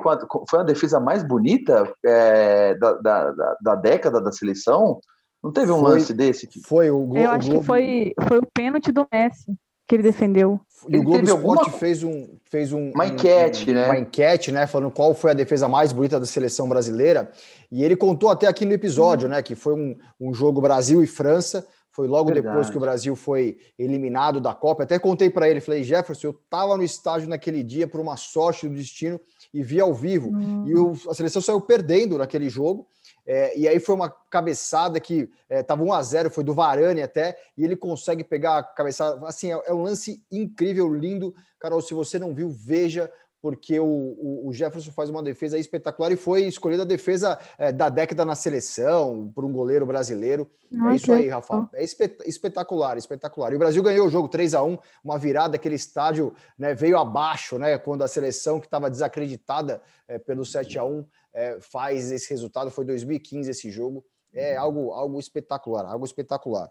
Foi 0.50 0.59
a 0.59 0.64
defesa 0.64 0.98
mais 0.98 1.22
bonita 1.22 1.88
é, 2.05 2.74
da, 2.74 2.92
da, 2.94 3.57
da, 3.61 3.74
década 3.76 4.20
da 4.20 4.33
seleção? 4.33 4.98
Não 5.42 5.52
teve 5.52 5.70
um 5.70 5.78
foi, 5.81 5.90
lance 5.90 6.12
desse? 6.12 6.48
Foi 6.64 6.90
o 6.90 6.98
gol. 7.07 7.18
Eu 7.18 7.31
acho 7.31 7.50
que 7.50 7.62
foi, 7.62 8.12
foi 8.26 8.38
o 8.38 8.46
pênalti 8.52 8.90
do 8.90 9.07
Messi 9.12 9.57
que 9.87 9.94
ele 9.96 10.02
defendeu. 10.02 10.61
E 10.88 10.99
o 10.99 11.03
Globo 11.03 11.25
Esporte 11.25 11.61
alguma... 11.61 11.79
fez, 11.79 12.03
um, 12.03 12.29
fez 12.45 12.73
um, 12.73 12.90
uma 12.90 13.07
enquete, 13.07 13.71
um, 13.71 13.75
né? 13.75 13.87
Uma 13.87 13.99
enquete, 13.99 14.51
né? 14.51 14.66
Falando 14.66 14.90
qual 14.90 15.14
foi 15.14 15.31
a 15.31 15.35
defesa 15.35 15.68
mais 15.68 15.92
bonita 15.92 16.18
da 16.18 16.27
seleção 16.27 16.68
brasileira. 16.68 17.31
E 17.71 17.85
ele 17.85 17.97
contou 17.97 18.29
até 18.29 18.47
aqui 18.47 18.64
no 18.64 18.73
episódio, 18.73 19.29
né? 19.29 19.42
Que 19.42 19.55
foi 19.55 19.75
um, 19.75 19.97
um 20.21 20.35
jogo 20.35 20.61
Brasil 20.61 21.03
e 21.03 21.07
França. 21.07 21.66
Foi 21.92 22.09
logo 22.09 22.33
Verdade. 22.33 22.47
depois 22.47 22.71
que 22.71 22.77
o 22.77 22.81
Brasil 22.81 23.14
foi 23.14 23.59
eliminado 23.79 24.40
da 24.40 24.55
Copa. 24.55 24.83
Até 24.83 24.99
contei 24.99 25.29
para 25.29 25.49
ele, 25.49 25.61
falei, 25.61 25.85
Jefferson, 25.85 26.29
eu 26.29 26.31
estava 26.31 26.77
no 26.77 26.83
estádio 26.83 27.29
naquele 27.29 27.62
dia 27.62 27.87
por 27.87 28.01
uma 28.01 28.16
sorte 28.16 28.66
do 28.66 28.75
destino 28.75 29.21
e 29.53 29.62
vi 29.62 29.79
ao 29.79 29.92
vivo. 29.92 30.31
Hum. 30.31 30.64
E 30.66 30.75
o, 30.75 30.92
a 31.11 31.14
seleção 31.14 31.42
saiu 31.42 31.61
perdendo 31.61 32.16
naquele 32.16 32.49
jogo. 32.49 32.87
É, 33.26 33.56
e 33.56 33.68
aí 33.68 33.78
foi 33.78 33.94
uma 33.94 34.11
cabeçada 34.11 34.98
que 34.98 35.30
estava 35.48 35.82
é, 35.82 35.87
1 35.87 35.92
a 35.92 36.02
0 36.02 36.30
foi 36.30 36.42
do 36.42 36.54
Varane 36.54 37.02
até, 37.02 37.38
e 37.56 37.64
ele 37.64 37.76
consegue 37.76 38.24
pegar 38.24 38.58
a 38.58 38.62
cabeçada. 38.62 39.24
Assim, 39.26 39.52
é, 39.52 39.61
é, 39.66 39.72
um 39.72 39.82
lance 39.82 40.22
incrível, 40.30 40.92
lindo. 40.92 41.35
Carol, 41.58 41.80
se 41.80 41.94
você 41.94 42.18
não 42.18 42.35
viu, 42.35 42.50
veja, 42.50 43.11
porque 43.40 43.78
o, 43.78 43.85
o, 43.85 44.48
o 44.48 44.52
Jefferson 44.52 44.92
faz 44.92 45.11
uma 45.11 45.22
defesa 45.22 45.58
espetacular 45.58 46.12
e 46.12 46.16
foi 46.16 46.44
escolhida 46.44 46.85
a 46.85 46.87
defesa 46.87 47.38
é, 47.58 47.72
da 47.72 47.88
década 47.88 48.24
na 48.24 48.37
seleção 48.37 49.30
por 49.35 49.44
um 49.44 49.52
goleiro 49.52 49.85
brasileiro. 49.85 50.48
é 50.72 50.94
isso 50.94 51.12
aí, 51.12 51.28
Rafa. 51.28 51.68
É 51.74 51.85
espetacular, 52.24 52.96
espetacular. 52.96 53.52
E 53.52 53.56
o 53.56 53.58
Brasil 53.58 53.82
ganhou 53.82 54.06
o 54.06 54.11
jogo 54.11 54.28
3 54.28 54.54
a 54.54 54.62
1 54.62 54.78
uma 55.04 55.18
virada, 55.18 55.56
aquele 55.56 55.74
estádio 55.74 56.32
né, 56.56 56.72
veio 56.72 56.96
abaixo, 56.96 57.58
né? 57.58 57.76
Quando 57.78 58.02
a 58.02 58.08
seleção 58.08 58.61
que 58.61 58.66
estava 58.66 58.88
desacreditada 58.88 59.82
é, 60.06 60.18
pelo 60.18 60.44
7 60.44 60.78
a 60.78 60.85
1 60.85 61.04
é, 61.33 61.59
faz 61.61 62.11
esse 62.11 62.31
resultado. 62.31 62.71
Foi 62.71 62.85
2015 62.85 63.51
esse 63.51 63.71
jogo. 63.71 64.05
É 64.35 64.57
algo, 64.57 64.92
algo 64.92 65.21
espetacular, 65.21 65.85
algo 65.85 66.07
espetacular. 66.07 66.71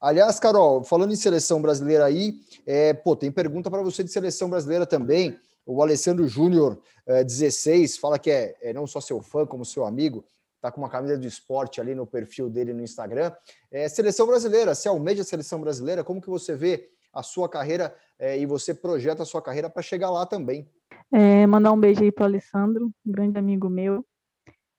Aliás, 0.00 0.38
Carol, 0.38 0.84
falando 0.84 1.12
em 1.12 1.16
seleção 1.16 1.60
brasileira 1.60 2.04
aí, 2.04 2.38
é, 2.64 2.94
pô, 2.94 3.16
tem 3.16 3.32
pergunta 3.32 3.68
para 3.68 3.82
você 3.82 4.04
de 4.04 4.12
seleção 4.12 4.48
brasileira 4.48 4.86
também. 4.86 5.36
O 5.66 5.82
Alessandro 5.82 6.28
Júnior, 6.28 6.80
é, 7.04 7.24
16, 7.24 7.98
fala 7.98 8.16
que 8.16 8.30
é, 8.30 8.56
é, 8.62 8.72
não 8.72 8.86
só 8.86 9.00
seu 9.00 9.20
fã, 9.20 9.44
como 9.44 9.64
seu 9.64 9.84
amigo, 9.84 10.24
tá 10.60 10.70
com 10.70 10.80
uma 10.80 10.88
camisa 10.88 11.18
do 11.18 11.26
esporte 11.26 11.80
ali 11.80 11.94
no 11.94 12.06
perfil 12.06 12.48
dele 12.48 12.72
no 12.72 12.82
Instagram. 12.82 13.32
É, 13.72 13.88
seleção 13.88 14.26
brasileira, 14.26 14.74
se 14.74 14.86
almeja 14.86 15.22
a 15.22 15.24
seleção 15.24 15.60
brasileira, 15.60 16.04
como 16.04 16.20
que 16.20 16.30
você 16.30 16.54
vê 16.54 16.90
a 17.12 17.24
sua 17.24 17.48
carreira 17.48 17.94
é, 18.18 18.38
e 18.38 18.46
você 18.46 18.72
projeta 18.72 19.24
a 19.24 19.26
sua 19.26 19.42
carreira 19.42 19.68
para 19.68 19.82
chegar 19.82 20.10
lá 20.10 20.24
também? 20.24 20.68
É, 21.12 21.46
mandar 21.46 21.72
um 21.72 21.80
beijo 21.80 22.02
aí 22.02 22.12
para 22.12 22.22
o 22.22 22.26
Alessandro, 22.26 22.92
um 23.04 23.12
grande 23.12 23.38
amigo 23.38 23.68
meu, 23.68 24.04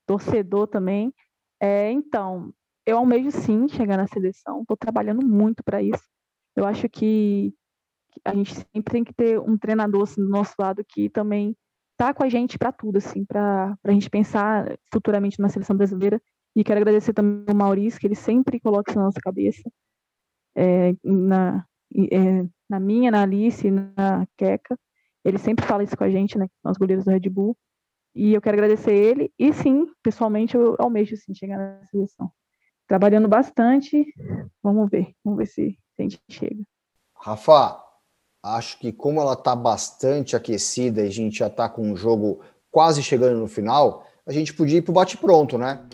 torcedor 0.05 0.67
também. 0.67 1.13
É, 1.59 1.91
então, 1.91 2.53
eu 2.85 2.97
almejo 2.97 3.31
sim 3.31 3.67
chegar 3.67 3.97
na 3.97 4.07
seleção, 4.07 4.61
estou 4.61 4.77
trabalhando 4.77 5.25
muito 5.25 5.63
para 5.63 5.81
isso. 5.81 6.03
Eu 6.55 6.65
acho 6.65 6.89
que 6.89 7.53
a 8.25 8.33
gente 8.33 8.53
sempre 8.53 8.91
tem 8.91 9.03
que 9.03 9.13
ter 9.13 9.39
um 9.39 9.57
treinador 9.57 10.03
assim, 10.03 10.21
do 10.21 10.29
nosso 10.29 10.53
lado 10.59 10.83
que 10.87 11.09
também 11.09 11.55
tá 11.97 12.13
com 12.13 12.23
a 12.23 12.29
gente 12.29 12.57
para 12.57 12.71
tudo, 12.71 12.97
assim, 12.97 13.23
para 13.25 13.77
a 13.83 13.91
gente 13.91 14.09
pensar 14.09 14.77
futuramente 14.91 15.39
na 15.39 15.49
seleção 15.49 15.75
brasileira. 15.77 16.21
E 16.55 16.63
quero 16.63 16.79
agradecer 16.81 17.13
também 17.13 17.45
ao 17.47 17.55
Maurício, 17.55 17.99
que 17.99 18.07
ele 18.07 18.15
sempre 18.15 18.59
coloca 18.59 18.91
isso 18.91 18.99
na 18.99 19.05
nossa 19.05 19.19
cabeça, 19.21 19.61
é, 20.55 20.93
na, 21.03 21.65
é, 22.11 22.45
na 22.69 22.79
minha, 22.79 23.11
na 23.11 23.21
Alice, 23.21 23.69
na 23.71 24.27
Queca. 24.37 24.77
Ele 25.23 25.37
sempre 25.37 25.65
fala 25.65 25.83
isso 25.83 25.95
com 25.95 26.03
a 26.03 26.09
gente, 26.09 26.37
né? 26.37 26.47
Nós 26.63 26.77
goleiros 26.77 27.05
do 27.05 27.11
Red 27.11 27.29
Bull. 27.29 27.55
E 28.13 28.33
eu 28.33 28.41
quero 28.41 28.55
agradecer 28.55 28.93
ele. 28.93 29.31
E 29.37 29.53
sim, 29.53 29.85
pessoalmente, 30.03 30.55
eu 30.55 30.75
almejo 30.79 31.15
sim, 31.15 31.33
chegar 31.33 31.57
na 31.57 31.85
seleção. 31.87 32.31
Trabalhando 32.87 33.27
bastante. 33.27 34.05
Vamos 34.61 34.89
ver. 34.89 35.13
Vamos 35.23 35.37
ver 35.37 35.45
se 35.45 35.77
a 35.97 36.01
gente 36.01 36.19
chega. 36.29 36.61
Rafa, 37.15 37.81
acho 38.43 38.79
que 38.79 38.91
como 38.91 39.21
ela 39.21 39.33
está 39.33 39.55
bastante 39.55 40.35
aquecida 40.35 41.03
e 41.03 41.07
a 41.07 41.11
gente 41.11 41.39
já 41.39 41.47
está 41.47 41.69
com 41.69 41.91
o 41.91 41.95
jogo 41.95 42.41
quase 42.71 43.03
chegando 43.03 43.39
no 43.39 43.47
final, 43.47 44.05
a 44.25 44.31
gente 44.31 44.53
podia 44.53 44.79
ir 44.79 44.81
para 44.81 44.91
o 44.91 44.95
bate-pronto, 44.95 45.57
né? 45.57 45.85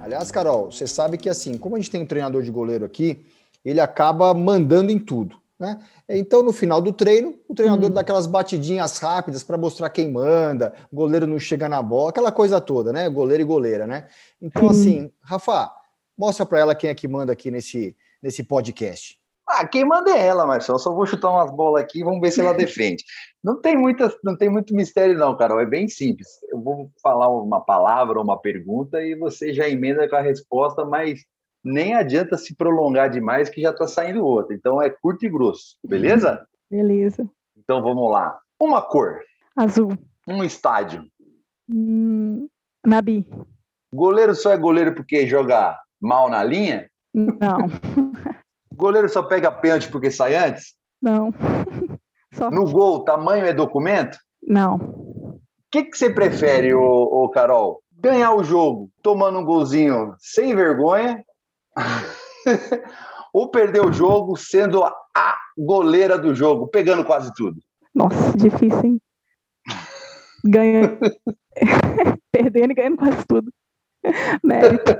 Aliás, 0.00 0.30
Carol, 0.30 0.70
você 0.70 0.86
sabe 0.86 1.18
que 1.18 1.28
assim, 1.28 1.56
como 1.56 1.76
a 1.76 1.78
gente 1.78 1.90
tem 1.90 2.02
um 2.02 2.06
treinador 2.06 2.42
de 2.42 2.50
goleiro 2.50 2.84
aqui, 2.84 3.24
ele 3.64 3.80
acaba 3.80 4.32
mandando 4.34 4.90
em 4.90 4.98
tudo. 4.98 5.40
Né? 5.58 5.78
Então, 6.08 6.42
no 6.42 6.52
final 6.52 6.80
do 6.80 6.90
treino, 6.90 7.38
o 7.46 7.54
treinador 7.54 7.88
Uhum. 7.88 7.94
dá 7.94 8.00
aquelas 8.00 8.26
batidinhas 8.26 8.96
rápidas 8.98 9.44
para 9.44 9.58
mostrar 9.58 9.90
quem 9.90 10.10
manda, 10.10 10.72
o 10.90 10.96
goleiro 10.96 11.26
não 11.26 11.38
chega 11.38 11.68
na 11.68 11.82
bola, 11.82 12.08
aquela 12.08 12.32
coisa 12.32 12.58
toda, 12.62 12.94
né? 12.94 13.10
Goleiro 13.10 13.42
e 13.42 13.46
goleira, 13.46 13.86
né? 13.86 14.08
Então, 14.40 14.72
Sim. 14.72 14.80
assim, 14.80 15.12
Rafa, 15.22 15.70
mostra 16.16 16.46
para 16.46 16.60
ela 16.60 16.74
quem 16.74 16.88
é 16.88 16.94
que 16.94 17.06
manda 17.06 17.32
aqui 17.34 17.50
nesse, 17.50 17.94
nesse 18.22 18.42
podcast. 18.42 19.20
Ah, 19.46 19.66
quem 19.66 19.84
manda 19.84 20.10
é 20.12 20.26
ela, 20.26 20.46
Marcelo. 20.46 20.78
Só 20.78 20.94
vou 20.94 21.04
chutar 21.04 21.28
umas 21.30 21.50
bolas 21.50 21.82
aqui 21.82 22.00
e 22.00 22.04
vamos 22.04 22.20
ver 22.20 22.30
se 22.30 22.40
ela 22.40 22.54
defende. 22.54 23.04
Não 23.42 23.60
tem, 23.60 23.74
muita, 23.76 24.14
não 24.22 24.36
tem 24.36 24.50
muito 24.50 24.74
mistério, 24.74 25.16
não, 25.16 25.34
Carol. 25.34 25.60
É 25.60 25.64
bem 25.64 25.88
simples. 25.88 26.28
Eu 26.52 26.60
vou 26.60 26.90
falar 27.02 27.26
uma 27.30 27.58
palavra 27.58 28.18
ou 28.18 28.22
uma 28.22 28.38
pergunta 28.38 29.02
e 29.02 29.14
você 29.14 29.50
já 29.54 29.66
emenda 29.66 30.06
com 30.06 30.14
a 30.14 30.20
resposta, 30.20 30.84
mas 30.84 31.24
nem 31.64 31.94
adianta 31.94 32.36
se 32.36 32.54
prolongar 32.54 33.10
demais 33.10 33.48
que 33.48 33.60
já 33.60 33.70
está 33.70 33.86
saindo 33.86 34.24
outra. 34.24 34.54
Então 34.54 34.80
é 34.80 34.90
curto 34.90 35.24
e 35.24 35.28
grosso, 35.28 35.76
beleza? 35.84 36.46
Beleza. 36.70 37.28
Então 37.56 37.82
vamos 37.82 38.10
lá. 38.10 38.38
Uma 38.60 38.82
cor, 38.82 39.20
Azul. 39.56 39.96
um 40.26 40.44
estádio. 40.44 41.04
Hum, 41.68 42.48
Nabi. 42.86 43.26
Goleiro 43.92 44.34
só 44.34 44.52
é 44.52 44.56
goleiro 44.56 44.94
porque 44.94 45.26
joga 45.26 45.78
mal 46.00 46.28
na 46.30 46.42
linha? 46.44 46.88
Não, 47.12 47.58
Goleiro 48.74 49.08
só 49.08 49.22
pega 49.22 49.50
pênalti 49.50 49.90
porque 49.90 50.10
sai 50.10 50.34
antes? 50.36 50.74
não. 51.02 51.32
Só. 52.32 52.48
No 52.48 52.64
gol, 52.70 53.02
tamanho 53.02 53.44
é 53.44 53.52
documento? 53.52 54.16
Não. 54.40 54.76
O 54.76 55.40
que, 55.68 55.82
que 55.82 55.96
você 55.98 56.10
prefere, 56.10 56.72
ô, 56.72 56.80
ô, 56.84 57.28
Carol? 57.28 57.82
Ganhar 57.92 58.32
o 58.36 58.44
jogo 58.44 58.88
tomando 59.02 59.40
um 59.40 59.44
golzinho 59.44 60.14
sem 60.16 60.54
vergonha 60.54 61.24
ou 63.32 63.50
perder 63.50 63.84
o 63.84 63.92
jogo 63.92 64.36
sendo 64.36 64.84
a, 64.84 64.94
goleira 65.56 66.18
do 66.18 66.34
jogo, 66.34 66.68
pegando 66.68 67.04
quase 67.04 67.32
tudo? 67.34 67.60
Nossa, 67.94 68.36
difícil, 68.36 68.84
hein? 68.84 69.00
Ganha. 70.44 70.98
Perdendo 72.32 72.72
e 72.72 72.74
ganhando 72.74 72.96
quase 72.96 73.24
tudo. 73.26 73.52
Mérito. 74.42 74.92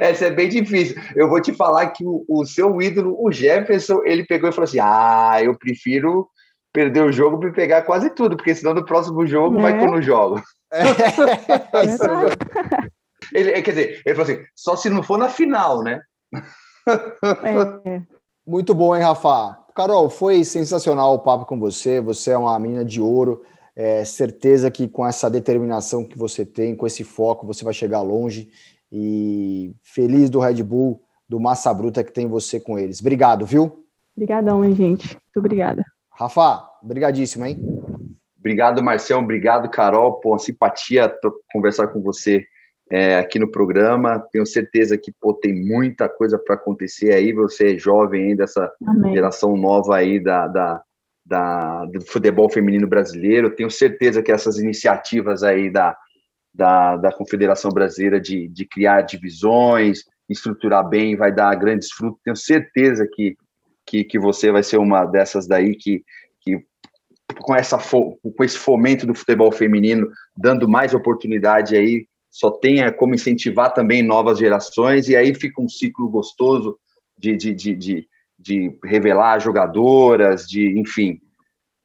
Essa 0.00 0.26
é 0.26 0.30
bem 0.30 0.48
difícil. 0.48 1.00
Eu 1.14 1.28
vou 1.28 1.40
te 1.40 1.52
falar 1.52 1.90
que 1.90 2.04
o, 2.04 2.24
o 2.28 2.44
seu 2.44 2.80
ídolo, 2.82 3.16
o 3.18 3.32
Jefferson, 3.32 4.02
ele 4.04 4.24
pegou 4.24 4.50
e 4.50 4.52
falou 4.52 4.64
assim: 4.64 4.80
Ah, 4.80 5.38
eu 5.42 5.56
prefiro 5.56 6.28
perder 6.72 7.02
o 7.02 7.12
jogo 7.12 7.38
para 7.38 7.52
pegar 7.52 7.82
quase 7.82 8.10
tudo, 8.10 8.36
porque 8.36 8.54
senão 8.54 8.74
no 8.74 8.84
próximo 8.84 9.26
jogo 9.26 9.60
vai 9.60 9.72
Né? 9.72 9.78
que 9.78 9.84
eu 9.84 9.90
não 9.90 10.02
jogo. 10.02 10.42
Verdade. 11.72 12.36
Ele, 13.32 13.62
quer 13.62 13.70
dizer, 13.70 14.02
ele 14.04 14.14
falou 14.14 14.30
assim: 14.30 14.44
só 14.54 14.76
se 14.76 14.90
não 14.90 15.02
for 15.02 15.18
na 15.18 15.28
final, 15.28 15.82
né? 15.82 16.00
É, 17.42 18.02
Muito 18.46 18.74
bom, 18.74 18.94
hein, 18.94 19.02
Rafa? 19.02 19.58
Carol, 19.74 20.10
foi 20.10 20.44
sensacional 20.44 21.14
o 21.14 21.18
papo 21.18 21.46
com 21.46 21.58
você. 21.58 22.00
Você 22.00 22.32
é 22.32 22.38
uma 22.38 22.58
menina 22.58 22.84
de 22.84 23.00
ouro. 23.00 23.42
É, 23.74 24.04
certeza 24.04 24.70
que 24.70 24.86
com 24.86 25.04
essa 25.04 25.30
determinação 25.30 26.04
que 26.04 26.16
você 26.16 26.44
tem, 26.44 26.76
com 26.76 26.86
esse 26.86 27.02
foco, 27.02 27.46
você 27.46 27.64
vai 27.64 27.72
chegar 27.72 28.02
longe. 28.02 28.50
E 28.92 29.74
feliz 29.82 30.28
do 30.28 30.38
Red 30.38 30.62
Bull, 30.62 31.02
do 31.28 31.40
Massa 31.40 31.72
Bruta 31.72 32.04
que 32.04 32.12
tem 32.12 32.28
você 32.28 32.60
com 32.60 32.78
eles. 32.78 33.00
Obrigado, 33.00 33.46
viu? 33.46 33.84
Obrigadão, 34.14 34.64
hein, 34.64 34.74
gente. 34.74 35.06
Muito 35.08 35.38
obrigada. 35.38 35.82
Rafa, 36.10 36.68
brigadíssimo, 36.82 37.46
hein? 37.46 37.58
Obrigado, 38.38 38.82
Marcelo. 38.82 39.22
Obrigado, 39.22 39.70
Carol. 39.70 40.20
Pô, 40.20 40.38
simpatia 40.38 41.12
conversar 41.50 41.88
com 41.88 42.02
você 42.02 42.44
é, 42.90 43.16
aqui 43.18 43.38
no 43.38 43.50
programa. 43.50 44.18
Tenho 44.32 44.46
certeza 44.46 44.96
que 44.98 45.12
pô, 45.20 45.34
tem 45.34 45.54
muita 45.54 46.08
coisa 46.08 46.38
para 46.38 46.54
acontecer 46.54 47.12
aí. 47.12 47.32
Você 47.32 47.74
é 47.74 47.78
jovem 47.78 48.28
ainda, 48.28 48.44
essa 48.44 48.70
Amém. 48.86 49.14
geração 49.14 49.56
nova 49.56 49.96
aí 49.96 50.20
da, 50.20 50.46
da, 50.46 50.82
da- 51.24 51.84
do 51.86 52.00
futebol 52.02 52.50
feminino 52.50 52.86
brasileiro. 52.86 53.54
Tenho 53.54 53.70
certeza 53.70 54.22
que 54.22 54.32
essas 54.32 54.58
iniciativas 54.58 55.42
aí 55.42 55.70
da, 55.70 55.96
da, 56.54 56.96
da 56.96 57.12
Confederação 57.12 57.70
Brasileira 57.70 58.20
de, 58.20 58.48
de 58.48 58.64
criar 58.66 59.02
divisões, 59.02 60.04
estruturar 60.28 60.88
bem, 60.88 61.16
vai 61.16 61.32
dar 61.32 61.54
grandes 61.56 61.90
frutos. 61.92 62.20
Tenho 62.22 62.36
certeza 62.36 63.08
que, 63.12 63.36
que, 63.86 64.04
que 64.04 64.18
você 64.18 64.52
vai 64.52 64.62
ser 64.62 64.78
uma 64.78 65.04
dessas 65.04 65.46
daí 65.46 65.74
que, 65.74 66.02
que 66.40 66.58
com, 67.40 67.54
essa, 67.54 67.78
com 67.78 68.44
esse 68.44 68.56
fomento 68.56 69.06
do 69.06 69.14
futebol 69.14 69.50
feminino, 69.50 70.08
dando 70.36 70.68
mais 70.68 70.94
oportunidade 70.94 71.76
aí, 71.76 72.06
só 72.34 72.50
tenha 72.50 72.90
como 72.90 73.14
incentivar 73.14 73.72
também 73.72 74.02
novas 74.02 74.38
gerações, 74.38 75.08
e 75.08 75.14
aí 75.14 75.32
fica 75.32 75.62
um 75.62 75.68
ciclo 75.68 76.08
gostoso 76.08 76.76
de, 77.16 77.36
de, 77.36 77.54
de, 77.54 77.76
de, 77.76 78.08
de 78.36 78.78
revelar 78.82 79.38
jogadoras, 79.38 80.44
de, 80.44 80.76
enfim, 80.76 81.20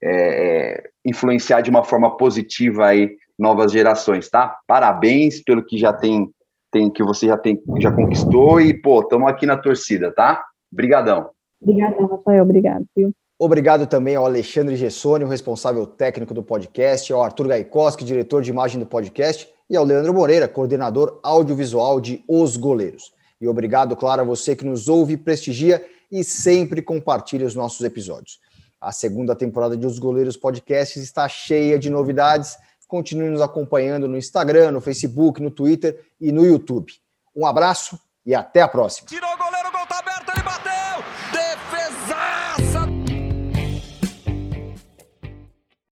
é, 0.01 0.09
é, 0.09 0.89
influenciar 1.05 1.61
de 1.61 1.69
uma 1.69 1.83
forma 1.83 2.17
positiva 2.17 2.87
aí 2.87 3.15
novas 3.37 3.71
gerações, 3.71 4.27
tá? 4.27 4.57
Parabéns 4.65 5.39
pelo 5.39 5.63
que 5.63 5.77
já 5.77 5.93
tem, 5.93 6.27
tem 6.71 6.89
que 6.89 7.03
você 7.03 7.27
já 7.27 7.37
tem 7.37 7.61
já 7.77 7.91
conquistou 7.91 8.59
e 8.59 8.73
pô, 8.73 9.01
estamos 9.01 9.29
aqui 9.29 9.45
na 9.45 9.55
torcida, 9.55 10.11
tá? 10.11 10.43
Obrigadão. 10.73 11.29
Obrigadão, 11.61 12.07
Rafael. 12.07 12.43
Obrigado, 12.43 12.85
viu? 12.97 13.11
Obrigado 13.37 13.85
também 13.85 14.15
ao 14.15 14.25
Alexandre 14.25 14.75
Gessoni, 14.75 15.25
o 15.25 15.27
responsável 15.27 15.85
técnico 15.85 16.33
do 16.33 16.41
podcast, 16.41 17.13
ao 17.13 17.21
Arthur 17.21 17.49
Gaikoski, 17.49 18.03
diretor 18.03 18.41
de 18.41 18.49
imagem 18.49 18.79
do 18.79 18.87
podcast, 18.87 19.47
e 19.69 19.77
ao 19.77 19.85
Leandro 19.85 20.13
Moreira, 20.13 20.47
coordenador 20.47 21.19
audiovisual 21.21 22.01
de 22.01 22.23
Os 22.27 22.57
Goleiros. 22.57 23.13
E 23.39 23.47
obrigado, 23.47 23.95
claro, 23.95 24.21
a 24.21 24.25
você 24.25 24.55
que 24.55 24.65
nos 24.65 24.89
ouve, 24.89 25.15
prestigia 25.15 25.85
e 26.11 26.23
sempre 26.23 26.81
compartilha 26.81 27.45
os 27.45 27.55
nossos 27.55 27.85
episódios. 27.85 28.39
A 28.81 28.91
segunda 28.91 29.35
temporada 29.35 29.77
de 29.77 29.85
Os 29.85 29.99
Goleiros 29.99 30.35
Podcasts 30.35 31.01
está 31.01 31.27
cheia 31.27 31.77
de 31.77 31.89
novidades. 31.89 32.57
Continue 32.87 33.29
nos 33.29 33.41
acompanhando 33.41 34.07
no 34.07 34.17
Instagram, 34.17 34.71
no 34.71 34.81
Facebook, 34.81 35.41
no 35.41 35.51
Twitter 35.51 36.03
e 36.19 36.31
no 36.31 36.45
YouTube. 36.45 36.91
Um 37.35 37.45
abraço 37.45 37.99
e 38.25 38.33
até 38.33 38.61
a 38.61 38.67
próxima. 38.67 39.07